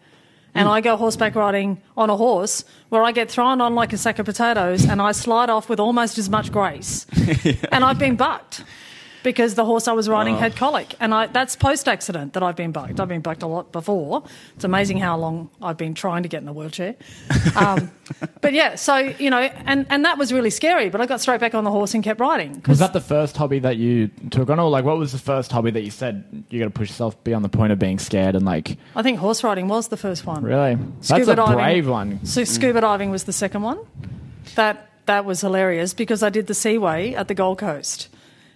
and 0.54 0.66
hmm. 0.66 0.74
I 0.74 0.80
go 0.80 0.96
horseback 0.96 1.35
riding 1.35 1.80
on 1.96 2.11
a 2.11 2.16
horse 2.16 2.64
where 2.88 3.02
I 3.02 3.12
get 3.12 3.30
thrown 3.30 3.61
on 3.61 3.74
like 3.74 3.92
a 3.92 3.98
sack 3.98 4.18
of 4.18 4.26
potatoes 4.26 4.85
and 4.85 5.00
I 5.00 5.12
slide 5.12 5.50
off 5.50 5.68
with 5.68 5.80
almost 5.80 6.18
as 6.18 6.28
much 6.28 6.52
grace. 6.52 7.07
And 7.72 7.85
I've 7.85 7.98
been 7.98 8.16
bucked 8.16 8.62
because 9.24 9.56
the 9.56 9.64
horse 9.64 9.88
I 9.88 9.92
was 9.92 10.08
riding 10.08 10.37
had 10.37 10.54
colic. 10.54 10.94
And 11.00 11.12
I, 11.12 11.26
that's 11.26 11.56
post 11.56 11.88
accident 11.88 12.34
that 12.34 12.44
I've 12.44 12.54
been 12.54 12.70
bucked. 12.70 13.00
I've 13.00 13.08
been 13.08 13.22
bucked 13.22 13.42
a 13.42 13.48
lot 13.48 13.72
before. 13.72 14.22
It's 14.54 14.64
amazing 14.64 14.98
how 14.98 15.16
long 15.16 15.50
I've 15.60 15.78
been 15.78 15.94
trying 15.94 16.22
to 16.22 16.28
get 16.28 16.42
in 16.42 16.48
a 16.48 16.52
wheelchair. 16.52 16.94
Um, 17.56 17.92
but 18.40 18.52
yeah, 18.52 18.74
so, 18.74 18.96
you 18.96 19.30
know, 19.30 19.38
and, 19.38 19.87
and 19.88 20.04
that 20.04 20.18
was 20.18 20.32
really 20.32 20.50
scary, 20.50 20.90
but 20.90 21.00
I 21.00 21.06
got 21.06 21.20
straight 21.20 21.40
back 21.40 21.54
on 21.54 21.62
the 21.62 21.70
horse 21.70 21.94
and 21.94 22.02
kept 22.02 22.18
riding. 22.18 22.62
was 22.66 22.80
that 22.80 22.92
the 22.92 23.00
first 23.00 23.37
hobby 23.37 23.60
that 23.60 23.76
you 23.76 24.08
took 24.30 24.50
on, 24.50 24.58
or 24.58 24.68
like 24.68 24.84
what 24.84 24.98
was 24.98 25.12
the 25.12 25.18
first 25.18 25.52
hobby 25.52 25.70
that 25.70 25.82
you 25.82 25.90
said 25.90 26.44
you 26.50 26.58
got 26.58 26.64
to 26.64 26.70
push 26.70 26.88
yourself 26.88 27.22
beyond 27.22 27.44
the 27.44 27.48
point 27.48 27.72
of 27.72 27.78
being 27.78 27.98
scared 27.98 28.34
and 28.34 28.44
like 28.44 28.76
I 28.96 29.02
think 29.02 29.18
horse 29.20 29.44
riding 29.44 29.68
was 29.68 29.88
the 29.88 29.96
first 29.96 30.26
one. 30.26 30.42
really? 30.42 30.76
Scuba 31.00 31.24
That's 31.24 31.28
a 31.28 31.37
diving. 31.37 31.54
brave 31.54 31.88
one. 31.88 32.24
So 32.26 32.42
scuba 32.44 32.80
diving 32.80 33.10
was 33.10 33.24
the 33.24 33.32
second 33.32 33.62
one. 33.62 33.78
That 34.56 34.90
that 35.06 35.24
was 35.24 35.40
hilarious 35.40 35.94
because 35.94 36.22
I 36.22 36.30
did 36.30 36.46
the 36.46 36.54
Seaway 36.54 37.14
at 37.14 37.28
the 37.28 37.34
Gold 37.34 37.58
Coast. 37.58 38.08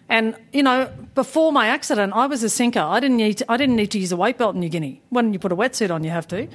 And 0.08 0.36
you 0.52 0.62
know, 0.62 0.90
before 1.14 1.52
my 1.52 1.68
accident, 1.68 2.12
I 2.14 2.26
was 2.26 2.42
a 2.42 2.48
sinker. 2.48 2.80
I 2.80 3.00
didn't 3.00 3.18
need 3.18 3.38
to, 3.38 3.52
I 3.52 3.56
didn't 3.56 3.76
need 3.76 3.90
to 3.92 3.98
use 3.98 4.12
a 4.12 4.16
weight 4.16 4.38
belt 4.38 4.54
in 4.54 4.60
New 4.60 4.68
Guinea. 4.68 5.02
When 5.10 5.32
you 5.32 5.38
put 5.38 5.52
a 5.52 5.56
wetsuit 5.56 5.90
on, 5.90 6.04
you 6.04 6.10
have 6.10 6.26
to. 6.28 6.48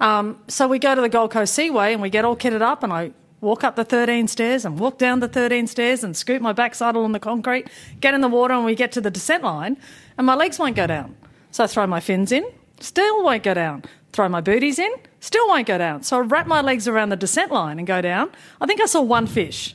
Um, 0.00 0.38
so 0.48 0.66
we 0.68 0.78
go 0.78 0.94
to 0.94 1.00
the 1.00 1.08
Gold 1.08 1.30
Coast 1.30 1.54
Seaway 1.54 1.92
and 1.92 2.02
we 2.02 2.10
get 2.10 2.24
all 2.24 2.36
kitted 2.36 2.60
up, 2.60 2.82
and 2.82 2.92
I 2.92 3.12
walk 3.40 3.64
up 3.64 3.76
the 3.76 3.84
13 3.84 4.28
stairs 4.28 4.64
and 4.64 4.78
walk 4.78 4.98
down 4.98 5.20
the 5.20 5.28
13 5.28 5.66
stairs 5.66 6.04
and 6.04 6.16
scoot 6.16 6.42
my 6.42 6.52
backside 6.52 6.96
on 6.96 7.12
the 7.12 7.20
concrete, 7.20 7.68
get 8.00 8.14
in 8.14 8.20
the 8.20 8.28
water, 8.28 8.54
and 8.54 8.64
we 8.64 8.74
get 8.74 8.92
to 8.92 9.00
the 9.00 9.10
descent 9.10 9.42
line, 9.42 9.76
and 10.18 10.26
my 10.26 10.34
legs 10.34 10.58
won't 10.58 10.76
go 10.76 10.86
down. 10.86 11.16
So 11.50 11.64
I 11.64 11.66
throw 11.66 11.86
my 11.86 12.00
fins 12.00 12.32
in, 12.32 12.44
still 12.80 13.22
won't 13.24 13.42
go 13.42 13.54
down. 13.54 13.84
Throw 14.12 14.28
my 14.28 14.42
booties 14.42 14.78
in, 14.78 14.92
still 15.20 15.46
won't 15.48 15.66
go 15.66 15.78
down. 15.78 16.02
So 16.02 16.18
I 16.18 16.20
wrap 16.20 16.46
my 16.46 16.60
legs 16.60 16.86
around 16.86 17.08
the 17.08 17.16
descent 17.16 17.50
line 17.50 17.78
and 17.78 17.86
go 17.86 18.02
down. 18.02 18.30
I 18.60 18.66
think 18.66 18.80
I 18.80 18.86
saw 18.86 19.00
one 19.00 19.26
fish. 19.26 19.74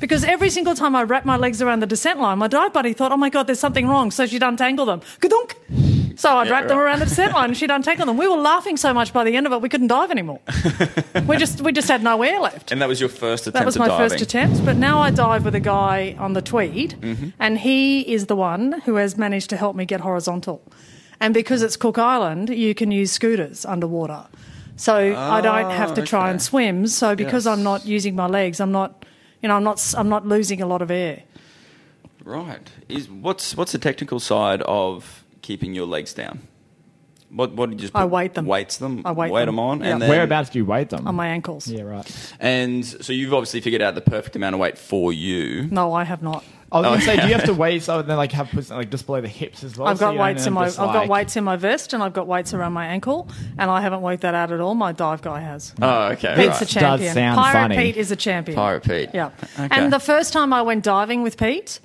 Because 0.00 0.24
every 0.24 0.50
single 0.50 0.74
time 0.74 0.94
I 0.94 1.02
wrapped 1.02 1.26
my 1.26 1.36
legs 1.36 1.60
around 1.60 1.80
the 1.80 1.86
descent 1.86 2.20
line, 2.20 2.38
my 2.38 2.48
dive 2.48 2.72
buddy 2.72 2.92
thought, 2.92 3.12
oh 3.12 3.16
my 3.16 3.30
God, 3.30 3.46
there's 3.46 3.58
something 3.60 3.88
wrong. 3.88 4.10
So 4.10 4.26
she'd 4.26 4.42
untangle 4.42 4.86
them. 4.86 5.00
So 6.16 6.36
I'd 6.36 6.46
Yeah, 6.48 6.52
wrap 6.52 6.68
them 6.68 6.78
around 6.78 6.98
the 6.98 7.06
descent 7.06 7.32
line 7.32 7.50
and 7.50 7.56
she'd 7.56 7.70
untangle 7.70 8.06
them. 8.06 8.16
We 8.16 8.26
were 8.26 8.36
laughing 8.36 8.76
so 8.76 8.92
much 8.92 9.12
by 9.12 9.22
the 9.24 9.36
end 9.36 9.46
of 9.46 9.52
it, 9.52 9.60
we 9.62 9.68
couldn't 9.68 9.86
dive 9.86 10.10
anymore. 10.10 10.40
we, 11.26 11.36
just, 11.36 11.60
we 11.60 11.70
just 11.72 11.88
had 11.88 12.02
no 12.02 12.20
air 12.22 12.40
left. 12.40 12.72
And 12.72 12.80
that 12.82 12.88
was 12.88 12.98
your 13.00 13.08
first 13.08 13.44
attempt 13.46 13.54
That 13.58 13.66
was 13.66 13.78
my 13.78 13.86
diving. 13.88 14.08
first 14.10 14.20
attempt, 14.22 14.64
but 14.64 14.76
now 14.76 14.98
I 15.00 15.10
dive 15.10 15.44
with 15.44 15.54
a 15.54 15.60
guy 15.60 16.16
on 16.18 16.32
the 16.32 16.42
Tweed, 16.42 16.96
Mm-hmm. 17.00 17.28
and 17.38 17.58
he 17.58 18.00
is 18.00 18.26
the 18.26 18.34
one 18.36 18.80
who 18.84 18.96
has 18.96 19.16
managed 19.16 19.50
to 19.50 19.56
help 19.56 19.76
me 19.76 19.84
get 19.84 20.00
horizontal. 20.00 20.60
And 21.20 21.32
because 21.34 21.62
it's 21.62 21.76
Cook 21.76 21.98
Island, 21.98 22.48
you 22.50 22.74
can 22.74 22.90
use 22.90 23.12
scooters 23.12 23.64
underwater. 23.64 24.26
So 24.76 24.94
I 25.16 25.40
don't 25.40 25.70
have 25.70 25.94
to 25.94 26.02
try 26.02 26.30
and 26.30 26.40
swim. 26.40 26.86
So 26.86 27.14
because 27.16 27.46
Yes. 27.46 27.52
I'm 27.56 27.62
not 27.64 27.86
using 27.86 28.14
my 28.16 28.26
legs, 28.26 28.60
I'm 28.60 28.70
not, 28.72 29.04
you 29.42 29.48
know, 29.48 29.56
I'm 29.56 29.64
not, 29.64 29.94
I'm 29.96 30.08
not 30.08 30.26
losing 30.26 30.60
a 30.62 30.66
lot 30.66 30.82
of 30.82 30.90
air. 30.90 31.22
Right. 32.24 32.70
Is 32.88 33.08
what's 33.08 33.56
what's 33.56 33.72
the 33.72 33.78
technical 33.78 34.20
side 34.20 34.60
of 34.62 35.24
keeping 35.42 35.72
your 35.74 35.86
legs 35.86 36.12
down? 36.12 36.40
What 37.30 37.52
what 37.52 37.70
did 37.70 37.80
you 37.80 37.86
just 37.88 37.96
I 37.96 38.04
weight 38.04 38.34
them. 38.34 38.46
Weights 38.46 38.78
them. 38.78 39.02
I 39.04 39.12
weight 39.12 39.30
weight 39.30 39.46
them. 39.46 39.56
them 39.56 39.58
on, 39.60 39.80
Yeah. 39.80 39.86
and 39.92 40.02
then 40.02 40.08
Whereabouts 40.10 40.50
do 40.50 40.58
you 40.58 40.64
weight 40.64 40.90
them? 40.90 41.06
On 41.06 41.14
my 41.14 41.28
ankles. 41.28 41.68
yeah, 41.68 41.82
right. 41.82 42.34
And 42.40 42.84
so 42.84 43.12
you've 43.12 43.32
obviously 43.34 43.60
figured 43.60 43.82
out 43.82 43.94
the 43.94 44.00
perfect 44.00 44.34
amount 44.36 44.54
of 44.54 44.60
weight 44.60 44.76
for 44.78 45.12
you. 45.12 45.68
No, 45.70 45.92
I 45.92 46.04
have 46.04 46.22
not. 46.22 46.44
I 46.70 46.80
was 46.80 46.84
gonna 46.84 46.96
Oh, 46.96 47.00
say, 47.00 47.16
do 47.22 47.28
you 47.28 47.34
have 47.34 47.44
to 47.44 47.54
weigh 47.54 47.78
so 47.78 48.02
then 48.02 48.16
like 48.16 48.32
have 48.32 48.52
like 48.70 48.90
just 48.90 49.06
below 49.06 49.20
the 49.20 49.28
hips 49.28 49.64
as 49.64 49.76
well? 49.76 49.88
I've 49.88 49.98
got 49.98 50.12
you 50.12 50.18
don't 50.18 50.26
weights 50.26 50.46
in 50.46 50.52
my, 50.52 50.60
up 50.62 50.66
I've 50.66 50.74
just, 50.74 50.92
got 50.92 51.08
weights 51.08 51.36
in 51.36 51.44
my 51.44 51.56
vest, 51.56 51.92
and 51.94 52.02
I've 52.02 52.12
got 52.12 52.26
weights 52.26 52.52
around 52.52 52.74
my 52.74 52.86
ankle, 52.86 53.28
and 53.56 53.70
I 53.70 53.80
haven't 53.80 54.02
worked 54.02 54.22
that 54.22 54.34
out 54.34 54.52
at 54.52 54.60
all. 54.60 54.74
My 54.74 54.92
dive 54.92 55.22
guy 55.22 55.40
has. 55.40 55.74
Oh, 55.80 56.08
okay. 56.08 56.34
Pete's 56.36 56.48
right. 56.48 56.62
a 56.62 56.66
champion. 56.66 57.14
sound 57.14 57.38
Pirate 57.38 57.52
funny. 57.52 57.76
Pete 57.76 57.96
is 57.96 58.10
a 58.10 58.16
champion. 58.16 58.56
Pirate 58.56 58.84
Pete. 58.84 59.10
Yeah. 59.14 59.30
Okay. 59.58 59.68
And 59.70 59.92
the 59.92 60.00
first 60.00 60.32
time 60.32 60.52
I 60.52 60.62
went 60.62 60.84
diving 60.84 61.22
with 61.22 61.38
Pete, 61.38 61.80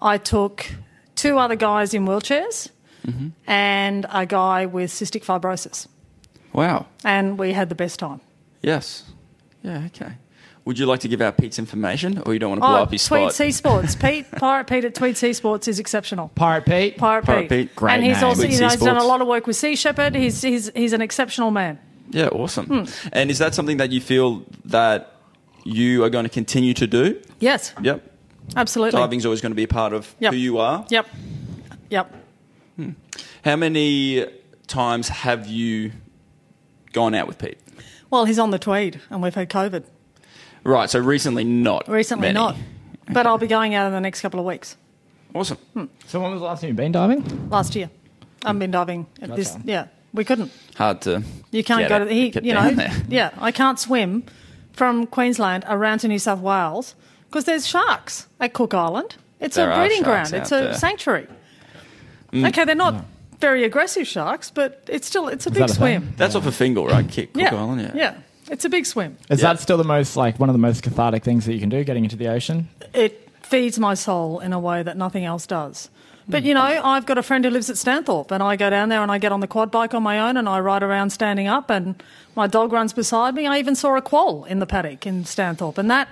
I 0.00 0.16
took 0.16 0.66
two 1.14 1.38
other 1.38 1.56
guys 1.56 1.94
in 1.94 2.06
wheelchairs 2.06 2.70
Mm-hmm. 3.06 3.28
and 3.46 4.04
a 4.10 4.26
guy 4.26 4.66
with 4.66 4.90
cystic 4.90 5.24
fibrosis. 5.24 5.86
Wow. 6.52 6.84
And 7.02 7.38
we 7.38 7.52
had 7.54 7.70
the 7.70 7.74
best 7.74 7.98
time. 7.98 8.20
Yes. 8.60 9.04
Yeah. 9.62 9.84
Okay. 9.86 10.12
Would 10.70 10.78
you 10.78 10.86
like 10.86 11.00
to 11.00 11.08
give 11.08 11.20
out 11.20 11.36
Pete's 11.36 11.58
information, 11.58 12.22
or 12.24 12.32
you 12.32 12.38
don't 12.38 12.50
want 12.50 12.62
to 12.62 12.68
blow 12.68 12.78
oh, 12.78 12.82
up 12.82 12.92
his 12.92 13.04
Tweed 13.04 13.22
spot? 13.22 13.34
Sea 13.34 13.50
Sports. 13.50 13.96
Pete, 13.96 14.30
Pirate 14.30 14.68
Pete 14.68 14.84
at 14.84 14.94
Tweed 14.94 15.16
Sea 15.16 15.32
Sports 15.32 15.66
is 15.66 15.80
exceptional. 15.80 16.28
Pirate 16.36 16.64
Pete. 16.64 16.96
Pirate, 16.96 17.24
Pirate 17.24 17.48
Pete. 17.48 17.70
Pete. 17.70 17.74
Great 17.74 17.94
and 17.94 18.04
he's 18.04 18.18
name. 18.18 18.24
also, 18.24 18.42
Tweed 18.42 18.52
you 18.52 18.60
know, 18.60 18.68
he's 18.68 18.78
done 18.78 18.96
a 18.96 19.02
lot 19.02 19.20
of 19.20 19.26
work 19.26 19.48
with 19.48 19.56
Sea 19.56 19.74
Shepherd. 19.74 20.14
He's, 20.14 20.40
he's, 20.40 20.70
he's 20.76 20.92
an 20.92 21.00
exceptional 21.00 21.50
man. 21.50 21.80
Yeah. 22.10 22.28
Awesome. 22.28 22.66
Hmm. 22.66 23.08
And 23.12 23.32
is 23.32 23.38
that 23.38 23.52
something 23.52 23.78
that 23.78 23.90
you 23.90 24.00
feel 24.00 24.44
that 24.66 25.16
you 25.64 26.04
are 26.04 26.08
going 26.08 26.22
to 26.22 26.30
continue 26.30 26.72
to 26.74 26.86
do? 26.86 27.20
Yes, 27.40 27.74
Yep. 27.82 28.08
absolutely. 28.54 28.96
Diving's 28.96 29.26
always 29.26 29.40
going 29.40 29.50
to 29.50 29.56
be 29.56 29.64
a 29.64 29.68
part 29.68 29.92
of 29.92 30.14
Yep. 30.20 30.34
who 30.34 30.38
you 30.38 30.58
are. 30.58 30.86
Yep. 30.88 31.08
Yep. 31.90 32.14
How 33.44 33.56
many 33.56 34.24
times 34.68 35.08
have 35.08 35.48
you 35.48 35.90
gone 36.92 37.16
out 37.16 37.26
with 37.26 37.38
Pete? 37.38 37.58
Well, 38.08 38.24
he's 38.24 38.38
on 38.38 38.52
the 38.52 38.58
Tweed, 38.60 39.00
and 39.10 39.20
we've 39.20 39.34
had 39.34 39.50
COVID. 39.50 39.82
Right. 40.64 40.88
So 40.90 40.98
recently, 40.98 41.44
not. 41.44 41.88
Recently, 41.88 42.28
many. 42.28 42.34
not. 42.34 42.56
But 43.08 43.26
I'll 43.26 43.38
be 43.38 43.46
going 43.46 43.74
out 43.74 43.86
in 43.86 43.92
the 43.92 44.00
next 44.00 44.20
couple 44.20 44.38
of 44.40 44.46
weeks. 44.46 44.76
Awesome. 45.34 45.56
Hmm. 45.74 45.84
So 46.06 46.20
when 46.20 46.30
was 46.32 46.40
the 46.40 46.46
last 46.46 46.60
time 46.60 46.68
you've 46.68 46.76
been 46.76 46.92
diving? 46.92 47.48
Last 47.50 47.74
year, 47.76 47.90
I've 48.44 48.58
been 48.58 48.70
diving 48.70 49.06
at 49.22 49.34
this. 49.36 49.52
Gotcha. 49.52 49.62
Yeah, 49.66 49.86
we 50.12 50.24
couldn't. 50.24 50.52
Hard 50.76 51.00
to. 51.02 51.22
You 51.50 51.64
can't 51.64 51.80
get 51.80 51.88
go 51.88 51.96
it- 51.96 51.98
to 52.00 52.04
the 52.06 52.12
he, 52.14 52.30
get 52.30 52.44
you 52.44 52.52
down 52.54 52.76
know. 52.76 52.82
there. 52.84 52.92
Yeah, 53.08 53.30
I 53.38 53.52
can't 53.52 53.78
swim 53.78 54.24
from 54.72 55.06
Queensland 55.06 55.64
around 55.68 55.98
to 56.00 56.08
New 56.08 56.18
South 56.18 56.40
Wales 56.40 56.94
because 57.28 57.44
there's 57.44 57.66
sharks 57.66 58.26
at 58.40 58.52
Cook 58.54 58.74
Island. 58.74 59.16
It's 59.40 59.56
There 59.56 59.70
a 59.70 59.72
are 59.74 59.78
breeding 59.80 60.04
sharks 60.04 60.30
ground. 60.30 60.42
It's 60.42 60.52
out 60.52 60.60
a 60.60 60.64
there. 60.66 60.74
sanctuary. 60.74 61.26
Okay, 62.34 62.64
they're 62.64 62.74
not 62.74 63.04
very 63.40 63.64
aggressive 63.64 64.06
sharks, 64.06 64.50
but 64.50 64.84
it's 64.88 65.06
still 65.06 65.28
it's 65.28 65.46
a 65.46 65.50
big 65.50 65.60
that 65.60 65.70
a 65.70 65.74
thing? 65.74 66.00
swim. 66.00 66.14
That's 66.16 66.34
off 66.34 66.46
a 66.46 66.52
Fingal, 66.52 66.86
right? 66.86 67.08
Kick 67.08 67.32
Cook 67.32 67.42
Yeah, 67.42 67.54
Island. 67.54 67.80
Yeah. 67.80 67.92
yeah, 67.94 68.14
it's 68.50 68.64
a 68.64 68.68
big 68.68 68.84
swim. 68.86 69.16
Is 69.30 69.40
Yeah. 69.40 69.52
that 69.54 69.60
still 69.60 69.78
the 69.78 69.84
most 69.84 70.16
like 70.16 70.38
one 70.38 70.48
of 70.48 70.52
the 70.54 70.58
most 70.58 70.82
cathartic 70.82 71.22
things 71.24 71.46
that 71.46 71.54
you 71.54 71.60
can 71.60 71.68
do, 71.70 71.82
getting 71.84 72.04
into 72.04 72.16
the 72.16 72.28
ocean? 72.28 72.68
it 72.92 73.28
feeds 73.42 73.78
my 73.78 73.94
soul 73.94 74.38
in 74.40 74.52
a 74.52 74.58
way 74.60 74.82
that 74.82 74.96
nothing 74.96 75.24
else 75.24 75.46
does. 75.46 75.88
But 76.28 76.44
you 76.44 76.54
know, 76.54 76.60
I've 76.62 77.06
got 77.06 77.18
a 77.18 77.22
friend 77.24 77.44
who 77.44 77.50
lives 77.50 77.68
at 77.70 77.74
Stanthorpe, 77.76 78.30
and 78.30 78.40
I 78.42 78.54
go 78.54 78.70
down 78.70 78.88
there 78.88 79.02
and 79.02 79.10
I 79.10 79.18
get 79.18 79.32
on 79.32 79.40
the 79.40 79.48
quad 79.48 79.72
bike 79.72 79.94
on 79.94 80.02
my 80.04 80.20
own 80.20 80.36
and 80.36 80.48
I 80.48 80.60
ride 80.60 80.84
around 80.84 81.10
standing 81.10 81.48
up, 81.48 81.70
and 81.70 82.00
my 82.36 82.46
dog 82.46 82.72
runs 82.72 82.92
beside 82.92 83.34
me. 83.34 83.48
I 83.48 83.58
even 83.58 83.74
saw 83.74 83.96
a 83.96 84.00
quoll 84.02 84.44
in 84.44 84.60
the 84.60 84.66
paddock 84.66 85.06
in 85.06 85.24
Stanthorpe, 85.24 85.78
and 85.78 85.90
that 85.90 86.06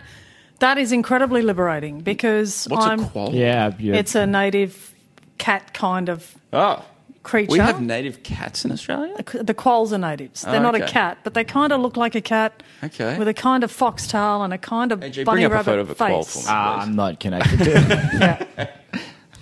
That 0.61 0.77
is 0.77 0.91
incredibly 0.91 1.43
liberating 1.43 2.01
because 2.01 2.67
What's 2.69 2.85
I'm. 2.85 2.99
a 3.05 3.07
quoll? 3.09 3.33
Yeah, 3.33 3.73
yeah. 3.79 3.95
It's 3.95 4.17
a 4.17 4.27
native 4.27 4.93
cat 5.39 5.73
kind 5.73 6.09
of 6.09 6.35
Oh, 6.53 6.85
creature. 7.23 7.53
we 7.53 7.59
have 7.59 7.81
native 7.81 8.23
cats 8.23 8.65
in 8.65 8.73
Australia. 8.73 9.15
the 9.41 9.55
quolls 9.55 9.93
are 9.93 9.99
natives. 9.99 10.43
They're 10.43 10.57
Oh, 10.57 10.63
not 10.63 10.75
a 10.75 10.87
cat, 10.87 11.19
but 11.25 11.35
they 11.35 11.45
kind 11.45 11.73
of 11.73 11.81
look 11.81 11.97
like 11.97 12.15
a 12.15 12.21
cat 12.21 12.63
Okay. 12.83 13.19
with 13.19 13.29
a 13.29 13.35
kind 13.35 13.65
of 13.65 13.71
foxtail 13.71 14.43
and 14.43 14.53
a 14.55 14.59
kind 14.59 14.93
of 14.93 15.01
AJ, 15.01 15.25
bunny 15.25 15.43
bring 15.43 15.45
up 15.47 15.51
a 15.53 15.55
rabbit 15.55 15.65
photo 15.67 15.81
of 15.83 15.91
a 15.91 15.95
face. 15.95 16.09
quoll 16.09 16.23
for 16.25 16.39
me. 16.39 16.45
Ah, 16.49 16.81
I'm 16.83 16.97
not 16.97 17.21
connected 17.21 17.59
to. 17.59 17.71
Yeah. 18.59 18.71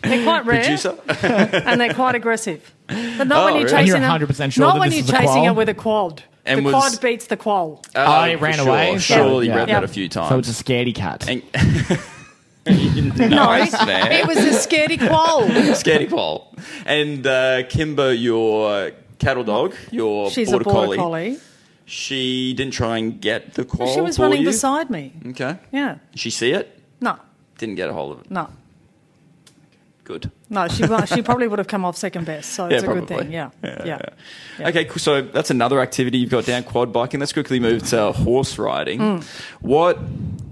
They're 0.02 0.22
quite 0.24 0.44
rare 0.46 0.60
Producer. 0.62 0.96
and 1.66 1.80
they're 1.80 1.92
quite 1.94 2.14
aggressive. 2.14 2.72
But 2.86 3.26
not 3.26 3.38
Oh, 3.38 3.44
when 3.46 3.54
you're 3.54 3.64
really? 3.64 3.86
chasing 3.86 4.02
And 4.04 4.20
you're 4.20 4.28
100% 4.28 4.52
sure 4.52 4.64
not 4.66 4.74
that 4.74 4.80
when 4.80 4.90
this 4.90 4.98
you're 5.08 5.16
is 5.16 5.20
chasing 5.26 5.44
it 5.44 5.56
with 5.56 5.68
a 5.68 5.74
quad. 5.74 6.22
And 6.44 6.60
the 6.60 6.62
was- 6.62 6.72
quad 6.74 7.00
beats 7.00 7.26
the 7.26 7.36
quoll. 7.36 7.82
Oh, 7.96 8.24
he 8.24 8.36
ran 8.36 8.54
sure. 8.54 8.68
away? 8.68 8.98
Surely 8.98 9.48
Yeah. 9.48 9.56
read 9.56 9.68
Yeah. 9.68 9.80
that 9.80 9.84
a 9.84 9.88
few 9.88 10.08
times. 10.08 10.28
So 10.28 10.38
it's 10.38 10.60
a 10.60 10.64
scaredy 10.64 10.94
cat. 10.94 11.28
And- 11.28 11.42
No, 13.16 13.52
it 13.54 14.26
was 14.26 14.38
a 14.38 14.50
scaredy 14.68 14.98
quoll. 14.98 15.46
Scaredy 15.74 16.08
quoll. 16.08 16.52
And 16.84 17.26
uh, 17.26 17.62
Kimber, 17.68 18.12
your 18.12 18.90
cattle 19.18 19.44
dog, 19.44 19.74
your 19.90 20.30
She's 20.30 20.50
border, 20.50 20.62
a 20.62 20.64
border 20.64 20.86
collie, 20.86 20.96
collie. 20.96 21.38
she 21.84 22.54
didn't 22.54 22.72
try 22.74 22.98
and 22.98 23.20
get 23.20 23.54
the 23.54 23.64
quoll 23.64 23.94
She 23.94 24.00
was 24.00 24.18
running 24.18 24.40
you? 24.40 24.46
beside 24.48 24.90
me. 24.90 25.12
Okay. 25.28 25.58
Yeah. 25.72 25.98
Did 26.12 26.20
she 26.20 26.30
see 26.30 26.50
it? 26.52 26.78
No, 27.00 27.18
Didn't 27.58 27.76
get 27.76 27.88
a 27.88 27.92
hold 27.92 28.12
of 28.18 28.24
it. 28.24 28.30
no, 28.30 28.48
Good. 30.04 30.30
no. 30.50 30.68
She 30.68 30.84
she 31.06 31.22
probably 31.22 31.48
would 31.48 31.58
have 31.58 31.68
come 31.68 31.84
off 31.84 31.96
second 31.96 32.26
best. 32.26 32.50
So 32.50 32.66
it's 32.66 32.82
Yeah, 32.84 32.90
a 32.90 32.94
good 32.94 33.08
thing. 33.08 33.32
Yeah, 33.32 33.50
Yeah, 33.62 33.82
yeah. 33.84 33.98
Yeah. 34.58 34.68
Okay, 34.68 34.84
cool. 34.84 34.98
so 34.98 35.22
that's 35.22 35.50
another 35.50 35.80
activity 35.80 36.18
you've 36.18 36.30
got 36.30 36.46
down 36.46 36.62
quad 36.62 36.92
biking. 36.92 37.20
Let's 37.20 37.32
quickly 37.32 37.58
move 37.60 37.82
to 37.88 38.12
horse 38.12 38.56
riding. 38.58 38.98
Mm. 39.00 39.24
What, 39.60 39.98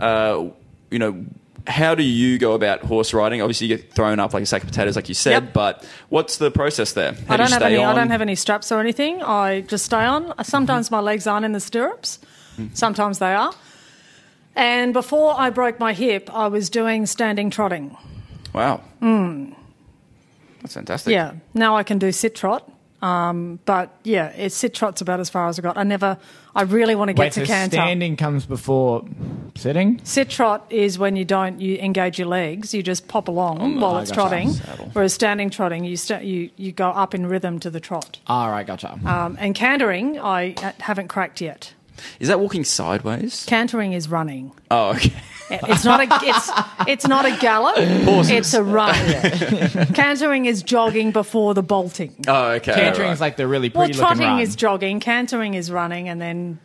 uh, 0.01 0.47
you 0.91 0.99
know, 0.99 1.25
how 1.67 1.95
do 1.95 2.03
you 2.03 2.39
go 2.39 2.53
about 2.53 2.81
horse 2.81 3.15
riding? 3.15 3.41
Obviously, 3.41 3.69
you 3.69 3.77
get 3.77 3.93
thrown 3.93 4.21
up 4.21 4.35
like 4.35 4.43
a 4.43 4.47
sack 4.47 4.63
of 4.63 4.69
potatoes, 4.69 4.97
like 4.97 5.09
you 5.09 5.15
said. 5.15 5.45
Yep. 5.45 5.53
But 5.53 5.89
what's 6.11 6.37
the 6.37 6.51
process 6.51 6.93
there? 6.93 7.13
How 7.13 7.35
I 7.35 7.37
do 7.37 7.43
you 7.43 7.49
don't 7.49 7.51
have 7.51 7.61
stay 7.61 7.67
any. 7.67 7.85
I 7.85 7.95
don't 7.95 8.11
have 8.11 8.21
any 8.21 8.35
straps 8.35 8.71
or 8.71 8.81
anything. 8.81 9.23
I 9.23 9.63
just 9.63 9.87
stay 9.87 10.05
on. 10.05 10.35
Sometimes 10.45 10.91
my 10.91 11.01
legs 11.01 11.27
aren't 11.27 11.45
in 11.45 11.53
the 11.53 11.61
stirrups. 11.61 12.19
Mm-hmm. 12.57 12.75
Sometimes 12.75 13.19
they 13.19 13.35
are. 13.35 13.53
And 14.55 14.93
before 14.93 15.35
I 15.37 15.51
broke 15.51 15.81
my 15.81 15.93
hip, 15.95 16.31
I 16.33 16.49
was 16.49 16.71
doing 16.71 17.07
standing 17.07 17.51
trotting. 17.51 17.97
Wow. 18.53 18.83
That's 20.61 20.75
fantastic. 20.75 21.13
Yeah. 21.13 21.33
Now 21.55 21.77
I 21.77 21.83
can 21.83 21.99
do 21.99 22.13
sit 22.13 22.35
trot. 22.35 22.71
Um, 23.05 23.59
but 23.67 23.95
yeah, 24.03 24.29
it's 24.29 24.55
sit 24.55 24.73
trot's 24.73 25.03
about 25.03 25.21
as 25.21 25.29
far 25.29 25.47
as 25.49 25.59
I 25.59 25.63
got. 25.63 25.77
I 25.77 25.83
never. 25.83 26.17
I 26.57 26.63
really 26.63 26.95
want 26.95 27.09
to 27.09 27.13
get 27.13 27.21
Wait, 27.21 27.33
to 27.33 27.41
so 27.41 27.47
canter. 27.47 27.77
standing 27.77 28.17
comes 28.17 28.47
before 28.47 29.05
sitting? 29.57 30.01
Sit 30.05 30.31
trot 30.31 30.65
is 30.71 30.99
when 30.99 31.15
you 31.15 31.25
don't 31.27 31.61
you 31.61 31.77
engage 31.77 32.19
your 32.19 32.29
legs. 32.29 32.73
You 32.73 32.83
just 32.83 33.07
pop 33.07 33.29
along 33.29 33.81
while 33.81 33.97
I 33.97 34.03
it's 34.03 34.11
gotcha. 34.11 34.21
trotting. 34.47 34.49
Whereas 34.95 35.13
standing 35.13 35.51
trotting, 35.51 35.85
you 35.85 35.99
sta 35.99 36.21
you 36.21 36.49
you 36.57 36.73
go 36.73 36.89
up 36.89 37.15
in 37.15 37.27
rhythm 37.27 37.59
to 37.61 37.71
the 37.71 37.81
trot. 37.81 38.21
All 38.27 38.51
right, 38.51 38.67
gotcha. 38.67 38.99
Um, 39.05 39.37
and 39.39 39.55
cantering, 39.55 40.19
I 40.19 40.55
uh, 40.63 40.73
haven't 40.81 41.09
cracked 41.09 41.43
yet. 41.43 41.75
Is 42.21 42.29
that 42.29 42.41
walking 42.41 42.65
sideways? 42.65 43.45
Cantering 43.47 43.93
is 43.93 44.09
running. 44.09 44.53
Oh, 44.71 44.91
okay. 44.91 45.13
It's 45.51 45.85
not 45.85 46.01
a 46.01 46.07
it's 46.27 46.51
it's 46.89 47.07
not 47.07 47.27
a 47.27 47.37
gallop. 47.39 47.75
It's 47.79 48.55
a 48.55 48.63
run. 48.63 48.95
Cantering 49.95 50.47
is 50.47 50.63
jogging 50.63 51.11
before 51.13 51.55
the 51.55 51.63
bolting. 51.63 52.15
Oh, 52.27 52.53
okay. 52.53 52.73
Cantering 52.75 53.09
right. 53.09 53.13
is 53.15 53.21
like 53.21 53.37
the 53.37 53.47
really 53.47 53.69
Well, 53.69 53.85
pretty 53.87 53.99
looking 53.99 54.17
trotting 54.17 54.33
run. 54.35 54.41
is 54.41 54.57
jogging, 54.57 55.01
cantering 55.01 55.55
is 55.55 55.71
running, 55.71 56.09
and 56.09 56.21
then 56.21 56.59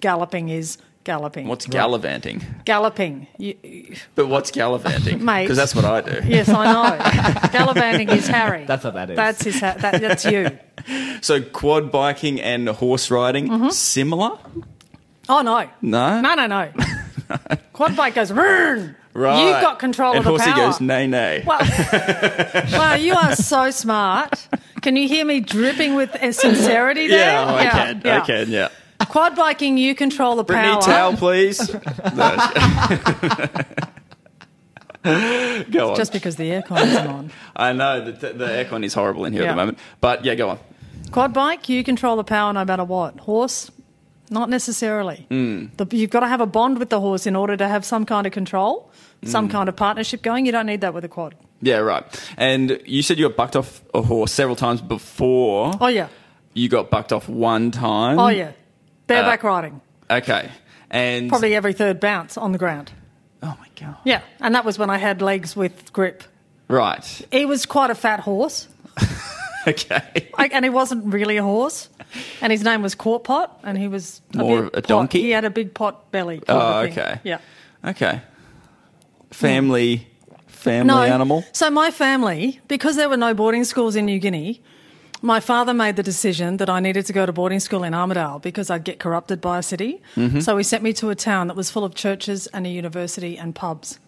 galloping 0.00 0.48
is 0.48 0.78
galloping. 1.04 1.46
What's 1.48 1.66
gallivanting? 1.66 2.42
galloping? 2.64 3.26
You, 3.36 3.56
But 4.14 4.28
what's 4.28 4.50
gallivanting? 4.50 5.22
Mate. 5.24 5.42
Because 5.44 5.58
that's 5.58 5.74
what 5.74 5.84
I 5.84 6.00
do. 6.00 6.20
yes, 6.26 6.48
I 6.48 6.72
know. 6.72 7.48
Gallivanting 7.52 8.08
is 8.08 8.26
Harry. 8.26 8.64
That's 8.64 8.84
what 8.84 8.94
that 8.94 9.10
is. 9.10 9.16
That's 9.16 9.44
his. 9.44 9.60
Ha- 9.60 9.74
that, 9.80 10.00
that's 10.00 10.24
you. 10.24 10.58
So 11.20 11.42
quad 11.42 11.92
biking 11.92 12.40
and 12.40 12.68
horse 12.68 13.10
riding, 13.10 13.48
Mm-hmm. 13.48 13.68
similar? 13.68 14.38
Oh 15.28 15.40
no. 15.42 15.68
No? 15.82 16.20
No, 16.20 16.34
no, 16.34 16.46
no. 16.46 16.70
Quad 17.72 17.96
bike 17.96 18.14
goes. 18.14 18.30
Rrrn. 18.30 18.94
Right. 19.14 19.44
You've 19.44 19.60
got 19.60 19.78
control 19.78 20.10
and 20.12 20.18
of 20.18 20.24
the 20.24 20.30
horsey 20.30 20.50
power. 20.50 20.66
goes, 20.66 20.80
nay, 20.80 21.06
nay. 21.06 21.44
Well, 21.46 21.60
wow, 22.72 22.94
you 22.94 23.14
are 23.14 23.36
so 23.36 23.70
smart. 23.70 24.48
Can 24.82 24.96
you 24.96 25.06
hear 25.06 25.24
me 25.24 25.38
dripping 25.38 25.94
with 25.94 26.10
sincerity 26.34 27.06
there? 27.06 27.18
yeah, 27.18 27.44
oh, 27.48 27.54
I 27.54 27.66
can. 27.66 28.06
I 28.06 28.20
can, 28.20 28.50
yeah. 28.50 28.70
Quad 29.08 29.36
biking, 29.36 29.78
you 29.78 29.94
control 29.94 30.34
the 30.34 30.42
Brittany, 30.42 30.72
power. 30.72 30.82
towel, 30.82 31.16
please. 31.16 31.58
Go 35.04 35.90
on. 35.90 35.96
Just 35.96 36.12
because 36.12 36.36
the 36.36 36.50
aircon 36.50 36.82
isn't 36.82 37.06
on. 37.06 37.30
I 37.54 37.72
know 37.72 38.10
the, 38.10 38.32
the 38.32 38.46
aircon 38.46 38.84
is 38.84 38.94
horrible 38.94 39.26
in 39.26 39.32
here 39.32 39.42
at 39.42 39.50
the 39.50 39.56
moment. 39.56 39.78
But 40.00 40.24
yeah, 40.24 40.34
go 40.34 40.48
on. 40.48 40.58
Quad 41.12 41.34
bike, 41.34 41.68
you 41.68 41.84
control 41.84 42.16
the 42.16 42.24
power 42.24 42.52
no 42.52 42.64
matter 42.64 42.84
what. 42.84 43.20
Horse, 43.20 43.70
not 44.34 44.50
necessarily. 44.50 45.24
Hmm. 45.30 45.66
The, 45.78 45.86
you've 45.96 46.10
got 46.10 46.20
to 46.20 46.28
have 46.28 46.42
a 46.42 46.46
bond 46.46 46.78
with 46.78 46.90
the 46.90 47.00
horse 47.00 47.26
in 47.26 47.34
order 47.36 47.56
to 47.56 47.66
have 47.66 47.84
some 47.86 48.04
kind 48.04 48.26
of 48.26 48.32
control, 48.34 48.90
Hmm. 49.22 49.28
some 49.30 49.48
kind 49.48 49.68
of 49.70 49.76
partnership 49.76 50.20
going. 50.22 50.44
You 50.44 50.52
don't 50.52 50.66
need 50.66 50.82
that 50.82 50.92
with 50.92 51.04
a 51.04 51.08
quad. 51.08 51.34
Yeah, 51.62 51.78
right. 51.78 52.04
And 52.36 52.78
you 52.84 53.00
said 53.02 53.18
you 53.18 53.26
got 53.28 53.36
bucked 53.36 53.56
off 53.56 53.82
a 53.94 54.02
horse 54.02 54.32
several 54.32 54.56
times 54.56 54.82
before. 54.82 55.72
Oh, 55.80 55.86
yeah. 55.86 56.08
You 56.52 56.68
got 56.68 56.90
bucked 56.90 57.12
off 57.12 57.26
one 57.28 57.70
time. 57.70 58.18
Oh, 58.18 58.28
yeah. 58.28 58.52
Bareback 59.06 59.42
Uh, 59.44 59.48
riding. 59.48 59.80
Okay. 60.10 60.50
And 60.90 61.28
Probably 61.30 61.54
every 61.54 61.72
third 61.72 61.98
bounce 62.00 62.36
on 62.36 62.52
the 62.52 62.58
ground. 62.58 62.92
Oh 63.42 63.56
my 63.58 63.68
god. 63.80 63.96
Yeah. 64.04 64.20
And 64.40 64.54
that 64.54 64.64
was 64.64 64.78
when 64.78 64.90
I 64.90 64.98
had 64.98 65.20
legs 65.22 65.56
with 65.56 65.92
grip. 65.92 66.22
Right. 66.68 67.04
He 67.32 67.44
was 67.46 67.66
quite 67.66 67.90
a 67.90 67.94
fat 67.94 68.20
horse. 68.20 68.68
Okay. 69.68 70.28
I, 70.36 70.46
and 70.48 70.64
he 70.64 70.70
wasn't 70.70 71.12
really 71.12 71.36
a 71.38 71.42
horse. 71.42 71.88
And 72.40 72.52
his 72.52 72.62
name 72.62 72.82
was 72.82 72.94
Quart 72.94 73.24
Pot, 73.24 73.58
and 73.64 73.78
he 73.78 73.88
was 73.88 74.20
a 74.34 74.38
More 74.38 74.64
a 74.66 74.70
pot. 74.70 74.86
donkey? 74.86 75.22
He 75.22 75.30
had 75.30 75.44
a 75.44 75.50
big 75.50 75.74
pot 75.74 76.10
belly. 76.12 76.42
Oh, 76.48 76.80
okay. 76.80 77.20
Yeah. 77.24 77.38
Okay. 77.84 78.20
Family 79.30 80.06
family 80.46 80.86
No. 80.86 81.02
animal. 81.02 81.44
So 81.52 81.70
my 81.70 81.90
family, 81.90 82.60
because 82.68 82.96
there 82.96 83.08
were 83.08 83.16
no 83.18 83.34
boarding 83.34 83.64
schools 83.64 83.96
in 83.96 84.06
New 84.06 84.18
Guinea, 84.18 84.62
my 85.20 85.40
father 85.40 85.74
made 85.74 85.96
the 85.96 86.02
decision 86.02 86.56
that 86.58 86.70
I 86.70 86.80
needed 86.80 87.04
to 87.06 87.12
go 87.12 87.26
to 87.26 87.32
boarding 87.32 87.60
school 87.60 87.84
in 87.84 87.92
Armidale 87.92 88.40
because 88.40 88.70
I'd 88.70 88.84
get 88.84 88.98
corrupted 88.98 89.40
by 89.40 89.58
a 89.58 89.62
city. 89.62 90.00
Mm-hmm. 90.16 90.40
So 90.40 90.56
he 90.56 90.62
sent 90.64 90.82
me 90.82 90.92
to 90.94 91.10
a 91.10 91.14
town 91.14 91.48
that 91.48 91.56
was 91.56 91.70
full 91.70 91.84
of 91.84 91.94
churches 91.94 92.46
and 92.48 92.66
a 92.66 92.70
university 92.70 93.36
and 93.36 93.54
pubs. 93.54 93.98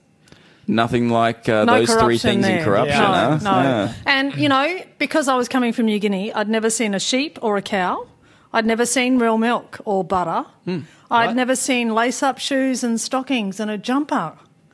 Nothing 0.68 1.10
like 1.10 1.48
uh, 1.48 1.64
No 1.64 1.78
those 1.84 1.94
three 1.94 2.18
things 2.18 2.44
there. 2.44 2.58
in 2.58 2.64
corruption, 2.64 2.98
no, 2.98 3.06
huh? 3.06 3.38
no. 3.42 3.50
Yeah. 3.62 3.92
And 4.04 4.34
you 4.34 4.48
know, 4.48 4.80
because 4.98 5.28
I 5.28 5.36
was 5.36 5.48
coming 5.48 5.72
from 5.72 5.86
New 5.86 5.98
Guinea, 5.98 6.32
I'd 6.32 6.48
never 6.48 6.70
seen 6.70 6.92
a 6.94 6.98
sheep 7.00 7.38
or 7.42 7.56
a 7.56 7.62
cow. 7.62 8.06
I'd 8.52 8.66
never 8.66 8.84
seen 8.86 9.18
real 9.18 9.38
milk 9.38 9.78
or 9.84 10.02
butter. 10.02 10.44
Hmm. 10.64 10.80
I'd 11.10 11.36
never 11.36 11.54
seen 11.54 11.94
lace-up 11.94 12.38
shoes 12.38 12.82
and 12.82 13.00
stockings 13.00 13.60
and 13.60 13.70
a 13.70 13.78
jumper. 13.78 14.32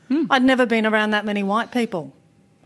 Hmm. 0.08 0.24
I'd 0.30 0.44
never 0.44 0.64
been 0.66 0.86
around 0.86 1.10
that 1.10 1.24
many 1.26 1.42
white 1.42 1.72
people. 1.72 2.14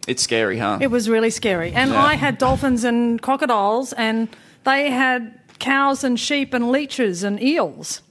It's 0.07 0.23
scary, 0.23 0.59
huh? 0.59 0.79
It 0.81 0.89
was 0.89 1.09
really 1.09 1.31
scary. 1.31 1.73
And 1.73 1.91
Yeah. 1.91 2.05
I 2.05 2.15
had 2.15 2.39
dolphins 2.39 2.85
and 2.85 3.21
crocodiles, 3.21 3.93
and 3.95 4.29
they 4.65 4.91
had 4.91 5.41
cows 5.59 6.05
and 6.05 6.21
sheep 6.21 6.55
and 6.55 6.71
leeches 6.71 7.25
and 7.25 7.43
eels. 7.43 8.03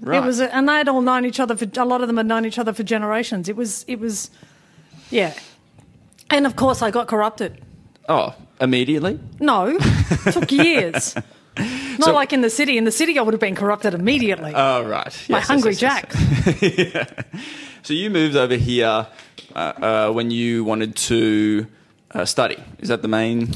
right. 0.00 0.20
It 0.22 0.26
was, 0.26 0.40
and 0.40 0.68
they 0.68 0.72
had 0.74 0.88
all 0.88 1.02
known 1.02 1.24
each 1.24 1.38
other. 1.38 1.56
For, 1.56 1.66
a 1.76 1.84
lot 1.84 2.00
of 2.00 2.08
them 2.08 2.16
had 2.16 2.26
known 2.26 2.44
each 2.44 2.58
other 2.58 2.72
for 2.72 2.82
generations. 2.82 3.48
It 3.48 3.54
was, 3.56 3.84
it 3.86 4.00
was, 4.00 4.30
yeah. 5.10 5.34
And 6.30 6.46
of 6.46 6.56
course, 6.56 6.82
I 6.82 6.90
got 6.90 7.06
corrupted. 7.06 7.62
oh, 8.08 8.34
immediately? 8.60 9.18
No, 9.40 9.78
took 10.32 10.50
years. 10.50 11.14
Not 11.58 12.04
So- 12.04 12.12
like 12.14 12.32
in 12.32 12.42
the 12.42 12.50
city. 12.50 12.76
In 12.76 12.84
the 12.84 12.90
city, 12.92 13.18
I 13.18 13.22
would 13.22 13.32
have 13.34 13.40
been 13.40 13.54
corrupted 13.54 13.94
immediately. 13.94 14.52
Oh, 14.54 14.82
right. 14.82 15.04
by 15.04 15.10
Yes, 15.10 15.28
yes, 15.28 15.46
Hungry 15.48 15.72
yes. 15.72 15.80
Jack. 15.80 17.26
So 17.82 17.94
you 17.94 18.10
moved 18.10 18.34
over 18.34 18.56
here 18.56 19.06
uh, 19.54 19.58
uh, 19.58 20.10
when 20.10 20.32
you 20.32 20.64
wanted 20.64 20.96
to 20.96 21.68
uh, 22.10 22.24
study. 22.24 22.58
Is 22.80 22.88
that 22.88 23.00
the 23.00 23.06
main 23.08 23.48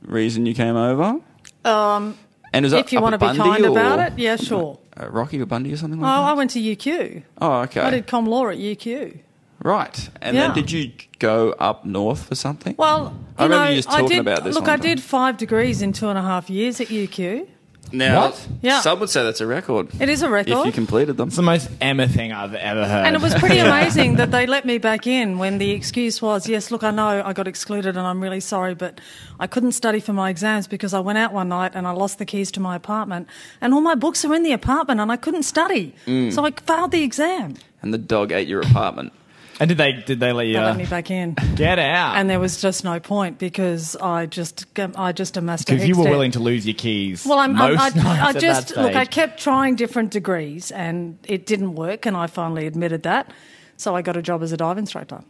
reason 0.00 0.46
you 0.46 0.54
came 0.54 0.76
over? 0.76 1.20
Um, 1.62 2.16
And 2.54 2.64
is 2.64 2.72
that 2.72 2.86
if 2.86 2.92
you 2.94 3.02
want 3.02 3.12
to 3.12 3.18
be 3.18 3.36
kind 3.36 3.66
or, 3.66 3.72
about 3.72 3.98
it, 3.98 4.18
yeah, 4.18 4.36
sure. 4.36 4.78
Uh, 4.98 5.10
Rocky 5.10 5.38
or 5.42 5.44
Bundy 5.44 5.74
or 5.74 5.76
something 5.76 6.00
like 6.00 6.08
that? 6.08 6.18
Oh, 6.20 6.22
I 6.22 6.32
went 6.32 6.52
to 6.52 6.58
UQ. 6.58 7.22
Oh, 7.38 7.60
okay. 7.64 7.82
I 7.82 7.90
did 7.90 8.06
com 8.06 8.24
law 8.24 8.48
at 8.48 8.56
UQ. 8.56 9.18
Right. 9.62 10.08
And 10.20 10.36
Yeah. 10.36 10.46
then 10.48 10.54
did 10.54 10.70
you 10.70 10.92
go 11.18 11.54
up 11.58 11.84
north 11.84 12.24
for 12.28 12.34
something? 12.34 12.74
Well, 12.78 13.14
I 13.38 13.44
you 13.44 13.48
remember 13.50 13.64
know, 13.64 13.70
you 13.70 13.76
just 13.76 13.90
talking 13.90 14.08
did, 14.08 14.18
about 14.18 14.44
this 14.44 14.54
Look, 14.54 14.64
one 14.64 14.70
I 14.70 14.76
time. 14.76 14.82
did 14.86 15.02
five 15.02 15.36
degrees 15.38 15.82
in 15.82 15.92
two 15.92 16.08
and 16.08 16.18
a 16.18 16.22
half 16.22 16.50
years 16.50 16.80
at 16.80 16.88
UQ. 16.88 17.46
Now, 17.92 18.26
What? 18.26 18.48
Yeah. 18.62 18.80
some 18.80 18.98
would 18.98 19.10
say 19.10 19.22
that's 19.22 19.40
a 19.40 19.46
record. 19.46 19.88
It 20.00 20.08
is 20.08 20.20
a 20.22 20.28
record. 20.28 20.58
If 20.58 20.66
you 20.66 20.72
completed 20.72 21.16
them. 21.16 21.28
It's 21.28 21.36
the 21.36 21.42
most 21.42 21.70
Emma 21.80 22.08
thing 22.08 22.32
I've 22.32 22.54
ever 22.54 22.84
heard. 22.84 23.06
And 23.06 23.14
it 23.14 23.22
was 23.22 23.32
pretty 23.34 23.58
amazing 23.70 24.16
that 24.16 24.32
they 24.32 24.44
let 24.44 24.64
me 24.64 24.78
back 24.78 25.06
in 25.06 25.38
when 25.38 25.58
the 25.58 25.70
excuse 25.70 26.20
was, 26.20 26.48
yes, 26.48 26.72
look, 26.72 26.82
I 26.82 26.90
know 26.90 27.22
I 27.24 27.32
got 27.32 27.46
excluded 27.46 27.96
and 27.96 28.04
I'm 28.04 28.20
really 28.20 28.40
sorry, 28.40 28.74
but 28.74 29.00
I 29.38 29.46
couldn't 29.46 29.70
study 29.72 30.00
for 30.00 30.12
my 30.12 30.30
exams 30.30 30.66
because 30.66 30.94
I 30.94 30.98
went 31.00 31.18
out 31.18 31.32
one 31.32 31.48
night 31.48 31.72
and 31.76 31.86
I 31.86 31.92
lost 31.92 32.18
the 32.18 32.24
keys 32.24 32.50
to 32.52 32.60
my 32.60 32.74
apartment 32.74 33.28
and 33.60 33.72
all 33.72 33.80
my 33.80 33.94
books 33.94 34.24
are 34.24 34.34
in 34.34 34.42
the 34.42 34.52
apartment 34.52 35.00
and 35.00 35.12
I 35.12 35.16
couldn't 35.16 35.44
study. 35.44 35.94
Mm. 36.08 36.32
So 36.32 36.44
I 36.44 36.50
failed 36.50 36.90
the 36.90 37.04
exam. 37.04 37.54
And 37.82 37.94
the 37.94 37.98
dog 37.98 38.32
ate 38.32 38.48
your 38.48 38.62
apartment. 38.62 39.12
And 39.58 39.68
did 39.68 39.78
they 39.78 39.92
did 39.92 40.20
they 40.20 40.32
let 40.32 40.46
you 40.46 40.54
They 40.54 40.58
uh, 40.58 40.66
let 40.66 40.76
me 40.76 40.84
back 40.84 41.10
in. 41.10 41.34
get 41.54 41.78
out? 41.78 42.16
And 42.16 42.28
there 42.28 42.38
was 42.38 42.60
just 42.60 42.84
no 42.84 43.00
point 43.00 43.38
because 43.38 43.96
I 43.96 44.26
just, 44.26 44.66
I 44.96 45.12
just 45.12 45.36
amassed 45.38 45.70
a 45.70 45.72
because 45.72 45.88
you 45.88 45.96
were 45.96 46.10
willing 46.10 46.32
to 46.32 46.40
lose 46.40 46.66
your 46.66 46.74
keys. 46.74 47.24
Well, 47.24 47.38
I'm, 47.38 47.56
I'm, 47.60 47.74
most 47.74 47.96
I, 47.96 48.02
nights 48.02 48.22
I 48.22 48.30
at 48.30 48.38
just 48.40 48.68
that 48.74 48.82
look. 48.82 48.94
I 48.96 49.04
kept 49.06 49.40
trying 49.40 49.74
different 49.76 50.10
degrees, 50.10 50.70
and 50.70 51.18
it 51.24 51.46
didn't 51.46 51.74
work. 51.74 52.04
And 52.04 52.16
I 52.16 52.26
finally 52.26 52.66
admitted 52.66 53.02
that, 53.04 53.32
so 53.78 53.96
I 53.96 54.02
got 54.02 54.16
a 54.16 54.22
job 54.22 54.42
as 54.42 54.52
a 54.52 54.56
dive 54.58 54.76
instructor. 54.78 55.22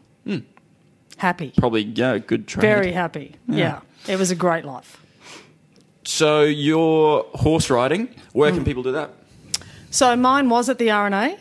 Happy, 1.19 1.53
Probably, 1.57 1.83
yeah, 1.83 2.19
good 2.19 2.47
trade. 2.47 2.61
very 2.61 2.93
happy. 2.93 3.37
Yeah. 3.49 3.81
it 4.07 4.19
was 4.19 4.31
a 4.31 4.35
great 4.35 4.65
life. 4.67 5.01
So 6.05 6.43
your 6.43 7.25
horse 7.35 7.71
riding, 7.71 8.09
where 8.33 8.51
Hmm. 8.51 8.57
can 8.59 8.65
people 8.65 8.83
do 8.83 8.93
that? 8.93 9.11
So 9.91 10.15
mine 10.15 10.51
was 10.51 10.69
at 10.69 10.77
the 10.79 10.89
RNA. 10.89 11.39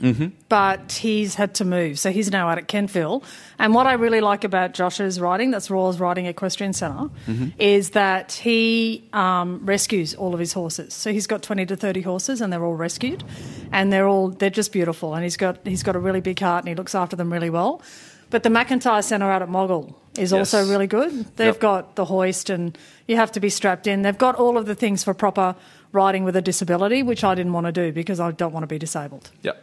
Mm-hmm. 0.00 0.26
But 0.50 0.92
he's 0.92 1.36
had 1.36 1.54
to 1.54 1.64
move, 1.64 1.98
so 1.98 2.10
he's 2.12 2.30
now 2.30 2.48
out 2.48 2.58
at 2.58 2.68
Kentville. 2.68 3.22
And 3.58 3.72
what 3.74 3.86
I 3.86 3.94
really 3.94 4.20
like 4.20 4.44
about 4.44 4.74
Josh's 4.74 5.18
riding, 5.18 5.50
that's 5.50 5.70
Royal's 5.70 5.98
Riding 5.98 6.26
Equestrian 6.26 6.74
Centre, 6.74 7.08
Mm-hmm. 7.26 7.48
is 7.58 7.90
that 7.90 8.32
he 8.32 9.08
um, 9.14 9.64
rescues 9.64 10.14
all 10.14 10.34
of 10.34 10.40
his 10.40 10.52
horses. 10.52 10.92
So 10.92 11.12
he's 11.12 11.26
got 11.26 11.42
twenty 11.42 11.64
to 11.66 11.76
thirty 11.76 12.02
horses, 12.02 12.40
and 12.42 12.52
they're 12.52 12.64
all 12.64 12.74
rescued, 12.74 13.24
and 13.72 13.90
they're 13.92 14.06
all 14.06 14.28
they're 14.28 14.50
just 14.50 14.70
beautiful. 14.72 15.14
And 15.14 15.22
he's 15.24 15.36
got 15.38 15.58
he's 15.64 15.82
got 15.82 15.96
a 15.96 15.98
really 15.98 16.20
big 16.20 16.38
heart, 16.40 16.62
and 16.64 16.68
he 16.68 16.74
looks 16.74 16.94
after 16.94 17.16
them 17.16 17.32
really 17.32 17.50
well. 17.50 17.80
But 18.28 18.42
the 18.42 18.48
McIntyre 18.48 19.04
Centre 19.04 19.30
out 19.30 19.40
at 19.40 19.48
Moggill 19.48 19.94
is 20.18 20.32
Yes. 20.32 20.52
also 20.52 20.68
really 20.68 20.88
good. 20.88 21.12
They've 21.36 21.54
Yep. 21.54 21.60
got 21.60 21.94
the 21.96 22.04
hoist, 22.06 22.50
and 22.50 22.76
you 23.06 23.16
have 23.16 23.30
to 23.32 23.40
be 23.40 23.48
strapped 23.48 23.86
in. 23.86 24.02
They've 24.02 24.18
got 24.18 24.34
all 24.34 24.58
of 24.58 24.66
the 24.66 24.74
things 24.74 25.04
for 25.04 25.14
proper 25.14 25.54
riding 25.92 26.24
with 26.24 26.36
a 26.36 26.42
disability, 26.42 27.02
which 27.02 27.24
I 27.24 27.34
didn't 27.34 27.52
want 27.52 27.66
to 27.66 27.72
do 27.72 27.92
because 27.92 28.20
I 28.20 28.30
don't 28.32 28.52
want 28.52 28.62
to 28.64 28.68
be 28.68 28.78
disabled. 28.78 29.30
Yep. 29.42 29.62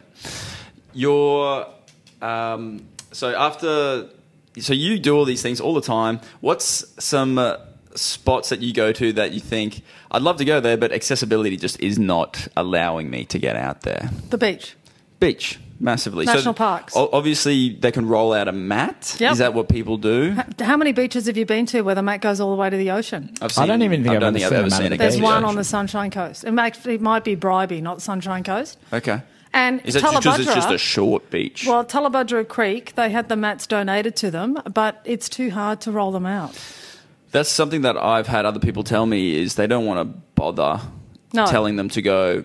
Your 0.92 1.66
um, 2.22 2.86
so 3.12 3.34
after 3.34 4.08
so 4.58 4.72
you 4.72 4.98
do 4.98 5.16
all 5.16 5.24
these 5.24 5.42
things 5.42 5.60
all 5.60 5.74
the 5.74 5.80
time. 5.80 6.20
What's 6.40 6.84
some 7.02 7.38
uh, 7.38 7.56
spots 7.94 8.48
that 8.50 8.60
you 8.60 8.72
go 8.72 8.92
to 8.92 9.12
that 9.14 9.32
you 9.32 9.40
think 9.40 9.82
I'd 10.10 10.22
love 10.22 10.36
to 10.38 10.44
go 10.44 10.60
there, 10.60 10.76
but 10.76 10.92
accessibility 10.92 11.56
just 11.56 11.80
is 11.80 11.98
not 11.98 12.48
allowing 12.56 13.10
me 13.10 13.24
to 13.26 13.38
get 13.38 13.56
out 13.56 13.82
there? 13.82 14.10
The 14.30 14.38
beach. 14.38 14.76
Beach. 15.18 15.58
Massively. 15.80 16.24
National 16.24 16.54
parks. 16.54 16.94
Obviously, 16.96 17.74
they 17.74 17.90
can 17.92 18.06
roll 18.06 18.32
out 18.32 18.48
a 18.48 18.52
mat. 18.52 19.16
Yep. 19.18 19.32
Is 19.32 19.38
that 19.38 19.54
what 19.54 19.68
people 19.68 19.96
do? 19.96 20.36
How 20.60 20.76
many 20.76 20.92
beaches 20.92 21.26
have 21.26 21.36
you 21.36 21.44
been 21.46 21.66
to 21.66 21.82
where 21.82 21.94
the 21.94 22.02
mat 22.02 22.20
goes 22.20 22.40
all 22.40 22.50
the 22.50 22.56
way 22.56 22.70
to 22.70 22.76
the 22.76 22.90
ocean? 22.92 23.32
I've 23.42 23.56
I 23.58 23.66
don't 23.66 23.82
even 23.82 24.02
think 24.02 24.14
I've 24.14 24.20
don't 24.20 24.36
ever 24.36 24.38
think 24.38 24.44
I've 24.44 24.50
seen 24.50 24.56
a 24.56 24.60
ever 24.60 24.70
seen 24.70 24.86
at 24.86 24.92
a 24.92 24.96
There's 24.98 25.14
beach. 25.14 25.20
beach, 25.20 25.24
one 25.24 25.44
on 25.44 25.56
the 25.56 25.64
Sunshine 25.64 26.10
Coast. 26.10 26.44
It 26.44 26.52
might, 26.52 26.86
it 26.86 27.00
might 27.00 27.24
be 27.24 27.36
Bribie, 27.36 27.82
not 27.82 28.00
Sunshine 28.00 28.44
Coast. 28.44 28.78
Okay. 28.92 29.20
And 29.52 29.80
Is 29.84 29.94
that 29.94 30.00
just 30.02 30.16
because 30.16 30.40
it's 30.40 30.54
just 30.54 30.70
a 30.70 30.78
short 30.78 31.30
beach? 31.30 31.64
Well, 31.66 31.84
Tallebudgera 31.84 32.48
Creek, 32.48 32.94
they 32.96 33.10
had 33.10 33.28
the 33.28 33.36
mats 33.36 33.66
donated 33.68 34.16
to 34.16 34.30
them, 34.32 34.58
but 34.72 35.00
it's 35.04 35.28
too 35.28 35.50
hard 35.50 35.80
to 35.82 35.92
roll 35.92 36.10
them 36.10 36.26
out. 36.26 36.58
That's 37.30 37.50
something 37.50 37.82
that 37.82 37.96
I've 37.96 38.26
had 38.26 38.46
other 38.46 38.58
people 38.60 38.82
tell 38.84 39.06
me 39.06 39.36
is 39.40 39.54
they 39.56 39.66
don't 39.68 39.86
want 39.86 40.08
to 40.08 40.18
bother 40.34 40.80
No. 41.32 41.46
telling 41.46 41.76
them 41.76 41.88
to 41.90 42.02
go 42.02 42.44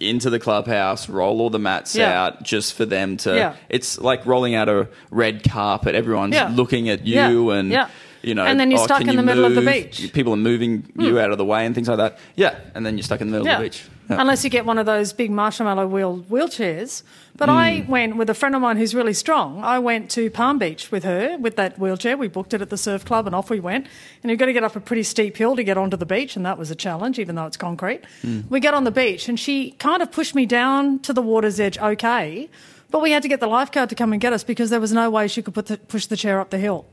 into 0.00 0.30
the 0.30 0.38
clubhouse, 0.38 1.08
roll 1.08 1.40
all 1.40 1.50
the 1.50 1.58
mats 1.58 1.94
Yeah. 1.94 2.24
out 2.24 2.42
just 2.42 2.74
for 2.74 2.84
them 2.84 3.16
to. 3.18 3.34
Yeah. 3.34 3.54
It's 3.68 3.98
like 3.98 4.26
rolling 4.26 4.54
out 4.54 4.68
a 4.68 4.88
red 5.10 5.42
carpet. 5.42 5.94
Everyone's 5.94 6.34
Yeah. 6.34 6.50
looking 6.54 6.88
at 6.88 7.06
you 7.06 7.50
and. 7.50 7.76
You 8.22 8.34
know, 8.34 8.44
And 8.44 8.58
then 8.58 8.72
you're 8.72 8.80
oh, 8.80 8.84
stuck 8.84 9.02
in 9.02 9.14
the 9.14 9.22
middle 9.22 9.44
of 9.44 9.54
the 9.54 9.60
beach. 9.62 10.00
Hmm. 10.00 10.06
People 10.08 10.32
are 10.32 10.38
moving 10.38 10.90
you 10.98 11.20
out 11.20 11.30
of 11.30 11.38
the 11.38 11.44
way 11.44 11.64
and 11.64 11.76
things 11.76 11.86
like 11.86 11.98
that. 11.98 12.18
Yeah, 12.34 12.56
and 12.74 12.84
then 12.84 12.96
you're 12.96 13.04
stuck 13.04 13.20
in 13.20 13.30
the 13.30 13.38
middle 13.38 13.46
of 13.48 13.58
the 13.58 13.64
beach. 13.64 13.84
Unless 14.08 14.44
you 14.44 14.50
get 14.50 14.64
one 14.64 14.78
of 14.78 14.86
those 14.86 15.12
big 15.12 15.30
marshmallow 15.30 15.86
wheel 15.88 16.24
wheelchairs. 16.30 17.02
But 17.36 17.48
I 17.48 17.80
Hmm. 17.80 17.90
went 17.90 18.16
with 18.16 18.30
a 18.30 18.34
friend 18.34 18.54
of 18.54 18.62
mine 18.62 18.76
who's 18.76 18.94
really 18.94 19.12
strong. 19.12 19.62
I 19.64 19.78
went 19.78 20.10
to 20.12 20.30
Palm 20.30 20.58
Beach 20.58 20.90
with 20.90 21.04
her 21.04 21.36
with 21.38 21.56
that 21.56 21.78
wheelchair. 21.78 22.16
We 22.16 22.28
booked 22.28 22.54
it 22.54 22.62
at 22.62 22.70
the 22.70 22.76
surf 22.78 23.04
club 23.04 23.26
and 23.26 23.34
off 23.34 23.50
we 23.50 23.60
went. 23.60 23.86
And 24.22 24.30
you've 24.30 24.38
got 24.38 24.46
to 24.46 24.52
get 24.52 24.64
up 24.64 24.76
a 24.76 24.80
pretty 24.80 25.02
steep 25.02 25.36
hill 25.36 25.56
to 25.56 25.62
get 25.64 25.76
onto 25.76 25.96
the 25.96 26.06
beach, 26.06 26.36
and 26.36 26.46
that 26.46 26.56
was 26.56 26.70
a 26.70 26.74
challenge, 26.74 27.18
even 27.18 27.34
though 27.34 27.46
it's 27.46 27.56
concrete. 27.56 28.02
Hmm. 28.22 28.40
We 28.48 28.60
get 28.60 28.74
on 28.74 28.84
the 28.84 28.90
beach, 28.90 29.28
and 29.28 29.38
she 29.38 29.72
kind 29.72 30.02
of 30.02 30.10
pushed 30.12 30.34
me 30.34 30.46
down 30.46 31.00
to 31.00 31.12
the 31.12 31.22
water's 31.22 31.58
edge 31.60 31.76
okay. 31.78 32.48
But 32.90 33.02
we 33.02 33.10
had 33.10 33.22
to 33.22 33.28
get 33.28 33.40
the 33.40 33.48
lifeguard 33.48 33.88
to 33.88 33.96
come 33.96 34.12
and 34.12 34.20
get 34.22 34.32
us 34.32 34.44
because 34.44 34.70
there 34.70 34.80
was 34.80 34.92
no 34.92 35.10
way 35.10 35.26
she 35.26 35.42
could 35.42 35.54
put 35.54 35.66
the, 35.66 35.76
push 35.76 36.06
the 36.06 36.16
chair 36.16 36.38
up 36.40 36.50
the 36.50 36.58
hill. 36.58 36.86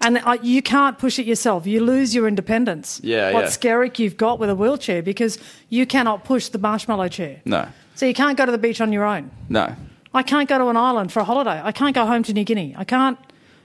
And 0.00 0.18
I, 0.18 0.34
you 0.42 0.60
can't 0.62 0.98
push 0.98 1.18
it 1.18 1.26
yourself. 1.26 1.66
You 1.66 1.80
lose 1.82 2.14
your 2.14 2.28
independence. 2.28 3.00
Yeah, 3.02 3.32
what 3.32 3.44
yeah. 3.44 3.48
Skerrick 3.50 3.98
you've 3.98 4.16
got 4.16 4.38
with 4.38 4.50
a 4.50 4.54
wheelchair 4.54 5.02
because 5.02 5.38
you 5.70 5.86
cannot 5.86 6.24
push 6.24 6.48
the 6.48 6.58
marshmallow 6.58 7.08
chair. 7.08 7.40
No, 7.44 7.66
So 7.94 8.04
you 8.06 8.14
can't 8.14 8.36
go 8.36 8.44
to 8.46 8.52
the 8.52 8.58
beach 8.58 8.80
on 8.80 8.92
your 8.92 9.04
own. 9.04 9.30
no. 9.48 9.74
I 10.14 10.22
can't 10.22 10.48
go 10.48 10.56
to 10.56 10.68
an 10.68 10.78
island 10.78 11.12
for 11.12 11.20
a 11.20 11.24
holiday. 11.24 11.60
I 11.62 11.72
can't 11.72 11.94
go 11.94 12.06
home 12.06 12.22
to 12.22 12.32
New 12.32 12.44
Guinea. 12.44 12.74
I 12.78 12.84
can't, 12.84 13.18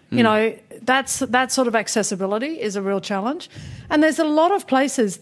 Hmm. 0.10 0.18
you 0.18 0.24
know, 0.24 0.54
that's 0.82 1.20
that 1.20 1.50
sort 1.52 1.68
of 1.70 1.76
accessibility 1.76 2.60
is 2.60 2.76
a 2.76 2.82
real 2.82 3.00
challenge. 3.00 3.50
And 3.90 4.04
there's 4.04 4.20
a 4.20 4.26
lot 4.26 4.52
of 4.52 4.68
places 4.68 5.20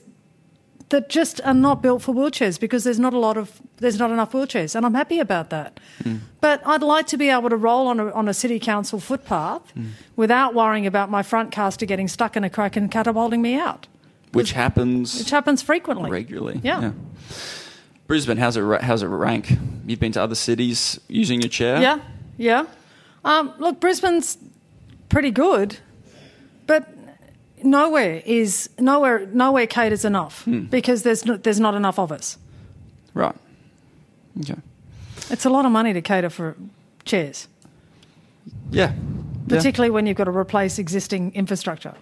that 0.89 1.07
just 1.09 1.39
are 1.45 1.53
not 1.53 1.81
built 1.81 2.01
for 2.01 2.13
wheelchairs 2.15 2.59
because 2.59 2.83
there's 2.83 2.99
not 2.99 3.13
a 3.13 3.19
lot 3.19 3.37
of 3.37 3.61
there's 3.77 3.99
not 3.99 4.11
enough 4.11 4.31
wheelchairs, 4.31 4.75
and 4.75 4.85
I'm 4.85 4.93
happy 4.95 5.19
about 5.19 5.49
that. 5.51 5.79
Hmm. 6.03 6.17
But 6.41 6.61
I'd 6.65 6.81
like 6.81 7.07
to 7.07 7.17
be 7.17 7.29
able 7.29 7.49
to 7.49 7.55
roll 7.57 7.87
on 7.87 7.99
a, 7.99 8.11
on 8.11 8.27
a 8.27 8.33
city 8.33 8.59
council 8.59 8.99
footpath 8.99 9.71
Hmm. 9.73 9.87
without 10.15 10.53
worrying 10.55 10.85
about 10.87 11.09
my 11.11 11.21
front 11.23 11.51
caster 11.51 11.85
getting 11.85 12.07
stuck 12.07 12.35
in 12.35 12.43
a 12.43 12.49
crack 12.49 12.75
and 12.75 12.89
catapulting 12.91 13.41
me 13.41 13.55
out, 13.55 13.87
Which 14.33 14.51
happens 14.53 15.17
which 15.19 15.29
happens 15.29 15.61
frequently. 15.61 16.09
regularly. 16.09 16.59
Yeah. 16.63 16.91
Brisbane, 18.07 18.37
how's 18.37 18.57
it, 18.57 18.81
how's 18.81 19.03
it 19.03 19.07
rank? 19.07 19.53
You've 19.85 19.99
been 19.99 20.11
to 20.13 20.21
other 20.23 20.33
cities 20.35 20.99
using 21.07 21.41
your 21.41 21.49
chair? 21.49 21.79
Yeah, 21.79 21.99
yeah. 22.37 22.65
Um, 23.23 23.53
look, 23.59 23.79
Brisbane's 23.79 24.37
pretty 25.09 25.29
good, 25.29 25.77
but 26.65 26.87
nowhere 27.63 28.21
is 28.25 28.69
nowhere 28.79 29.25
nowhere 29.33 29.67
caters 29.67 30.05
enough 30.05 30.43
Hmm. 30.45 30.63
because 30.65 31.03
there's 31.03 31.25
no, 31.25 31.37
there's 31.37 31.59
not 31.59 31.75
enough 31.75 31.99
of 31.99 32.11
us. 32.11 32.37
Right. 33.13 33.35
Okay. 34.41 34.55
It's 35.29 35.45
a 35.45 35.49
lot 35.49 35.65
of 35.65 35.71
money 35.71 35.93
to 35.93 36.01
cater 36.01 36.29
for 36.29 36.55
chairs, 37.05 37.47
Yeah. 38.71 38.93
particularly 39.47 39.89
when 39.91 40.05
you've 40.07 40.17
got 40.17 40.25
to 40.25 40.31
replace 40.35 40.79
existing 40.79 41.31
infrastructure. 41.35 41.93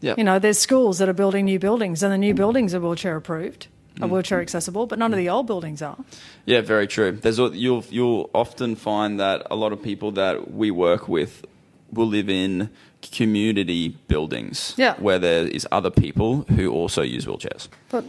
Yeah. 0.00 0.14
You 0.18 0.24
know, 0.24 0.38
there's 0.38 0.58
schools 0.58 0.98
that 0.98 1.08
are 1.08 1.14
building 1.14 1.46
new 1.46 1.58
buildings, 1.58 2.02
and 2.02 2.12
the 2.12 2.18
new 2.18 2.34
buildings 2.34 2.74
are 2.74 2.80
wheelchair 2.80 3.16
approved, 3.16 3.68
Hmm. 3.96 4.04
are 4.04 4.08
wheelchair 4.08 4.40
accessible, 4.40 4.86
but 4.86 4.98
none 4.98 5.12
of 5.12 5.16
the 5.18 5.28
old 5.28 5.46
buildings 5.46 5.80
are. 5.82 5.96
Yeah, 6.44 6.60
very 6.60 6.86
true. 6.86 7.12
There's 7.12 7.38
you'll 7.38 7.84
you'll 7.90 8.30
often 8.34 8.76
find 8.76 9.18
that 9.18 9.46
a 9.50 9.56
lot 9.56 9.72
of 9.72 9.82
people 9.82 10.12
that 10.12 10.52
we 10.52 10.70
work 10.70 11.08
with 11.08 11.44
will 11.92 12.06
live 12.08 12.28
in 12.28 12.68
community 13.12 13.88
buildings 14.08 14.74
Yeah. 14.76 14.94
where 14.98 15.18
there 15.18 15.46
is 15.46 15.66
other 15.72 15.90
people 15.90 16.42
who 16.56 16.70
also 16.70 17.02
use 17.02 17.26
wheelchairs. 17.26 17.68
But 17.90 18.04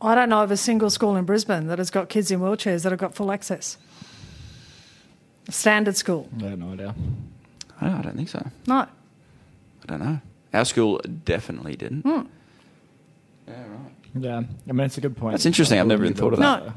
I 0.00 0.14
don't 0.14 0.28
know 0.28 0.42
of 0.42 0.50
a 0.50 0.56
single 0.56 0.90
school 0.90 1.16
in 1.16 1.24
Brisbane 1.24 1.66
that 1.68 1.78
has 1.78 1.90
got 1.90 2.08
kids 2.08 2.30
in 2.30 2.40
wheelchairs 2.40 2.82
that 2.82 2.90
have 2.92 2.98
got 2.98 3.14
full 3.14 3.30
access. 3.32 3.76
A 5.48 5.52
standard 5.52 5.96
school, 5.96 6.28
I 6.40 6.44
have 6.50 6.58
no 6.58 6.72
idea. 6.72 6.94
I 7.80 7.86
don't, 7.86 7.98
I 7.98 8.02
don't 8.02 8.16
think 8.16 8.28
so. 8.28 8.46
no. 8.66 8.74
I 9.84 9.86
don't 9.86 9.98
know. 10.00 10.20
Our 10.54 10.64
school 10.64 11.00
definitely 11.24 11.74
didn't. 11.74 12.02
Hmm. 12.02 12.20
Yeah, 13.48 13.54
right. 13.54 13.92
Yeah, 14.14 14.42
I 14.68 14.72
mean 14.72 14.86
it's 14.86 14.98
a 14.98 15.00
good 15.00 15.16
point. 15.16 15.32
That's 15.32 15.46
interesting. 15.46 15.80
I've 15.80 15.86
never 15.88 16.04
even 16.04 16.16
thought 16.16 16.34
of 16.34 16.38
that. 16.38 16.66
No. 16.66 16.72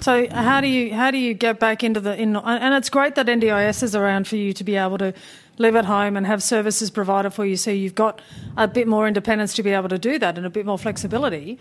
So 0.00 0.28
how 0.30 0.60
do 0.60 0.68
you 0.68 0.94
how 0.94 1.10
do 1.10 1.18
you 1.18 1.34
get 1.34 1.58
back 1.58 1.82
into 1.82 1.98
the 1.98 2.14
in, 2.20 2.36
and 2.36 2.74
it's 2.74 2.88
great 2.90 3.14
that 3.16 3.26
NDIS 3.26 3.82
is 3.82 3.96
around 3.96 4.28
for 4.28 4.36
you 4.36 4.52
to 4.52 4.62
be 4.62 4.76
able 4.76 4.98
to 4.98 5.12
live 5.58 5.76
at 5.76 5.84
home 5.84 6.16
and 6.16 6.26
have 6.26 6.42
services 6.42 6.90
provided 6.90 7.30
for 7.32 7.44
you, 7.44 7.56
so 7.56 7.70
you've 7.70 7.94
got 7.94 8.20
a 8.56 8.66
bit 8.66 8.88
more 8.88 9.06
independence 9.06 9.54
to 9.54 9.62
be 9.62 9.70
able 9.70 9.88
to 9.88 9.98
do 9.98 10.18
that 10.18 10.36
and 10.36 10.46
a 10.46 10.50
bit 10.50 10.66
more 10.66 10.78
flexibility. 10.78 11.58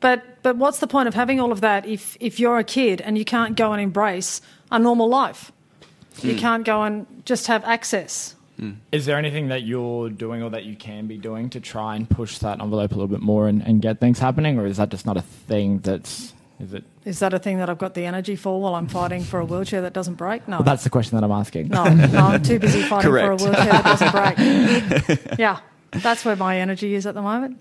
But 0.00 0.42
but 0.42 0.56
what's 0.56 0.78
the 0.78 0.86
point 0.86 1.08
of 1.08 1.14
having 1.14 1.40
all 1.40 1.52
of 1.52 1.60
that 1.62 1.86
if 1.86 2.16
if 2.20 2.38
you're 2.40 2.58
a 2.58 2.64
kid 2.64 3.00
and 3.00 3.16
you 3.16 3.24
can't 3.24 3.56
go 3.56 3.72
and 3.72 3.80
embrace 3.80 4.40
a 4.70 4.78
normal 4.78 5.08
life? 5.08 5.52
You 6.22 6.32
Hmm. 6.32 6.38
can't 6.38 6.64
go 6.64 6.82
and 6.82 7.06
just 7.24 7.46
have 7.46 7.62
access. 7.64 8.34
Is 8.90 9.04
there 9.04 9.18
anything 9.18 9.48
that 9.48 9.64
you're 9.64 10.08
doing 10.08 10.42
or 10.42 10.48
that 10.48 10.64
you 10.64 10.76
can 10.76 11.06
be 11.06 11.18
doing 11.18 11.50
to 11.50 11.60
try 11.60 11.94
and 11.94 12.08
push 12.08 12.38
that 12.38 12.58
envelope 12.58 12.92
a 12.92 12.94
little 12.94 13.06
bit 13.08 13.20
more 13.20 13.48
and, 13.48 13.60
and 13.60 13.82
get 13.82 14.00
things 14.00 14.18
happening, 14.18 14.58
or 14.58 14.64
is 14.66 14.78
that 14.78 14.88
just 14.88 15.04
not 15.04 15.18
a 15.18 15.22
thing 15.22 15.80
that's 15.80 16.32
is 16.58 16.72
it? 16.72 16.84
Is 17.06 17.20
that 17.20 17.32
a 17.32 17.38
thing 17.38 17.58
that 17.58 17.70
I've 17.70 17.78
got 17.78 17.94
the 17.94 18.04
energy 18.04 18.34
for 18.34 18.60
while 18.60 18.74
I'm 18.74 18.88
fighting 18.88 19.22
for 19.22 19.38
a 19.38 19.44
wheelchair 19.44 19.80
that 19.82 19.92
doesn't 19.92 20.16
break? 20.16 20.48
No. 20.48 20.60
That's 20.62 20.82
the 20.82 20.90
question 20.90 21.16
that 21.16 21.22
I'm 21.24 21.30
asking. 21.30 21.68
No, 21.68 21.84
no, 21.84 22.18
I'm 22.18 22.42
too 22.42 22.58
busy 22.58 22.82
fighting 22.88 23.08
Correct. 23.08 23.40
for 23.40 23.46
a 23.46 23.50
wheelchair 23.50 23.72
that 23.72 23.84
doesn't 23.84 25.16
break. 25.16 25.38
yeah, 25.38 25.60
that's 25.92 26.24
where 26.24 26.34
my 26.34 26.58
energy 26.58 26.96
is 26.96 27.06
at 27.06 27.14
the 27.14 27.22
moment. 27.22 27.58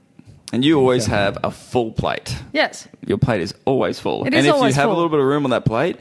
And 0.52 0.66
you 0.66 0.80
always 0.80 1.06
have 1.06 1.38
a 1.44 1.52
full 1.52 1.92
plate. 1.92 2.36
Yes. 2.54 2.88
Your 3.06 3.20
plate 3.20 3.42
is 3.42 3.54
always 3.66 4.00
full. 4.00 4.24
It 4.24 4.28
and 4.28 4.36
is 4.36 4.46
if 4.48 4.54
always 4.54 4.76
you 4.76 4.82
have 4.82 4.88
full. 4.90 4.96
a 4.96 4.98
little 4.98 5.10
bit 5.10 5.20
of 5.20 5.26
room 5.28 5.44
on 5.44 5.52
that 5.52 5.64
plate, 5.66 6.00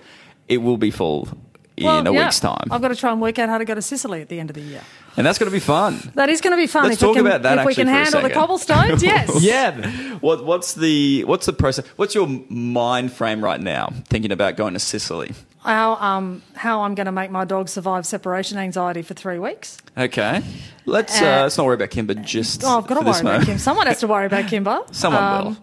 it 0.48 0.58
will 0.58 0.78
be 0.78 0.90
full 0.90 1.28
in 1.76 1.84
Well, 1.84 2.06
a 2.06 2.12
yeah. 2.12 2.24
week's 2.24 2.40
time. 2.40 2.68
I've 2.70 2.80
got 2.80 2.88
to 2.88 2.96
try 2.96 3.12
and 3.12 3.20
work 3.20 3.38
out 3.38 3.50
how 3.50 3.58
to 3.58 3.64
go 3.66 3.74
to 3.74 3.82
Sicily 3.82 4.22
at 4.22 4.30
the 4.30 4.40
end 4.40 4.48
of 4.48 4.54
the 4.54 4.62
year. 4.62 4.82
And 5.16 5.24
that's 5.26 5.38
going 5.38 5.50
to 5.50 5.54
be 5.54 5.60
fun. 5.60 5.98
That 6.14 6.28
is 6.28 6.40
going 6.40 6.52
to 6.52 6.56
be 6.56 6.66
fun. 6.66 6.84
Let's 6.84 6.96
if 6.96 7.02
we 7.02 7.06
talk 7.08 7.16
can, 7.16 7.26
about 7.26 7.42
that 7.42 7.58
If 7.58 7.66
we 7.66 7.74
can 7.74 7.86
handle 7.86 8.20
the 8.20 8.30
cobblestones, 8.30 9.02
yes. 9.02 9.42
Yeah. 9.42 10.16
What, 10.18 10.44
what's 10.44 10.74
the 10.74 11.24
what's 11.24 11.46
the 11.46 11.52
process? 11.52 11.86
What's 11.96 12.14
your 12.14 12.26
mind 12.48 13.12
frame 13.12 13.42
right 13.42 13.60
now? 13.60 13.92
Thinking 14.08 14.32
about 14.32 14.56
going 14.56 14.74
to 14.74 14.80
Sicily. 14.80 15.32
How, 15.60 15.94
um, 15.94 16.42
how 16.54 16.82
I'm 16.82 16.94
going 16.94 17.06
to 17.06 17.12
make 17.12 17.30
my 17.30 17.46
dog 17.46 17.70
survive 17.70 18.04
separation 18.04 18.58
anxiety 18.58 19.00
for 19.00 19.14
three 19.14 19.38
weeks. 19.38 19.78
Okay, 19.96 20.42
let's 20.84 21.22
uh, 21.22 21.24
Uh, 21.24 21.42
let's 21.42 21.56
not 21.56 21.64
worry 21.64 21.76
about 21.76 21.90
Kimber. 21.90 22.14
Just 22.14 22.62
Oh, 22.64 22.78
I've 22.78 22.86
got 22.86 22.96
to 22.96 23.00
worry 23.00 23.12
this 23.12 23.20
about 23.20 23.44
Kimber. 23.46 23.58
Someone 23.58 23.86
has 23.86 24.00
to 24.00 24.06
worry 24.06 24.26
about 24.26 24.48
Kimber. 24.48 24.80
Someone 24.90 25.44
will. 25.44 25.56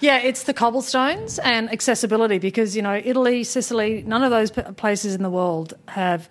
Yeah, 0.00 0.18
it's 0.18 0.44
the 0.44 0.54
cobblestones 0.54 1.38
and 1.40 1.72
accessibility 1.72 2.38
because, 2.38 2.76
you 2.76 2.82
know, 2.82 3.00
Italy, 3.02 3.42
Sicily, 3.42 4.04
none 4.06 4.22
of 4.22 4.30
those 4.30 4.50
p- 4.52 4.62
places 4.76 5.14
in 5.14 5.22
the 5.22 5.30
world 5.30 5.74
have 5.88 6.28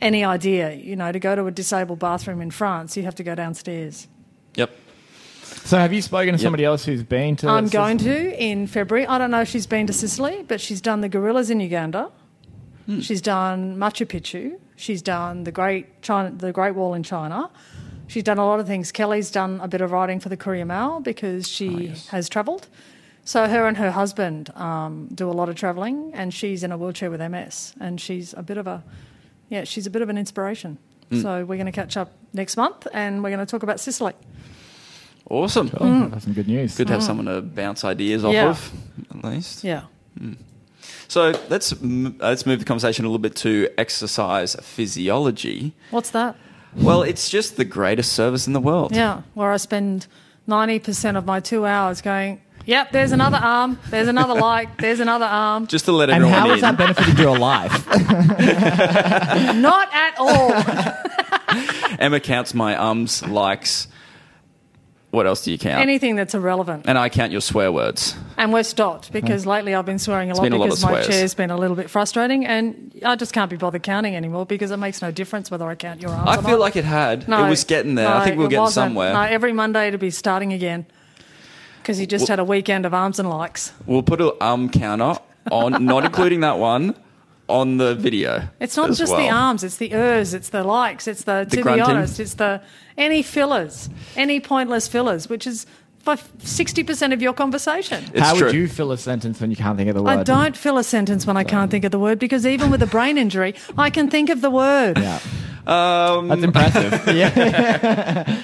any 0.00 0.24
idea. 0.24 0.72
You 0.72 0.96
know, 0.96 1.12
to 1.12 1.18
go 1.18 1.34
to 1.34 1.46
a 1.46 1.50
disabled 1.50 1.98
bathroom 1.98 2.40
in 2.40 2.50
France, 2.50 2.96
you 2.96 3.02
have 3.04 3.14
to 3.16 3.22
go 3.22 3.34
downstairs. 3.34 4.08
Yep. 4.54 4.70
So 5.42 5.78
have 5.78 5.92
you 5.92 6.02
spoken 6.02 6.32
to 6.32 6.38
somebody 6.38 6.64
else 6.64 6.84
who's 6.84 7.02
been 7.02 7.36
to? 7.36 7.48
I'm 7.48 7.68
going 7.68 7.98
to 7.98 8.42
in 8.42 8.66
February. 8.66 9.06
I 9.06 9.18
don't 9.18 9.30
know 9.30 9.42
if 9.42 9.48
she's 9.48 9.66
been 9.66 9.86
to 9.86 9.92
Sicily, 9.92 10.44
but 10.46 10.60
she's 10.60 10.80
done 10.80 11.00
the 11.00 11.08
gorillas 11.08 11.50
in 11.50 11.60
Uganda. 11.60 12.10
Hmm. 12.86 13.00
She's 13.00 13.20
done 13.20 13.76
Machu 13.76 14.06
Picchu. 14.06 14.58
She's 14.76 15.02
done 15.02 15.44
the 15.44 15.52
Great 15.52 16.00
China, 16.02 16.30
the 16.30 16.52
Great 16.52 16.74
Wall 16.74 16.94
in 16.94 17.02
China. 17.02 17.50
She's 18.06 18.22
done 18.24 18.38
a 18.38 18.44
lot 18.46 18.58
of 18.58 18.66
things. 18.66 18.90
Kelly's 18.90 19.30
done 19.30 19.60
a 19.60 19.68
bit 19.68 19.80
of 19.80 19.92
writing 19.92 20.18
for 20.18 20.28
the 20.28 20.36
Courier 20.36 20.64
Mail 20.64 21.00
because 21.00 21.46
she 21.46 21.90
Oh, 21.92 22.10
has 22.10 22.28
travelled. 22.28 22.66
So 23.24 23.46
her 23.46 23.66
and 23.68 23.76
her 23.76 23.90
husband 23.92 24.50
um, 24.56 25.08
do 25.14 25.28
a 25.30 25.32
lot 25.32 25.48
of 25.48 25.54
travelling, 25.54 26.10
and 26.14 26.32
she's 26.34 26.64
in 26.64 26.72
a 26.72 26.78
wheelchair 26.78 27.10
with 27.10 27.20
MS, 27.20 27.74
and 27.78 28.00
she's 28.00 28.34
a 28.34 28.42
bit 28.42 28.56
of 28.56 28.66
a, 28.66 28.82
yeah, 29.50 29.64
she's 29.64 29.86
a 29.86 29.90
bit 29.90 30.00
of 30.00 30.08
an 30.08 30.16
inspiration. 30.16 30.78
Hmm. 31.10 31.20
So 31.20 31.44
we're 31.44 31.56
going 31.56 31.66
to 31.66 31.72
catch 31.72 31.96
up 31.98 32.12
next 32.32 32.56
month, 32.56 32.86
and 32.94 33.22
we're 33.22 33.30
going 33.30 33.44
to 33.44 33.50
talk 33.50 33.62
about 33.62 33.78
Sicily. 33.80 34.14
Awesome. 35.28 35.70
Oh, 35.78 36.08
that's 36.08 36.24
some 36.24 36.32
good 36.32 36.48
news. 36.48 36.76
Good 36.76 36.86
to 36.88 36.94
have 36.94 37.02
someone 37.02 37.26
to 37.26 37.40
bounce 37.42 37.84
ideas 37.84 38.24
off 38.24 38.30
Mm. 38.32 38.34
Yeah. 38.34 38.48
of, 38.48 38.72
at 39.10 39.24
least. 39.24 39.62
Yeah. 39.64 39.82
So 41.08 41.32
let's 41.48 41.72
uh, 41.72 41.76
let's 42.20 42.46
move 42.46 42.58
the 42.58 42.64
conversation 42.64 43.04
a 43.04 43.08
little 43.08 43.18
bit 43.20 43.36
to 43.36 43.68
exercise 43.78 44.54
physiology. 44.56 45.72
What's 45.90 46.10
that? 46.10 46.36
Well, 46.76 47.02
it's 47.02 47.28
just 47.28 47.56
the 47.56 47.64
greatest 47.64 48.12
service 48.12 48.46
in 48.46 48.52
the 48.52 48.60
world. 48.60 48.94
Yeah, 48.94 49.22
where 49.34 49.50
I 49.52 49.56
spend 49.56 50.06
90% 50.48 51.16
of 51.16 51.26
my 51.26 51.40
two 51.40 51.66
hours 51.66 52.00
going, 52.00 52.40
yep, 52.70 52.92
there's 52.92 53.12
another 53.12 53.36
arm, 53.36 53.78
there's 53.90 54.08
another 54.08 54.34
like, 54.50 54.78
there's 54.78 55.00
another 55.00 55.26
arm. 55.26 55.66
Just 55.66 55.84
to 55.86 55.92
let 55.92 56.08
And 56.10 56.24
everyone 56.24 56.38
how 56.38 56.44
in. 56.46 56.50
has 56.52 56.60
that 56.62 56.78
benefited 56.78 57.18
your 57.18 57.36
life? 57.38 57.86
Not 59.56 59.88
at 59.92 60.14
all. 60.18 61.96
Emma 61.98 62.20
counts 62.20 62.54
my 62.54 62.76
ums, 62.80 63.26
likes. 63.26 63.88
What 65.10 65.26
else 65.26 65.42
do 65.42 65.50
you 65.50 65.58
count? 65.58 65.80
Anything 65.82 66.14
that's 66.14 66.34
irrelevant. 66.34 66.84
and 66.86 66.96
I 66.96 67.08
count 67.08 67.32
your 67.32 67.40
swear 67.40 67.72
words. 67.72 68.14
And 68.36 68.52
we're 68.52 68.62
stopped 68.62 69.12
because 69.12 69.44
lately 69.44 69.74
I've 69.74 69.84
been 69.84 69.98
swearing 69.98 70.30
a 70.30 70.34
lot 70.36 70.46
a 70.46 70.50
because 70.50 70.84
of 70.84 70.88
my 70.88 71.02
swears. 71.02 71.06
chair's 71.08 71.34
been 71.34 71.50
a 71.50 71.56
little 71.56 71.74
bit 71.74 71.90
frustrating 71.90 72.46
and 72.46 72.92
I 73.04 73.16
just 73.16 73.32
can't 73.32 73.50
be 73.50 73.56
bothered 73.56 73.82
counting 73.82 74.14
anymore 74.14 74.46
because 74.46 74.70
it 74.70 74.76
makes 74.76 75.02
no 75.02 75.10
difference 75.10 75.50
whether 75.50 75.66
I 75.68 75.74
count 75.74 76.00
your 76.00 76.12
arms 76.12 76.28
I 76.28 76.36
or 76.36 76.42
feel 76.42 76.50
not. 76.52 76.60
like 76.60 76.76
it 76.76 76.84
had. 76.84 77.26
No, 77.26 77.44
it 77.44 77.50
was 77.50 77.64
getting 77.64 77.96
there. 77.96 78.06
I 78.08 78.22
think 78.22 78.36
we 78.36 78.44
were 78.44 78.46
it 78.46 78.50
getting 78.50 78.62
wasn't. 78.62 78.84
somewhere. 78.86 79.12
No, 79.12 79.22
every 79.22 79.52
Monday 79.52 79.90
to 79.90 79.98
be 79.98 80.10
starting 80.12 80.52
again 80.52 80.86
because 81.82 82.00
you 82.00 82.06
just 82.06 82.28
had 82.28 82.38
a 82.38 82.44
weekend 82.44 82.86
of 82.86 82.94
arms 82.94 83.18
and 83.18 83.28
likes. 83.28 83.72
We'll 83.86 84.02
put 84.02 84.20
an 84.20 84.32
arm 84.40 84.68
counter 84.70 85.18
on, 85.50 85.84
not 85.84 86.04
including 86.04 86.40
that 86.40 86.58
one, 86.58 86.94
on 87.48 87.78
the 87.78 87.94
video. 87.94 88.48
It's 88.60 88.76
not 88.76 88.90
as 88.90 88.98
just 88.98 89.12
well. 89.12 89.20
the 89.20 89.28
arms, 89.30 89.64
it's 89.64 89.76
the 89.76 89.92
ers, 89.94 90.34
it's 90.34 90.50
the 90.50 90.62
likes, 90.62 91.08
it's 91.08 91.24
the, 91.24 91.46
The 91.48 91.56
to 91.56 91.62
grunting. 91.62 91.84
be 91.84 91.90
honest, 91.90 92.20
it's 92.20 92.34
the 92.34 92.62
any 92.96 93.22
fillers, 93.22 93.88
any 94.16 94.40
pointless 94.40 94.86
fillers, 94.86 95.28
which 95.28 95.46
is 95.46 95.66
for 95.98 96.14
60% 96.16 97.12
of 97.12 97.20
your 97.20 97.32
conversation. 97.34 98.04
It's 98.14 98.20
how 98.20 98.34
true. 98.34 98.46
would 98.46 98.54
you 98.54 98.68
fill 98.68 98.92
a 98.92 98.96
sentence 98.98 99.40
when 99.40 99.50
you 99.50 99.56
can't 99.56 99.76
think 99.76 99.88
of 99.90 99.94
the 99.96 100.02
word? 100.02 100.18
I 100.18 100.22
don't 100.22 100.56
fill 100.56 100.78
a 100.78 100.84
sentence 100.84 101.26
when 101.26 101.36
I 101.36 101.44
can't 101.44 101.70
think 101.70 101.84
of 101.84 101.90
the 101.92 101.98
word 101.98 102.18
because 102.18 102.46
even 102.46 102.70
with 102.70 102.82
a 102.82 102.86
brain 102.86 103.18
injury, 103.18 103.54
I 103.76 103.90
can 103.90 104.08
think 104.08 104.30
of 104.30 104.40
the 104.40 104.50
word. 104.50 104.96
Yeah, 104.98 105.18
Um, 105.66 106.28
that's 106.28 106.42
impressive. 106.42 106.92
yeah. 107.14 108.42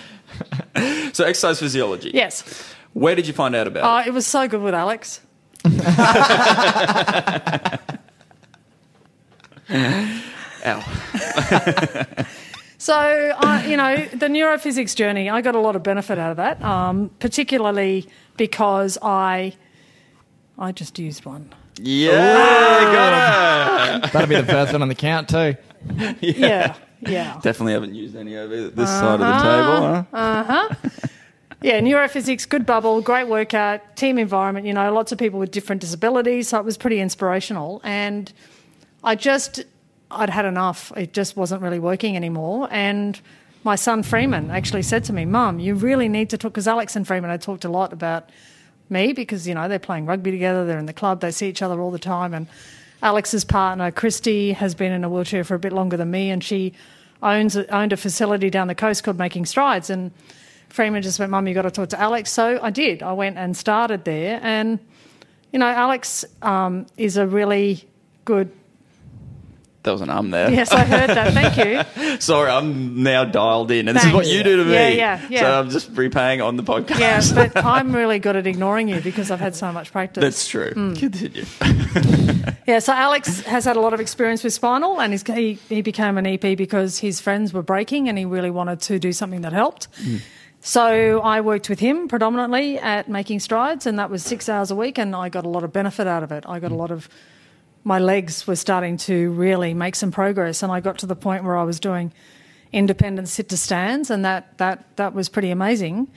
so 1.13 1.25
exercise 1.25 1.59
physiology. 1.61 2.11
Yes. 2.13 2.43
Where 2.97 3.15
did 3.15 3.27
you 3.27 3.35
find 3.35 3.55
out 3.55 3.67
about 3.67 3.85
Oh, 3.85 4.09
it 4.09 4.15
was 4.15 4.27
so 4.27 4.49
good 4.49 4.63
with 4.63 4.73
Alex. 4.75 5.21
it? 5.67 5.71
Ow. 10.67 10.83
So, 12.79 12.95
I, 12.95 13.67
you 13.69 13.77
know, 13.77 13.97
the 14.07 14.29
neurophysics 14.29 14.97
journey, 14.97 15.29
I 15.29 15.43
got 15.43 15.55
a 15.55 15.59
lot 15.59 15.77
of 15.77 15.83
benefit 15.83 16.19
out 16.19 16.31
of 16.31 16.37
that, 16.39 16.63
um, 16.65 17.11
particularly 17.19 18.09
because 18.39 18.97
I, 19.03 19.53
I 20.59 20.73
just 20.73 20.99
used 20.99 21.27
one. 21.27 21.53
Yeah, 21.79 22.13
got 22.15 24.05
it. 24.07 24.13
That'll 24.13 24.27
be 24.29 24.37
the 24.37 24.45
first 24.45 24.73
one 24.73 24.81
on 24.81 24.89
the 24.89 24.95
count 24.95 25.29
too. 25.29 25.57
Yeah, 26.21 26.75
yeah. 27.01 27.39
Definitely 27.43 27.75
haven't 27.75 27.95
used 27.95 28.17
any 28.17 28.37
over 28.39 28.69
this 28.71 28.89
side 28.89 29.21
of 29.21 29.21
the 29.21 29.33
table. 29.43 30.07
Uh 30.13 30.45
huh? 30.45 30.69
Yeah, 31.67 31.81
neurophysics, 31.81 32.49
good 32.49 32.65
bubble, 32.65 33.01
great 33.01 33.27
workout, 33.27 33.97
team 33.97 34.19
environment, 34.19 34.67
you 34.67 34.73
know, 34.73 34.93
lots 34.93 35.11
of 35.11 35.19
people 35.19 35.41
with 35.41 35.51
different 35.51 35.81
disabilities. 35.81 36.47
So 36.47 36.61
it 36.61 36.65
was 36.65 36.77
pretty 36.77 37.01
inspirational. 37.01 37.81
And 37.83 38.33
I 39.03 39.17
just, 39.17 39.65
I'd 40.09 40.31
had 40.31 40.45
enough. 40.45 40.93
It 40.97 41.13
just 41.13 41.37
wasn't 41.37 41.63
really 41.63 41.81
working 41.81 42.15
anymore. 42.15 42.69
And 42.71 43.21
my 43.65 43.75
son 43.75 44.05
Freeman 44.05 44.49
actually 44.53 44.83
said 44.83 45.03
to 45.07 45.13
me, 45.13 45.25
Mum, 45.25 45.59
you 45.59 45.75
really 45.75 46.09
need 46.09 46.31
to 46.31 46.39
talk, 46.39 46.53
because 46.53 46.69
Alex 46.69 46.95
and 46.95 47.05
Freeman 47.05 47.33
had 47.33 47.43
talked 47.43 47.65
a 47.65 47.69
lot 47.69 47.93
about 47.93 48.31
me 48.89 49.13
because, 49.13 49.49
you 49.49 49.55
know, 49.55 49.67
they're 49.67 49.81
playing 49.81 50.07
rugby 50.07 50.31
together, 50.31 50.65
they're 50.65 50.79
in 50.79 50.87
the 50.87 50.93
club, 50.93 51.21
they 51.21 51.33
see 51.33 51.49
each 51.49 51.63
other 51.63 51.81
all 51.81 51.91
the 51.91 51.99
time. 51.99 52.33
And 52.33 52.47
Alex's 53.03 53.45
partner, 53.45 53.91
Christy, 53.91 54.53
has 54.53 54.77
been 54.77 54.93
in 54.93 55.03
a 55.03 55.09
wheelchair 55.09 55.43
for 55.43 55.57
a 55.57 55.59
bit 55.59 55.73
longer 55.73 55.97
than 55.97 56.13
me, 56.13 56.31
and 56.31 56.45
she 56.45 56.75
owns 57.25 57.57
owned 57.57 57.93
a 57.93 57.97
facility 57.97 58.51
down 58.51 58.69
the 58.69 58.77
coast 58.77 59.03
called 59.03 59.19
Making 59.19 59.47
Strides. 59.47 59.91
And 59.91 60.13
Freeman 60.69 61.03
just 61.03 61.19
went, 61.19 61.31
Mum, 61.31 61.47
you've 61.47 61.55
got 61.55 61.63
to 61.63 61.71
talk 61.71 61.89
to 61.91 62.01
Alex. 62.01 62.31
So 62.31 62.59
I 62.63 62.71
did. 62.71 63.03
I 63.03 63.13
went 63.13 63.39
and 63.39 63.57
started 63.57 64.05
there. 64.05 64.41
And, 64.43 64.79
you 65.53 65.59
know, 65.59 65.67
Alex 65.67 66.25
um, 66.43 66.87
is 66.97 67.17
a 67.17 67.27
really 67.27 67.89
good. 68.25 68.51
There 69.83 69.93
was 69.93 70.03
an 70.03 70.11
um 70.11 70.31
there. 70.33 70.51
Yes, 70.51 70.73
I 70.73 70.85
heard 70.85 71.11
that. 71.11 71.33
Thank 71.33 71.57
you. 72.05 72.19
Sorry, 72.21 72.51
I'm 72.51 73.05
now 73.05 73.25
dialed 73.25 73.71
in, 73.71 73.87
and 73.87 73.97
this 73.97 74.05
is 74.05 74.13
what 74.13 74.27
you 74.27 74.43
do 74.43 74.57
to 74.57 74.65
me. 74.65 74.73
Yeah, 74.73 74.89
yeah, 74.89 75.27
yeah. 75.31 75.41
So 75.41 75.61
I'm 75.61 75.71
just 75.71 75.91
repaying 75.93 76.41
on 76.41 76.57
the 76.57 76.65
podcast. 76.65 76.99
Yeah, 76.99 77.21
but 77.55 77.65
I'm 77.65 77.95
really 77.95 78.19
good 78.19 78.35
at 78.35 78.49
ignoring 78.49 78.89
you 78.89 79.01
because 79.01 79.31
I've 79.31 79.39
had 79.39 79.55
so 79.55 79.71
much 79.71 79.93
practice. 79.93 80.23
That's 80.23 80.49
true. 80.49 80.73
Hmm. 80.73 80.95
Continue. 80.95 81.45
Yeah, 82.67 82.81
so 82.81 82.93
Alex 82.93 83.43
has 83.43 83.65
had 83.65 83.77
a 83.77 83.81
lot 83.81 83.95
of 83.95 84.01
experience 84.01 84.43
with 84.43 84.53
spinal, 84.53 85.01
and 85.01 85.13
he's, 85.13 85.23
he 85.23 85.55
he 85.69 85.83
became 85.83 86.19
an 86.19 86.27
EP 86.27 86.41
because 86.59 86.99
his 86.99 87.21
friends 87.21 87.53
were 87.53 87.63
breaking, 87.63 88.09
and 88.09 88.19
he 88.19 88.25
really 88.25 88.51
wanted 88.51 88.81
to 88.83 88.99
do 88.99 89.13
something 89.13 89.43
that 89.43 89.53
helped. 89.53 89.87
So 90.67 91.21
I 91.21 91.43
worked 91.43 91.69
with 91.69 91.79
him 91.79 92.09
predominantly 92.09 92.77
at 92.77 93.09
making 93.09 93.39
strides, 93.39 93.87
and 93.87 94.01
that 94.01 94.11
was 94.11 94.25
six 94.25 94.49
hours 94.49 94.73
a 94.73 94.75
week, 94.75 94.99
and 94.99 95.15
I 95.15 95.29
got 95.29 95.47
a 95.47 95.49
lot 95.49 95.63
of 95.63 95.73
benefit 95.73 96.09
out 96.09 96.25
of 96.25 96.33
it. 96.33 96.43
I 96.45 96.59
got 96.59 96.73
a 96.73 96.75
mm. 96.75 96.79
lot 96.79 96.91
of 96.91 97.09
my 97.85 98.01
legs 98.01 98.49
were 98.49 98.57
starting 98.57 98.97
to 98.97 99.31
really 99.31 99.75
make 99.75 99.95
some 99.95 100.11
progress, 100.11 100.65
and 100.65 100.73
I 100.73 100.81
got 100.81 100.99
to 100.99 101.07
the 101.07 101.15
point 101.15 101.45
where 101.45 101.57
I 101.57 101.63
was 101.63 101.79
doing 101.79 102.13
independent 102.73 103.29
sit 103.29 103.49
to 103.51 103.57
stands, 103.57 104.11
and 104.11 104.25
that 104.25 104.59
that 104.59 104.97
that 104.97 105.15
was 105.15 105.29
pretty 105.29 105.53
amazing. 105.53 106.09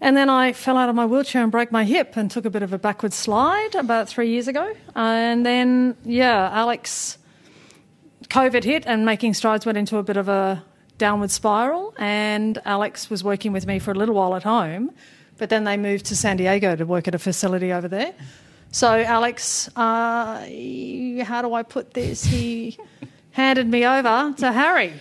And 0.00 0.16
then 0.16 0.30
I 0.30 0.52
fell 0.52 0.76
out 0.76 0.88
of 0.88 0.94
my 0.94 1.04
wheelchair 1.04 1.42
and 1.42 1.50
broke 1.50 1.72
my 1.72 1.82
hip 1.82 2.16
and 2.16 2.30
took 2.30 2.44
a 2.44 2.50
bit 2.50 2.62
of 2.62 2.72
a 2.72 2.78
backward 2.78 3.12
slide 3.12 3.74
about 3.74 4.08
three 4.08 4.30
years 4.30 4.46
ago. 4.46 4.72
And 4.94 5.44
then, 5.44 5.96
yeah, 6.04 6.50
Alex, 6.52 7.18
COVID 8.28 8.62
hit 8.62 8.84
and 8.86 9.04
making 9.04 9.34
strides 9.34 9.66
went 9.66 9.76
into 9.76 9.96
a 9.96 10.04
bit 10.04 10.16
of 10.16 10.28
a 10.28 10.62
downward 10.98 11.30
spiral. 11.30 11.94
And 11.98 12.60
Alex 12.64 13.10
was 13.10 13.22
working 13.24 13.52
with 13.52 13.66
me 13.66 13.78
for 13.78 13.90
a 13.90 13.94
little 13.94 14.14
while 14.14 14.34
at 14.34 14.42
home, 14.42 14.90
but 15.38 15.48
then 15.48 15.64
they 15.64 15.76
moved 15.76 16.06
to 16.06 16.16
San 16.16 16.36
Diego 16.36 16.76
to 16.76 16.84
work 16.84 17.08
at 17.08 17.14
a 17.14 17.18
facility 17.18 17.72
over 17.72 17.88
there. 17.88 18.14
So, 18.70 18.88
Alex, 18.88 19.68
uh, 19.76 20.40
how 21.24 21.42
do 21.42 21.54
I 21.54 21.62
put 21.62 21.94
this? 21.94 22.24
He 22.24 22.76
handed 23.34 23.68
me 23.68 23.84
over 23.86 24.32
to 24.38 24.52
Harry. 24.52 24.94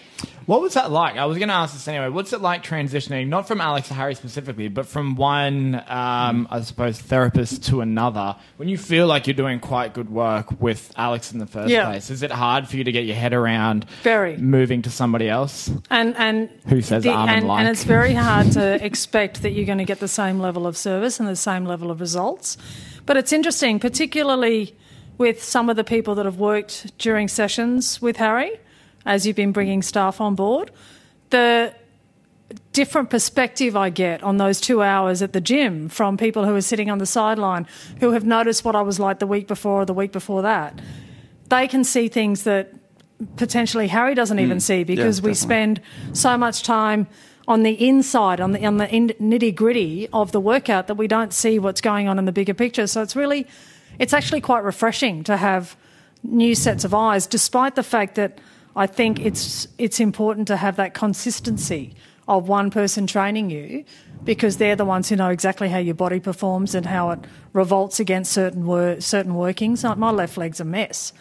What 0.46 0.60
was 0.62 0.74
that 0.74 0.92
like? 0.92 1.16
I 1.16 1.26
was 1.26 1.38
going 1.38 1.48
to 1.48 1.54
ask 1.56 1.74
this 1.74 1.88
anyway. 1.88 2.10
What's 2.10 2.34
it 2.34 2.42
like 2.42 2.66
transitioning, 2.66 3.30
not 3.30 3.48
from 3.48 3.62
Alex 3.62 3.88
to 3.88 3.94
Harry 3.94 4.14
specifically, 4.14 4.68
but 4.68 4.86
from 4.86 5.16
one, 5.16 5.76
um, 5.88 6.50
I 6.52 6.60
suppose, 6.64 7.00
therapist 7.00 7.64
to 7.70 7.80
another? 7.80 8.36
When 8.58 8.68
you 8.68 8.78
feel 8.78 9.08
like 9.08 9.26
you're 9.26 9.36
doing 9.36 9.62
quite 9.62 9.94
good 9.94 10.10
work 10.10 10.60
with 10.60 10.92
Alex 10.98 11.32
in 11.32 11.40
the 11.40 11.46
first 11.46 11.70
Yeah. 11.72 11.86
place, 11.86 12.10
is 12.10 12.24
it 12.24 12.32
hard 12.32 12.68
for 12.68 12.76
you 12.76 12.84
to 12.84 12.92
get 12.92 13.06
your 13.06 13.16
head 13.16 13.32
around 13.34 13.86
Very. 14.02 14.36
moving 14.36 14.82
to 14.82 14.90
somebody 14.90 15.30
else? 15.30 15.72
And 15.90 16.14
and 16.18 16.50
Who 16.68 16.82
says 16.82 17.06
arm 17.08 17.30
and 17.30 17.38
and, 17.38 17.48
like? 17.48 17.60
and 17.62 17.70
it's 17.70 17.86
very 17.86 18.14
hard 18.14 18.52
to 18.52 18.84
expect 18.86 19.44
that 19.44 19.52
you're 19.52 19.66
going 19.66 19.78
to 19.78 19.86
get 19.86 20.02
the 20.02 20.10
same 20.10 20.40
level 20.42 20.68
of 20.68 20.76
service 20.76 21.22
and 21.22 21.30
the 21.30 21.38
same 21.38 21.64
level 21.66 21.90
of 21.90 22.02
results. 22.02 22.58
But 23.06 23.16
it's 23.16 23.32
interesting, 23.32 23.80
particularly 23.80 24.76
with 25.18 25.44
some 25.44 25.70
of 25.70 25.76
the 25.76 25.84
people 25.84 26.16
that 26.16 26.26
have 26.26 26.38
worked 26.38 26.98
during 26.98 27.28
sessions 27.28 28.02
with 28.02 28.18
Harry, 28.18 28.60
as 29.06 29.26
you've 29.26 29.36
been 29.36 29.52
bringing 29.52 29.82
mm. 29.82 29.84
staff 29.84 30.20
on 30.20 30.36
board, 30.36 30.72
the 31.30 31.74
different 32.72 33.10
perspective 33.10 33.76
I 33.76 33.90
get 33.90 34.24
on 34.24 34.38
those 34.38 34.60
two 34.60 34.82
hours 34.82 35.22
at 35.22 35.34
the 35.34 35.42
gym 35.42 35.90
from 35.90 36.18
people 36.18 36.46
who 36.46 36.56
are 36.56 36.62
sitting 36.62 36.90
on 36.90 36.98
the 36.98 37.06
sideline 37.06 37.68
who 38.00 38.12
have 38.12 38.26
noticed 38.26 38.64
what 38.64 38.76
I 38.76 38.82
was 38.82 39.00
like 39.00 39.20
the 39.20 39.28
week 39.28 39.48
before 39.48 39.82
or 39.82 39.86
the 39.86 39.94
week 39.94 40.12
before 40.12 40.42
that. 40.44 40.80
They 41.50 41.68
can 41.68 41.84
see 41.84 42.08
things 42.08 42.44
that 42.44 42.74
potentially 43.38 43.88
Harry 43.88 44.16
doesn't 44.16 44.40
even 44.40 44.58
mm. 44.58 44.62
see 44.62 44.84
because 44.84 45.22
we 45.22 45.34
spend 45.34 45.82
so 46.14 46.38
much 46.38 46.64
time 46.64 47.08
on 47.48 47.64
the 47.64 47.88
inside, 47.88 48.40
on 48.40 48.54
the 48.54 48.66
on 48.66 48.78
the 48.78 48.88
nitty 48.88 49.54
gritty 49.54 50.08
of 50.14 50.32
the 50.32 50.40
workout 50.40 50.88
that 50.88 50.96
we 50.96 51.08
don't 51.08 51.34
see 51.34 51.60
what's 51.60 51.82
going 51.82 52.08
on 52.08 52.18
in 52.18 52.26
the 52.26 52.32
bigger 52.32 52.54
picture. 52.54 52.88
So 52.88 53.02
it's 53.02 53.16
really, 53.16 53.48
it's 54.00 54.14
actually 54.14 54.42
quite 54.42 54.64
refreshing 54.64 55.24
to 55.24 55.38
have 55.38 55.76
new 56.24 56.56
sets 56.56 56.84
of 56.84 56.94
eyes, 56.94 57.28
despite 57.28 57.76
the 57.76 57.84
fact 57.84 58.16
that 58.16 58.40
I 58.76 58.88
think 58.88 59.20
it's 59.20 59.68
it's 59.78 60.00
important 60.00 60.48
to 60.48 60.58
have 60.58 60.78
that 60.78 60.94
consistency 60.94 61.96
of 62.28 62.48
one 62.48 62.72
person 62.72 63.06
training 63.06 63.50
you 63.50 63.84
because 64.24 64.58
they're 64.58 64.76
the 64.76 64.86
ones 64.86 65.10
who 65.10 65.16
know 65.16 65.30
exactly 65.30 65.68
how 65.68 65.78
your 65.78 65.94
body 65.94 66.20
performs 66.20 66.74
and 66.74 66.86
how 66.86 67.12
it 67.12 67.20
revolts 67.52 68.00
against 68.00 68.32
certain 68.32 68.66
wor- 68.66 69.00
certain 69.02 69.36
workings. 69.36 69.84
Like 69.84 69.98
my 69.98 70.12
left 70.12 70.38
leg's 70.38 70.60
a 70.60 70.66
mess. 70.66 71.14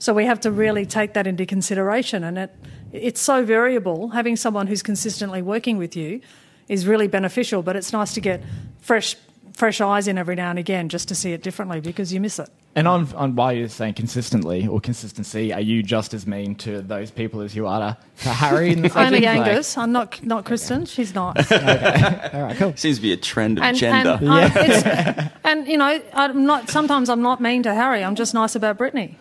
So 0.00 0.12
we 0.12 0.26
have 0.26 0.40
to 0.40 0.50
really 0.50 0.86
take 0.86 1.14
that 1.14 1.26
into 1.26 1.46
consideration, 1.46 2.24
and 2.24 2.38
it 2.38 2.54
it's 2.92 3.20
so 3.20 3.44
variable. 3.44 4.08
Having 4.08 4.36
someone 4.36 4.66
who's 4.66 4.82
consistently 4.82 5.42
working 5.42 5.78
with 5.78 5.96
you 5.96 6.20
is 6.68 6.86
really 6.86 7.08
beneficial, 7.08 7.62
but 7.62 7.76
it's 7.76 7.92
nice 7.92 8.12
to 8.14 8.20
get 8.20 8.42
fresh 8.80 9.16
fresh 9.58 9.80
eyes 9.80 10.06
in 10.06 10.16
every 10.16 10.36
now 10.36 10.50
and 10.50 10.58
again 10.58 10.88
just 10.88 11.08
to 11.08 11.14
see 11.16 11.32
it 11.32 11.42
differently 11.42 11.80
because 11.80 12.12
you 12.12 12.20
miss 12.20 12.38
it. 12.38 12.48
And 12.76 12.86
on, 12.86 13.12
on 13.16 13.34
why 13.34 13.52
you're 13.52 13.68
saying 13.68 13.94
consistently 13.94 14.68
or 14.68 14.78
consistency, 14.80 15.52
are 15.52 15.60
you 15.60 15.82
just 15.82 16.14
as 16.14 16.28
mean 16.28 16.54
to 16.56 16.80
those 16.80 17.10
people 17.10 17.40
as 17.40 17.56
you 17.56 17.66
are 17.66 17.80
to, 17.80 17.96
to 18.22 18.28
Harry 18.28 18.70
in 18.70 18.82
the 18.82 18.88
Only 18.98 19.20
sessions? 19.22 19.38
Like- 19.40 19.48
Angus. 19.48 19.76
I'm 19.78 19.90
not 19.90 20.22
not 20.24 20.44
Kristen. 20.44 20.86
She's 20.86 21.12
not. 21.12 21.36
All 21.52 22.42
right, 22.42 22.56
cool. 22.56 22.72
Seems 22.76 22.96
to 22.98 23.02
be 23.02 23.12
a 23.12 23.16
trend 23.16 23.58
of 23.58 23.64
And, 23.64 23.76
gender. 23.76 24.16
and, 24.20 24.30
I- 24.30 25.30
and 25.44 25.66
you 25.66 25.76
know, 25.76 26.00
I'm 26.14 26.46
not. 26.46 26.70
Sometimes 26.70 27.08
I'm 27.10 27.22
not 27.22 27.40
mean 27.40 27.64
to 27.64 27.74
Harry. 27.74 28.04
I'm 28.04 28.14
just 28.14 28.34
nice 28.34 28.54
about 28.54 28.78
Brittany. 28.78 29.16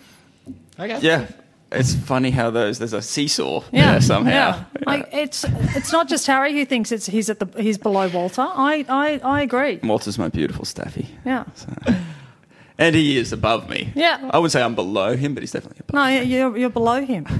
Okay. 0.80 1.00
yeah, 1.00 1.26
it's 1.72 1.94
funny 1.96 2.32
how 2.32 2.50
those 2.50 2.80
there's 2.80 2.94
a 2.94 3.02
seesaw 3.02 3.62
Yeah, 3.72 3.92
there 3.92 4.02
somehow. 4.02 4.32
Yeah. 4.32 4.64
Like 4.86 5.10
it's 5.12 5.46
it's 5.76 5.92
not 5.92 6.08
just 6.08 6.26
Harry 6.28 6.54
who 6.54 6.66
thinks 6.66 6.92
it's 6.92 7.06
he's 7.08 7.30
at 7.30 7.40
the 7.40 7.62
he's 7.62 7.78
below 7.78 8.08
Walter. 8.08 8.42
I 8.42 8.86
I, 8.88 9.20
I 9.24 9.42
agree. 9.42 9.80
Walter's 9.84 10.18
my 10.18 10.30
beautiful 10.30 10.66
staffy, 10.66 11.08
Yeah. 11.26 11.44
and 12.78 12.96
he 12.96 13.18
is 13.18 13.34
above 13.34 13.70
me. 13.70 13.92
Yeah. 13.96 14.30
I 14.32 14.38
would 14.40 14.52
say 14.52 14.62
I'm 14.62 14.76
below 14.76 15.16
him, 15.16 15.34
but 15.34 15.42
he's 15.44 15.52
definitely 15.52 15.80
above. 15.88 15.94
No, 15.96 16.08
you're 16.22 16.58
you're 16.58 16.70
below 16.70 17.04
him. 17.06 17.26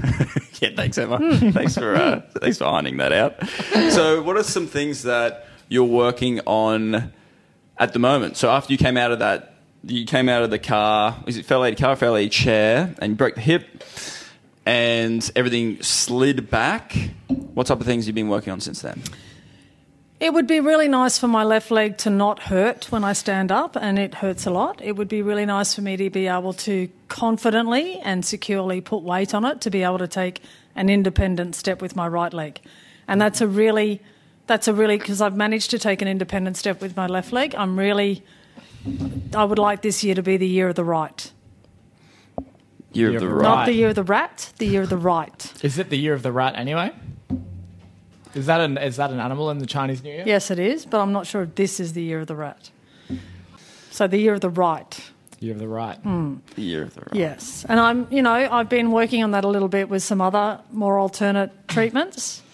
Yeah, 0.60 0.70
thanks, 0.74 0.98
Emma. 0.98 1.18
Hmm. 1.18 1.50
thanks 1.50 1.74
for 1.76 1.94
uh, 1.94 2.20
thanks 2.40 2.58
for 2.58 2.64
ironing 2.64 2.96
that 2.96 3.12
out. 3.12 3.36
So, 3.92 4.20
what 4.22 4.36
are 4.36 4.42
some 4.42 4.66
things 4.66 5.04
that 5.04 5.46
you're 5.68 5.84
working 5.84 6.40
on 6.46 7.12
at 7.78 7.92
the 7.92 8.00
moment? 8.00 8.36
So, 8.36 8.50
after 8.50 8.72
you 8.72 8.76
came 8.76 8.96
out 8.96 9.12
of 9.12 9.20
that, 9.20 9.54
you 9.84 10.04
came 10.04 10.28
out 10.28 10.42
of 10.42 10.50
the 10.50 10.58
car. 10.58 11.16
Is 11.28 11.36
it 11.36 11.46
fell 11.46 11.60
fairly 11.62 11.76
car, 11.76 11.94
fairly 11.94 12.28
chair, 12.28 12.92
and 12.98 13.10
you 13.12 13.16
broke 13.16 13.36
the 13.36 13.40
hip, 13.40 13.84
and 14.68 15.32
everything 15.34 15.82
slid 15.82 16.50
back? 16.50 16.92
What 17.54 17.68
type 17.68 17.80
of 17.80 17.86
things 17.86 18.04
have 18.04 18.08
you 18.08 18.22
been 18.22 18.28
working 18.28 18.52
on 18.52 18.60
since 18.60 18.82
then? 18.82 19.02
It 20.20 20.34
would 20.34 20.46
be 20.46 20.60
really 20.60 20.88
nice 20.88 21.18
for 21.18 21.26
my 21.26 21.42
left 21.42 21.70
leg 21.70 21.96
to 21.98 22.10
not 22.10 22.38
hurt 22.38 22.92
when 22.92 23.02
I 23.02 23.14
stand 23.14 23.50
up, 23.50 23.76
and 23.76 23.98
it 23.98 24.16
hurts 24.16 24.44
a 24.44 24.50
lot. 24.50 24.82
It 24.82 24.92
would 24.96 25.08
be 25.08 25.22
really 25.22 25.46
nice 25.46 25.74
for 25.74 25.80
me 25.80 25.96
to 25.96 26.10
be 26.10 26.26
able 26.26 26.52
to 26.52 26.90
confidently 27.08 27.98
and 28.00 28.22
securely 28.26 28.82
put 28.82 29.02
weight 29.02 29.32
on 29.32 29.46
it 29.46 29.62
to 29.62 29.70
be 29.70 29.84
able 29.84 29.98
to 29.98 30.08
take 30.08 30.42
an 30.76 30.90
independent 30.90 31.54
step 31.54 31.80
with 31.80 31.96
my 31.96 32.06
right 32.06 32.34
leg. 32.34 32.60
And 33.06 33.22
that's 33.22 33.40
a 33.40 33.46
really, 33.46 34.02
that's 34.48 34.68
a 34.68 34.74
really, 34.74 34.98
because 34.98 35.22
I've 35.22 35.36
managed 35.36 35.70
to 35.70 35.78
take 35.78 36.02
an 36.02 36.08
independent 36.08 36.58
step 36.58 36.82
with 36.82 36.94
my 36.94 37.06
left 37.06 37.32
leg, 37.32 37.54
I'm 37.56 37.78
really, 37.78 38.22
I 39.34 39.44
would 39.44 39.58
like 39.58 39.80
this 39.80 40.04
year 40.04 40.14
to 40.14 40.22
be 40.22 40.36
the 40.36 40.46
year 40.46 40.68
of 40.68 40.74
the 40.74 40.84
right. 40.84 41.32
Year 42.92 43.10
Year 43.10 43.18
of 43.18 43.22
the 43.22 43.26
of 43.26 43.32
the 43.32 43.36
right. 43.36 43.42
Not 43.42 43.66
the 43.66 43.72
year 43.72 43.88
of 43.88 43.94
the 43.94 44.02
rat, 44.02 44.52
the 44.58 44.66
year 44.66 44.82
of 44.82 44.88
the 44.88 44.96
right. 44.96 45.64
Is 45.64 45.78
it 45.78 45.90
the 45.90 45.98
year 45.98 46.14
of 46.14 46.22
the 46.22 46.32
rat 46.32 46.54
anyway? 46.56 46.92
Is 48.34 48.46
that 48.46 48.60
an 48.60 48.78
is 48.78 48.96
that 48.96 49.10
an 49.10 49.20
animal 49.20 49.50
in 49.50 49.58
the 49.58 49.66
Chinese 49.66 50.02
New 50.02 50.10
Year? 50.10 50.24
Yes, 50.26 50.50
it 50.50 50.58
is, 50.58 50.86
but 50.86 51.00
I'm 51.00 51.12
not 51.12 51.26
sure 51.26 51.42
if 51.42 51.54
this 51.54 51.80
is 51.80 51.92
the 51.92 52.02
year 52.02 52.20
of 52.20 52.26
the 52.26 52.36
rat. 52.36 52.70
So 53.90 54.06
the 54.06 54.18
year 54.18 54.34
of 54.34 54.40
the 54.40 54.50
right. 54.50 55.10
Year 55.40 55.52
of 55.52 55.58
the 55.58 55.68
rat. 55.68 55.98
Hmm. 55.98 56.36
The 56.54 56.62
year 56.62 56.82
of 56.82 56.94
the 56.94 57.00
right. 57.00 57.14
Yes, 57.14 57.64
and 57.68 57.78
I'm, 57.78 58.06
you 58.10 58.22
know, 58.22 58.32
I've 58.32 58.68
been 58.68 58.90
working 58.90 59.22
on 59.22 59.32
that 59.32 59.44
a 59.44 59.48
little 59.48 59.68
bit 59.68 59.88
with 59.88 60.02
some 60.02 60.20
other 60.20 60.60
more 60.72 60.98
alternate 60.98 61.68
treatments 61.68 62.42
I 62.42 62.47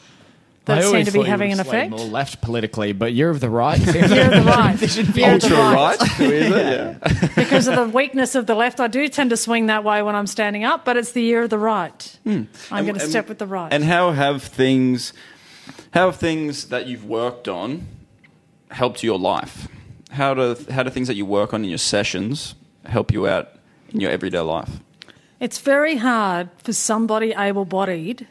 that 0.65 0.83
seem 0.83 0.87
always 0.87 1.07
to 1.07 1.13
be 1.13 1.23
having 1.25 1.53
an 1.53 1.59
sway 1.59 1.69
effect. 1.69 1.91
More 1.91 2.01
left 2.01 2.41
politically, 2.41 2.93
but 2.93 3.13
year 3.13 3.29
of 3.29 3.41
the 3.41 3.51
right. 3.51 3.79
seems 3.81 4.11
Year 4.11 4.25
of 4.27 4.45
the 4.45 4.51
right, 4.51 4.81
year 4.97 5.05
of 5.05 5.13
the 5.13 5.25
Ultra 5.25 5.57
right. 5.57 6.01
right. 6.01 6.09
Who 6.13 6.25
is 6.25 6.51
it? 6.51 6.53
Yeah. 6.53 7.29
Because 7.35 7.69
of 7.69 7.77
the 7.77 7.89
weakness 7.89 8.35
of 8.35 8.47
the 8.47 8.55
left, 8.55 8.81
I 8.81 8.89
do 8.89 9.09
tend 9.09 9.31
to 9.31 9.37
swing 9.37 9.67
that 9.67 9.85
way 9.85 10.03
when 10.03 10.15
I'm 10.15 10.27
standing 10.27 10.65
up. 10.65 10.85
But 10.85 10.97
it's 10.97 11.13
the 11.13 11.23
year 11.23 11.43
of 11.43 11.51
the 11.51 11.59
right. 11.59 12.19
Hmm. 12.25 12.45
I'm 12.71 12.87
going 12.87 12.99
to. 12.99 13.05
Step 13.05 13.29
with 13.29 13.39
the 13.39 13.47
right. 13.47 13.73
And 13.73 13.85
how 13.85 14.13
have 14.13 14.43
things, 14.43 15.13
how 15.93 16.07
have 16.07 16.17
things 16.17 16.69
that 16.69 16.87
you've 16.87 17.05
worked 17.05 17.47
on 17.47 17.87
helped 18.71 19.03
your 19.05 19.19
life? 19.19 19.69
How 20.11 20.33
do 20.33 20.57
how 20.71 20.83
do 20.83 20.91
things 20.91 21.09
that 21.09 21.17
you 21.17 21.27
work 21.27 21.53
on 21.53 21.63
in 21.63 21.69
your 21.69 21.79
sessions 21.79 22.55
help 22.87 23.13
you 23.13 23.29
out 23.29 23.51
in 23.91 24.01
your 24.01 24.11
everyday 24.11 24.41
life? 24.41 24.81
It's 25.41 25.59
very 25.59 25.97
hard 25.97 26.49
for 26.57 26.73
somebody 26.73 27.35
able 27.37 27.67
bodied 27.67 28.27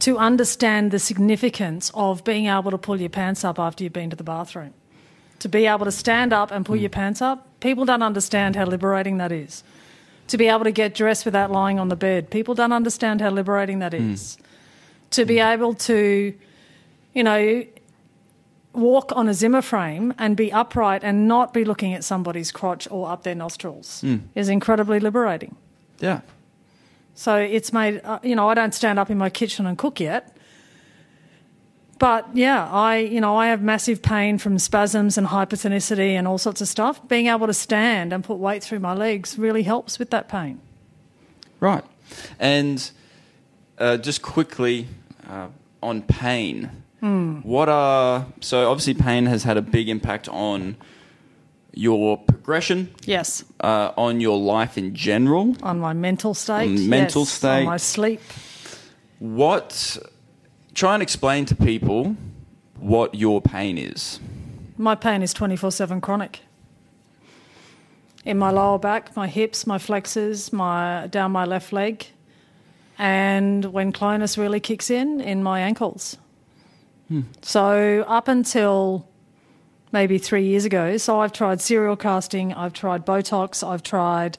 to 0.00 0.18
understand 0.18 0.90
the 0.90 0.98
significance 0.98 1.90
of 1.94 2.24
being 2.24 2.46
able 2.46 2.70
to 2.70 2.78
pull 2.78 3.00
your 3.00 3.08
pants 3.08 3.44
up 3.44 3.58
after 3.58 3.84
you've 3.84 3.92
been 3.92 4.10
to 4.10 4.16
the 4.16 4.24
bathroom. 4.24 4.74
To 5.40 5.48
be 5.48 5.66
able 5.66 5.84
to 5.84 5.92
stand 5.92 6.32
up 6.32 6.50
and 6.50 6.64
pull 6.64 6.76
hmm. 6.76 6.82
your 6.82 6.90
pants 6.90 7.22
up, 7.22 7.46
people 7.60 7.84
don't 7.84 8.02
understand 8.02 8.56
how 8.56 8.64
liberating 8.64 9.18
that 9.18 9.32
is. 9.32 9.62
To 10.28 10.36
be 10.36 10.48
able 10.48 10.64
to 10.64 10.70
get 10.70 10.94
dressed 10.94 11.24
without 11.24 11.50
lying 11.50 11.78
on 11.78 11.88
the 11.88 11.96
bed, 11.96 12.30
people 12.30 12.54
don't 12.54 12.72
understand 12.72 13.20
how 13.20 13.30
liberating 13.30 13.78
that 13.80 13.92
hmm. 13.92 14.12
is. 14.12 14.38
To 15.10 15.24
be 15.24 15.36
hmm. 15.36 15.48
able 15.48 15.74
to, 15.74 16.34
you 17.14 17.22
know, 17.22 17.64
walk 18.72 19.12
on 19.16 19.28
a 19.28 19.34
Zimmer 19.34 19.62
frame 19.62 20.12
and 20.18 20.36
be 20.36 20.52
upright 20.52 21.02
and 21.02 21.26
not 21.26 21.54
be 21.54 21.64
looking 21.64 21.94
at 21.94 22.04
somebody's 22.04 22.52
crotch 22.52 22.86
or 22.90 23.08
up 23.08 23.22
their 23.22 23.34
nostrils 23.34 24.04
is 24.34 24.50
incredibly 24.50 25.00
liberating. 25.00 25.56
Yeah. 25.98 26.20
So 27.16 27.36
it's 27.36 27.72
made, 27.72 28.02
uh, 28.04 28.20
you 28.22 28.36
know, 28.36 28.48
I 28.48 28.54
don't 28.54 28.74
stand 28.74 28.98
up 28.98 29.10
in 29.10 29.18
my 29.18 29.30
kitchen 29.30 29.66
and 29.66 29.76
cook 29.76 29.98
yet. 29.98 30.36
But 31.98 32.28
yeah, 32.34 32.70
I, 32.70 32.98
you 32.98 33.20
know, 33.20 33.36
I 33.36 33.48
have 33.48 33.62
massive 33.62 34.02
pain 34.02 34.36
from 34.36 34.58
spasms 34.58 35.16
and 35.16 35.26
hypertonicity 35.26 36.10
and 36.10 36.28
all 36.28 36.36
sorts 36.36 36.60
of 36.60 36.68
stuff. 36.68 37.08
Being 37.08 37.26
able 37.26 37.46
to 37.46 37.54
stand 37.54 38.12
and 38.12 38.22
put 38.22 38.36
weight 38.36 38.62
through 38.62 38.80
my 38.80 38.92
legs 38.92 39.38
really 39.38 39.62
helps 39.62 39.98
with 39.98 40.10
that 40.10 40.28
pain. 40.28 40.60
Right. 41.58 41.82
And 42.38 42.88
uh, 43.78 43.96
just 43.96 44.20
quickly 44.20 44.86
uh, 45.26 45.48
on 45.82 46.02
pain. 46.02 46.70
What 47.42 47.68
are 47.68 48.26
so 48.40 48.70
obviously 48.70 48.94
pain 48.94 49.26
has 49.26 49.44
had 49.44 49.56
a 49.56 49.62
big 49.62 49.88
impact 49.88 50.28
on 50.28 50.76
your 51.76 52.16
progression, 52.18 52.88
Yes, 53.04 53.44
uh, 53.60 53.92
on 53.96 54.20
your 54.20 54.38
life 54.38 54.76
in 54.78 54.94
general. 54.94 55.54
on 55.62 55.78
my 55.78 55.92
mental 55.92 56.34
state. 56.34 56.66
On 56.66 56.88
mental 56.88 57.22
yes, 57.22 57.30
state. 57.30 57.60
On 57.60 57.64
my 57.66 57.76
sleep. 57.76 58.20
What? 59.18 59.98
Try 60.74 60.94
and 60.94 61.02
explain 61.02 61.44
to 61.46 61.54
people 61.54 62.16
what 62.80 63.14
your 63.14 63.40
pain 63.40 63.78
is. 63.78 64.20
My 64.78 64.94
pain 64.94 65.22
is 65.22 65.32
24 65.32 65.70
7 65.70 66.00
chronic. 66.00 66.40
In 68.24 68.38
my 68.38 68.50
lower 68.50 68.78
back, 68.78 69.14
my 69.16 69.28
hips, 69.28 69.66
my 69.66 69.78
flexors, 69.78 70.52
my 70.52 71.06
down 71.06 71.30
my 71.32 71.44
left 71.44 71.72
leg, 71.72 72.06
and 72.98 73.66
when 73.66 73.92
clonus 73.92 74.36
really 74.36 74.60
kicks 74.60 74.90
in, 74.90 75.20
in 75.20 75.42
my 75.42 75.60
ankles. 75.60 76.16
So 77.40 78.04
up 78.08 78.26
until 78.26 79.06
maybe 79.92 80.18
three 80.18 80.44
years 80.44 80.64
ago, 80.64 80.96
so 80.96 81.20
I've 81.20 81.32
tried 81.32 81.60
serial 81.60 81.96
casting, 81.96 82.52
I've 82.52 82.72
tried 82.72 83.06
Botox, 83.06 83.66
I've 83.66 83.82
tried 83.82 84.38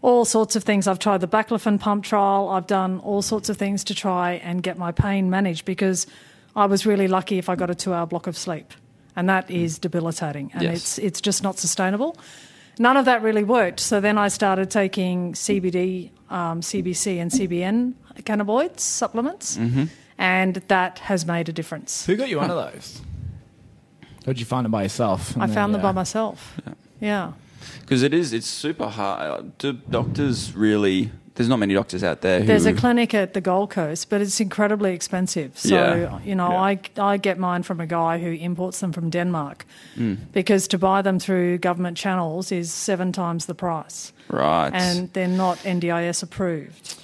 all 0.00 0.24
sorts 0.24 0.54
of 0.54 0.62
things. 0.62 0.86
I've 0.86 1.00
tried 1.00 1.20
the 1.20 1.26
baclofen 1.26 1.80
pump 1.80 2.04
trial. 2.04 2.50
I've 2.50 2.68
done 2.68 3.00
all 3.00 3.20
sorts 3.20 3.48
of 3.48 3.56
things 3.56 3.82
to 3.84 3.94
try 3.96 4.34
and 4.34 4.62
get 4.62 4.78
my 4.78 4.92
pain 4.92 5.28
managed 5.28 5.64
because 5.64 6.06
I 6.54 6.66
was 6.66 6.86
really 6.86 7.08
lucky 7.08 7.38
if 7.38 7.48
I 7.48 7.56
got 7.56 7.68
a 7.68 7.74
two 7.74 7.92
hour 7.92 8.06
block 8.06 8.28
of 8.28 8.36
sleep. 8.36 8.72
And 9.16 9.28
that 9.28 9.50
is 9.50 9.76
debilitating. 9.76 10.52
And 10.54 10.62
Yes. 10.62 10.76
it's, 10.76 10.98
it's 10.98 11.20
just 11.20 11.42
not 11.42 11.58
sustainable. 11.58 12.16
None 12.78 12.96
of 12.96 13.06
that 13.06 13.22
really 13.22 13.42
worked. 13.42 13.80
So 13.80 14.00
then 14.00 14.18
I 14.18 14.28
started 14.28 14.70
taking 14.70 15.32
CBD, 15.32 16.10
um, 16.30 16.60
CBC, 16.60 17.20
and 17.20 17.32
CBN 17.32 17.94
cannabinoids 18.22 18.78
supplements. 18.78 19.58
And 20.16 20.54
that 20.68 21.00
has 21.00 21.26
made 21.26 21.48
a 21.48 21.52
difference. 21.52 22.06
Who 22.06 22.14
got 22.16 22.28
you 22.28 22.36
one 22.36 22.50
of 22.52 22.56
those? 22.72 23.02
Or 24.28 24.34
did 24.34 24.40
you 24.40 24.46
find 24.46 24.66
it 24.66 24.70
by 24.70 24.82
yourself? 24.82 25.34
I 25.38 25.46
found 25.46 25.72
them 25.74 25.80
by 25.80 25.92
myself. 25.92 26.60
Yeah. 27.00 27.32
Because 27.80 28.02
it 28.02 28.12
is, 28.12 28.32
it's 28.32 28.46
super 28.46 28.88
hard. 28.88 29.56
Do 29.58 29.72
doctors 29.72 30.54
really? 30.54 31.10
There's 31.34 31.48
not 31.48 31.58
many 31.60 31.72
doctors 31.74 32.02
out 32.02 32.20
there. 32.20 32.40
Who, 32.40 32.46
There's 32.46 32.66
a 32.66 32.72
clinic 32.72 33.14
at 33.14 33.32
the 33.32 33.40
Gold 33.40 33.70
Coast, 33.70 34.10
but 34.10 34.20
it's 34.20 34.40
incredibly 34.40 34.92
expensive. 34.92 35.50
So, 35.58 35.68
Yeah. 35.74 36.18
you 36.24 36.34
know, 36.34 36.50
Yeah. 36.50 36.60
I, 36.60 37.12
I 37.12 37.16
get 37.16 37.38
mine 37.38 37.62
from 37.62 37.80
a 37.80 37.86
guy 37.86 38.18
who 38.18 38.32
imports 38.32 38.80
them 38.80 38.92
from 38.92 39.08
Denmark 39.10 39.64
Hmm. 39.94 40.14
because 40.32 40.68
to 40.68 40.78
buy 40.78 41.00
them 41.02 41.18
through 41.18 41.58
government 41.58 41.96
channels 41.96 42.52
is 42.52 42.72
seven 42.72 43.12
times 43.12 43.46
the 43.46 43.54
price. 43.54 44.12
right? 44.30 44.70
And 44.74 45.10
they're 45.14 45.36
not 45.36 45.56
NDIS 45.64 46.22
approved. 46.22 46.96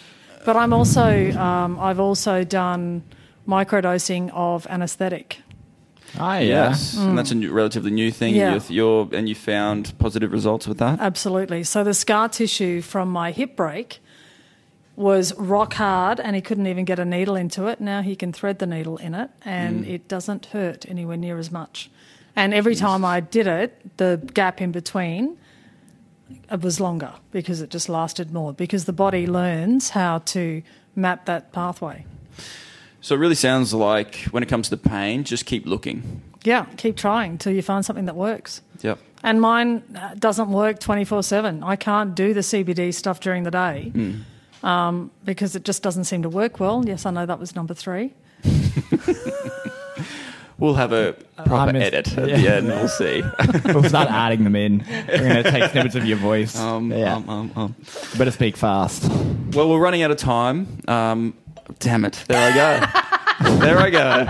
But 0.45 0.57
I'm 0.57 0.73
also, 0.75 1.31
um, 1.39 1.79
I've 1.81 2.01
also 2.01 2.45
done 2.45 3.03
microdosing 3.49 4.31
of 4.35 4.67
anaesthetic. 4.69 5.39
Oh, 6.19 6.33
yeah. 6.35 6.41
yes, 6.41 6.97
and 6.97 7.19
that's 7.19 7.31
a 7.31 7.35
new, 7.35 7.51
relatively 7.53 7.91
new 7.91 8.11
thing. 8.11 8.35
Mm. 8.35 8.37
Yeah. 8.37 8.53
And 8.53 8.71
you're, 8.71 9.09
you're 9.09 9.19
and 9.19 9.29
you 9.29 9.35
found 9.35 9.97
positive 9.99 10.33
results 10.33 10.67
with 10.67 10.79
that. 10.79 11.01
Absolutely. 11.01 11.65
So 11.65 11.83
the 11.85 11.95
scar 11.95 12.29
tissue 12.29 12.81
from 12.81 13.09
my 13.09 13.31
hip 13.33 13.57
break 13.57 14.01
was 14.97 15.35
rock 15.35 15.75
hard 15.75 16.21
and 16.21 16.37
he 16.37 16.43
couldn't 16.43 16.67
even 16.67 16.85
get 16.85 16.99
a 16.99 17.05
needle 17.05 17.35
into 17.35 17.67
it. 17.67 17.81
Now 17.81 18.03
he 18.03 18.15
can 18.15 18.33
thread 18.33 18.59
the 18.61 18.67
needle 18.67 18.97
in 18.99 19.15
it 19.15 19.31
and 19.45 19.85
it 19.87 20.07
doesn't 20.07 20.47
hurt 20.47 20.89
anywhere 20.89 21.17
near 21.17 21.39
as 21.39 21.51
much. 21.51 21.91
And 22.37 22.55
every 22.55 22.75
time 22.75 23.05
I 23.05 23.21
did 23.21 23.47
it, 23.47 23.97
the 23.97 24.21
gap 24.35 24.61
in 24.61 24.73
between 24.73 25.37
it 26.51 26.61
was 26.61 26.81
longer 26.81 27.13
because 27.33 27.61
it 27.61 27.71
just 27.71 27.89
lasted 27.89 28.33
more 28.33 28.53
because 28.53 28.85
the 28.85 28.93
body 28.93 29.27
learns 29.27 29.91
how 29.91 30.19
to 30.19 30.63
map 30.95 31.27
that 31.27 31.53
pathway. 31.53 32.05
So 33.05 33.15
it 33.15 33.19
really 33.19 33.35
sounds 33.35 33.75
like 33.75 34.17
when 34.31 34.43
it 34.43 34.49
comes 34.49 34.71
to 34.71 34.79
pain, 34.79 35.25
just 35.25 35.45
keep 35.45 35.67
looking. 35.67 36.23
Yeah, 36.43 36.65
keep 36.79 36.97
trying 36.97 37.37
till 37.37 37.53
you 37.53 37.61
find 37.61 37.85
something 37.85 38.07
that 38.07 38.17
works. 38.17 38.63
Yep. 38.81 38.99
And 39.23 39.43
mine 39.43 39.83
uh, 39.95 40.15
doesn't 40.15 40.49
work 40.51 40.81
24 40.81 41.23
7. 41.23 41.63
I 41.63 41.77
can't 41.77 42.15
do 42.15 42.33
the 42.33 42.41
CBD 42.41 42.95
stuff 42.95 43.21
during 43.21 43.43
the 43.43 43.51
day 43.51 43.93
um, 44.63 45.11
because 45.23 45.55
it 45.55 45.67
just 45.67 45.83
doesn't 45.83 46.05
seem 46.05 46.23
to 46.23 46.31
work 46.31 46.61
well. 46.61 46.83
Yes, 46.87 47.05
I 47.05 47.11
know 47.11 47.27
that 47.27 47.39
was 47.39 47.55
number 47.55 47.75
three. 47.75 48.15
We'll 50.57 50.75
have 50.75 50.93
a 50.93 51.15
proper 51.45 51.73
missed- 51.73 51.95
edit 51.95 52.17
at 52.17 52.29
yeah. 52.29 52.37
the 52.37 52.55
end. 52.55 52.69
We'll 52.69 52.89
see. 52.89 53.23
We'll 53.65 53.83
start 53.83 54.09
adding 54.09 54.45
them 54.45 54.55
in. 54.55 54.85
We're 55.09 55.19
going 55.19 55.43
to 55.43 55.51
take 55.51 55.73
snippets 55.73 55.97
of 55.97 56.05
your 56.05 56.17
voice. 56.17 56.57
Um, 56.57 56.93
yeah. 56.93 57.17
um, 57.17 57.29
um, 57.29 57.53
um. 57.57 57.75
Better 58.17 58.31
speak 58.31 58.57
fast. 58.57 59.11
Well, 59.53 59.69
we're 59.69 59.81
running 59.81 60.03
out 60.03 60.13
of 60.13 60.17
time. 60.17 60.79
Um, 60.87 61.35
damn 61.79 62.05
it! 62.05 62.25
There 62.29 62.53
I 62.53 62.55
go. 62.55 63.59
there 63.59 63.79
I 63.79 63.91
go. 63.91 64.27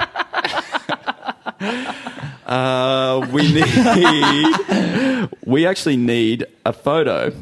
Uh, 2.47 3.26
we 3.32 3.43
need. 3.53 5.28
we 5.47 5.66
actually 5.66 5.97
need 5.97 6.45
a 6.66 6.72
photo 6.72 7.32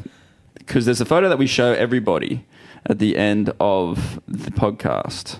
because 0.55 0.85
there's 0.85 1.01
a 1.01 1.05
photo 1.05 1.27
that 1.29 1.37
we 1.37 1.47
show 1.47 1.73
everybody 1.73 2.45
at 2.85 2.99
the 2.99 3.17
end 3.17 3.51
of 3.59 4.19
the 4.27 4.51
podcast, 4.51 5.39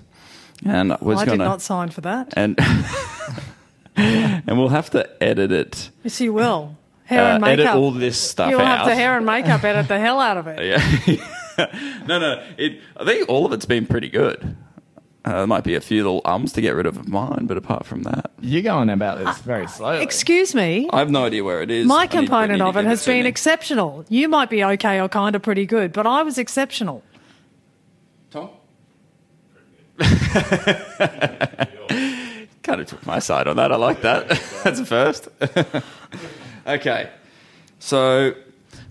and 0.64 0.92
I 0.92 0.98
was 1.00 1.20
I 1.20 1.24
gonna 1.24 1.38
did 1.38 1.44
not 1.44 1.62
sign 1.62 1.88
for 1.90 2.02
that. 2.02 2.34
and 2.36 2.58
and 3.96 4.58
we'll 4.58 4.68
have 4.68 4.90
to 4.90 5.08
edit 5.22 5.50
it. 5.50 5.90
Yes, 6.02 6.20
you 6.20 6.32
will. 6.34 6.76
Hair 7.06 7.22
Uh, 7.22 7.34
and 7.36 7.44
edit 7.44 7.58
makeup. 7.66 7.76
all 7.76 7.90
this 7.90 8.18
stuff 8.20 8.50
You'll 8.50 8.60
out. 8.60 8.78
have 8.78 8.86
to 8.88 8.94
hair 8.94 9.16
and 9.16 9.26
makeup 9.26 9.62
edit 9.62 9.88
the 9.88 9.98
hell 9.98 10.20
out 10.20 10.36
of 10.38 10.46
it. 10.46 10.58
Yeah. 11.06 11.26
no, 12.06 12.18
no. 12.18 12.42
It, 12.58 12.80
I 12.96 13.04
think 13.04 13.28
all 13.28 13.46
of 13.46 13.52
it's 13.52 13.66
been 13.66 13.86
pretty 13.86 14.08
good. 14.08 14.56
Uh, 15.24 15.32
there 15.38 15.46
might 15.46 15.64
be 15.64 15.74
a 15.74 15.80
few 15.80 16.02
little 16.04 16.20
ums 16.26 16.52
to 16.52 16.60
get 16.60 16.74
rid 16.74 16.84
of 16.84 16.98
of 16.98 17.08
mine, 17.08 17.46
but 17.46 17.56
apart 17.56 17.86
from 17.86 18.02
that, 18.02 18.30
You're 18.42 18.60
going 18.62 18.90
about 18.90 19.18
this 19.24 19.38
very 19.38 19.66
slowly. 19.66 20.02
Excuse 20.02 20.54
me. 20.54 20.86
I 20.92 20.98
have 20.98 21.10
no 21.10 21.24
idea 21.24 21.42
where 21.42 21.62
it 21.62 21.70
is. 21.70 21.86
My 21.86 21.94
I 21.94 22.02
need- 22.02 22.04
I 22.04 22.08
component 22.18 22.52
need 22.52 22.58
to 22.58 22.64
of 22.66 22.76
it 22.76 22.80
give 22.82 22.88
has 22.90 23.04
to 23.04 23.10
been 23.10 23.22
me. 23.22 23.28
exceptional. 23.30 24.04
You 24.10 24.28
might 24.28 24.50
be 24.50 24.62
okay 24.62 25.00
or 25.00 25.08
kind 25.08 25.34
of 25.34 25.40
pretty 25.40 25.64
good, 25.64 25.94
but 25.94 26.06
I 26.06 26.22
was 26.22 26.36
exceptional. 26.36 27.02
Tom? 28.30 28.50
kind 32.62 32.80
of 32.80 32.86
took 32.86 33.06
my 33.06 33.18
side 33.18 33.46
on 33.48 33.56
that. 33.56 33.72
I 33.72 33.76
like 33.76 34.02
that. 34.02 34.28
That's 34.64 34.80
a 34.80 34.84
first. 34.86 35.28
okay. 36.66 37.10
So 37.78 38.34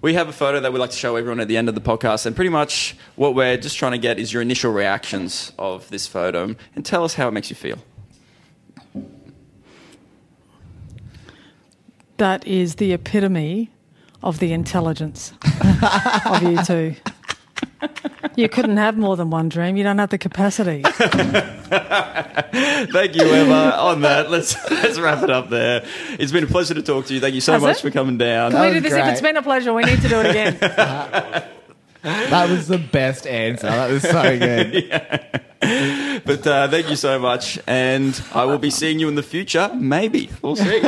we 0.04 0.14
have 0.16 0.28
a 0.28 0.34
photo 0.34 0.60
that 0.60 0.74
we 0.74 0.78
like 0.80 0.90
to 0.90 0.98
show 0.98 1.16
everyone 1.16 1.40
at 1.40 1.48
the 1.48 1.56
end 1.56 1.70
of 1.70 1.76
the 1.76 1.82
podcast, 1.82 2.26
and 2.26 2.36
pretty 2.36 2.50
much 2.50 2.96
what 3.16 3.34
we're 3.34 3.56
just 3.56 3.78
trying 3.78 3.94
to 3.94 3.98
get 3.98 4.20
is 4.20 4.34
your 4.34 4.42
initial 4.42 4.72
reactions 4.72 5.54
of 5.58 5.90
this 5.90 6.06
photo 6.06 6.54
and 6.76 6.86
tell 6.86 7.06
us 7.06 7.14
how 7.14 7.30
it 7.30 7.32
makes 7.32 7.50
you 7.50 7.56
feel. 7.56 7.80
That 12.18 12.46
is 12.46 12.76
the 12.76 12.92
epitome 12.92 13.72
of 14.22 14.40
the 14.40 14.52
intelligence 14.52 15.32
of 16.26 16.44
you 16.44 16.62
two. 16.64 16.96
You 18.36 18.50
couldn't 18.50 18.78
have 18.78 18.98
more 18.98 19.16
than 19.16 19.30
one 19.30 19.50
dream. 19.50 19.76
You 19.78 19.84
don't 19.84 19.98
have 20.00 20.10
the 20.10 20.18
capacity. 20.18 20.82
Thank 22.92 23.16
you, 23.16 23.24
Emma. 23.26 23.76
On 23.80 24.02
that, 24.02 24.30
let's 24.32 24.56
let's 24.70 25.00
wrap 25.00 25.24
it 25.24 25.30
up 25.30 25.50
there. 25.50 25.86
It's 26.20 26.32
been 26.32 26.44
a 26.44 26.48
pleasure 26.48 26.74
to 26.74 26.82
talk 26.82 27.06
to 27.08 27.14
you. 27.14 27.20
Thank 27.20 27.36
you 27.36 27.42
so 27.42 27.54
Has 27.54 27.62
much 27.62 27.78
it? 27.78 27.82
for 27.82 27.92
coming 27.92 28.18
down. 28.18 28.52
Can 28.52 28.62
we 28.62 28.68
do 28.68 28.74
was 28.76 28.84
this? 28.84 28.94
If 28.94 29.06
it's 29.08 29.22
been 29.22 29.38
a 29.38 29.44
pleasure, 29.44 29.74
we 29.74 29.84
need 29.84 30.02
to 30.02 30.10
do 30.10 30.20
it 30.22 30.26
again. 30.28 30.58
That 32.04 32.50
was 32.50 32.68
the 32.68 32.80
best 32.80 33.26
answer. 33.26 33.68
That 33.68 33.90
was 33.90 34.02
so 34.04 34.38
good. 34.38 36.22
But 36.26 36.46
uh, 36.46 36.68
thank 36.68 36.90
you 36.90 36.98
so 36.98 37.18
much, 37.18 37.58
and 37.66 38.22
I 38.34 38.44
will 38.44 38.58
be 38.58 38.72
seeing 38.72 39.00
you 39.00 39.08
in 39.08 39.16
the 39.16 39.24
future. 39.24 39.72
Maybe 39.74 40.30
we'll 40.42 40.58
see. 40.58 40.82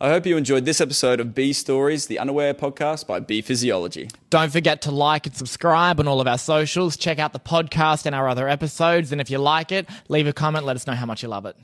I 0.00 0.10
hope 0.10 0.26
you 0.26 0.36
enjoyed 0.36 0.64
this 0.64 0.80
episode 0.80 1.18
of 1.18 1.34
Bee 1.34 1.52
Stories, 1.52 2.06
the 2.06 2.20
Unaware 2.20 2.54
podcast 2.54 3.08
by 3.08 3.18
Bee 3.18 3.42
Physiology. 3.42 4.08
Don't 4.30 4.52
forget 4.52 4.82
to 4.82 4.92
like 4.92 5.26
and 5.26 5.34
subscribe 5.34 5.98
on 5.98 6.06
all 6.06 6.20
of 6.20 6.28
our 6.28 6.38
socials. 6.38 6.96
Check 6.96 7.18
out 7.18 7.32
the 7.32 7.40
podcast 7.40 8.06
and 8.06 8.14
our 8.14 8.28
other 8.28 8.48
episodes. 8.48 9.10
And 9.10 9.20
if 9.20 9.28
you 9.28 9.38
like 9.38 9.72
it, 9.72 9.88
leave 10.06 10.28
a 10.28 10.32
comment. 10.32 10.64
Let 10.64 10.76
us 10.76 10.86
know 10.86 10.92
how 10.92 11.04
much 11.04 11.24
you 11.24 11.28
love 11.28 11.46
it. 11.46 11.56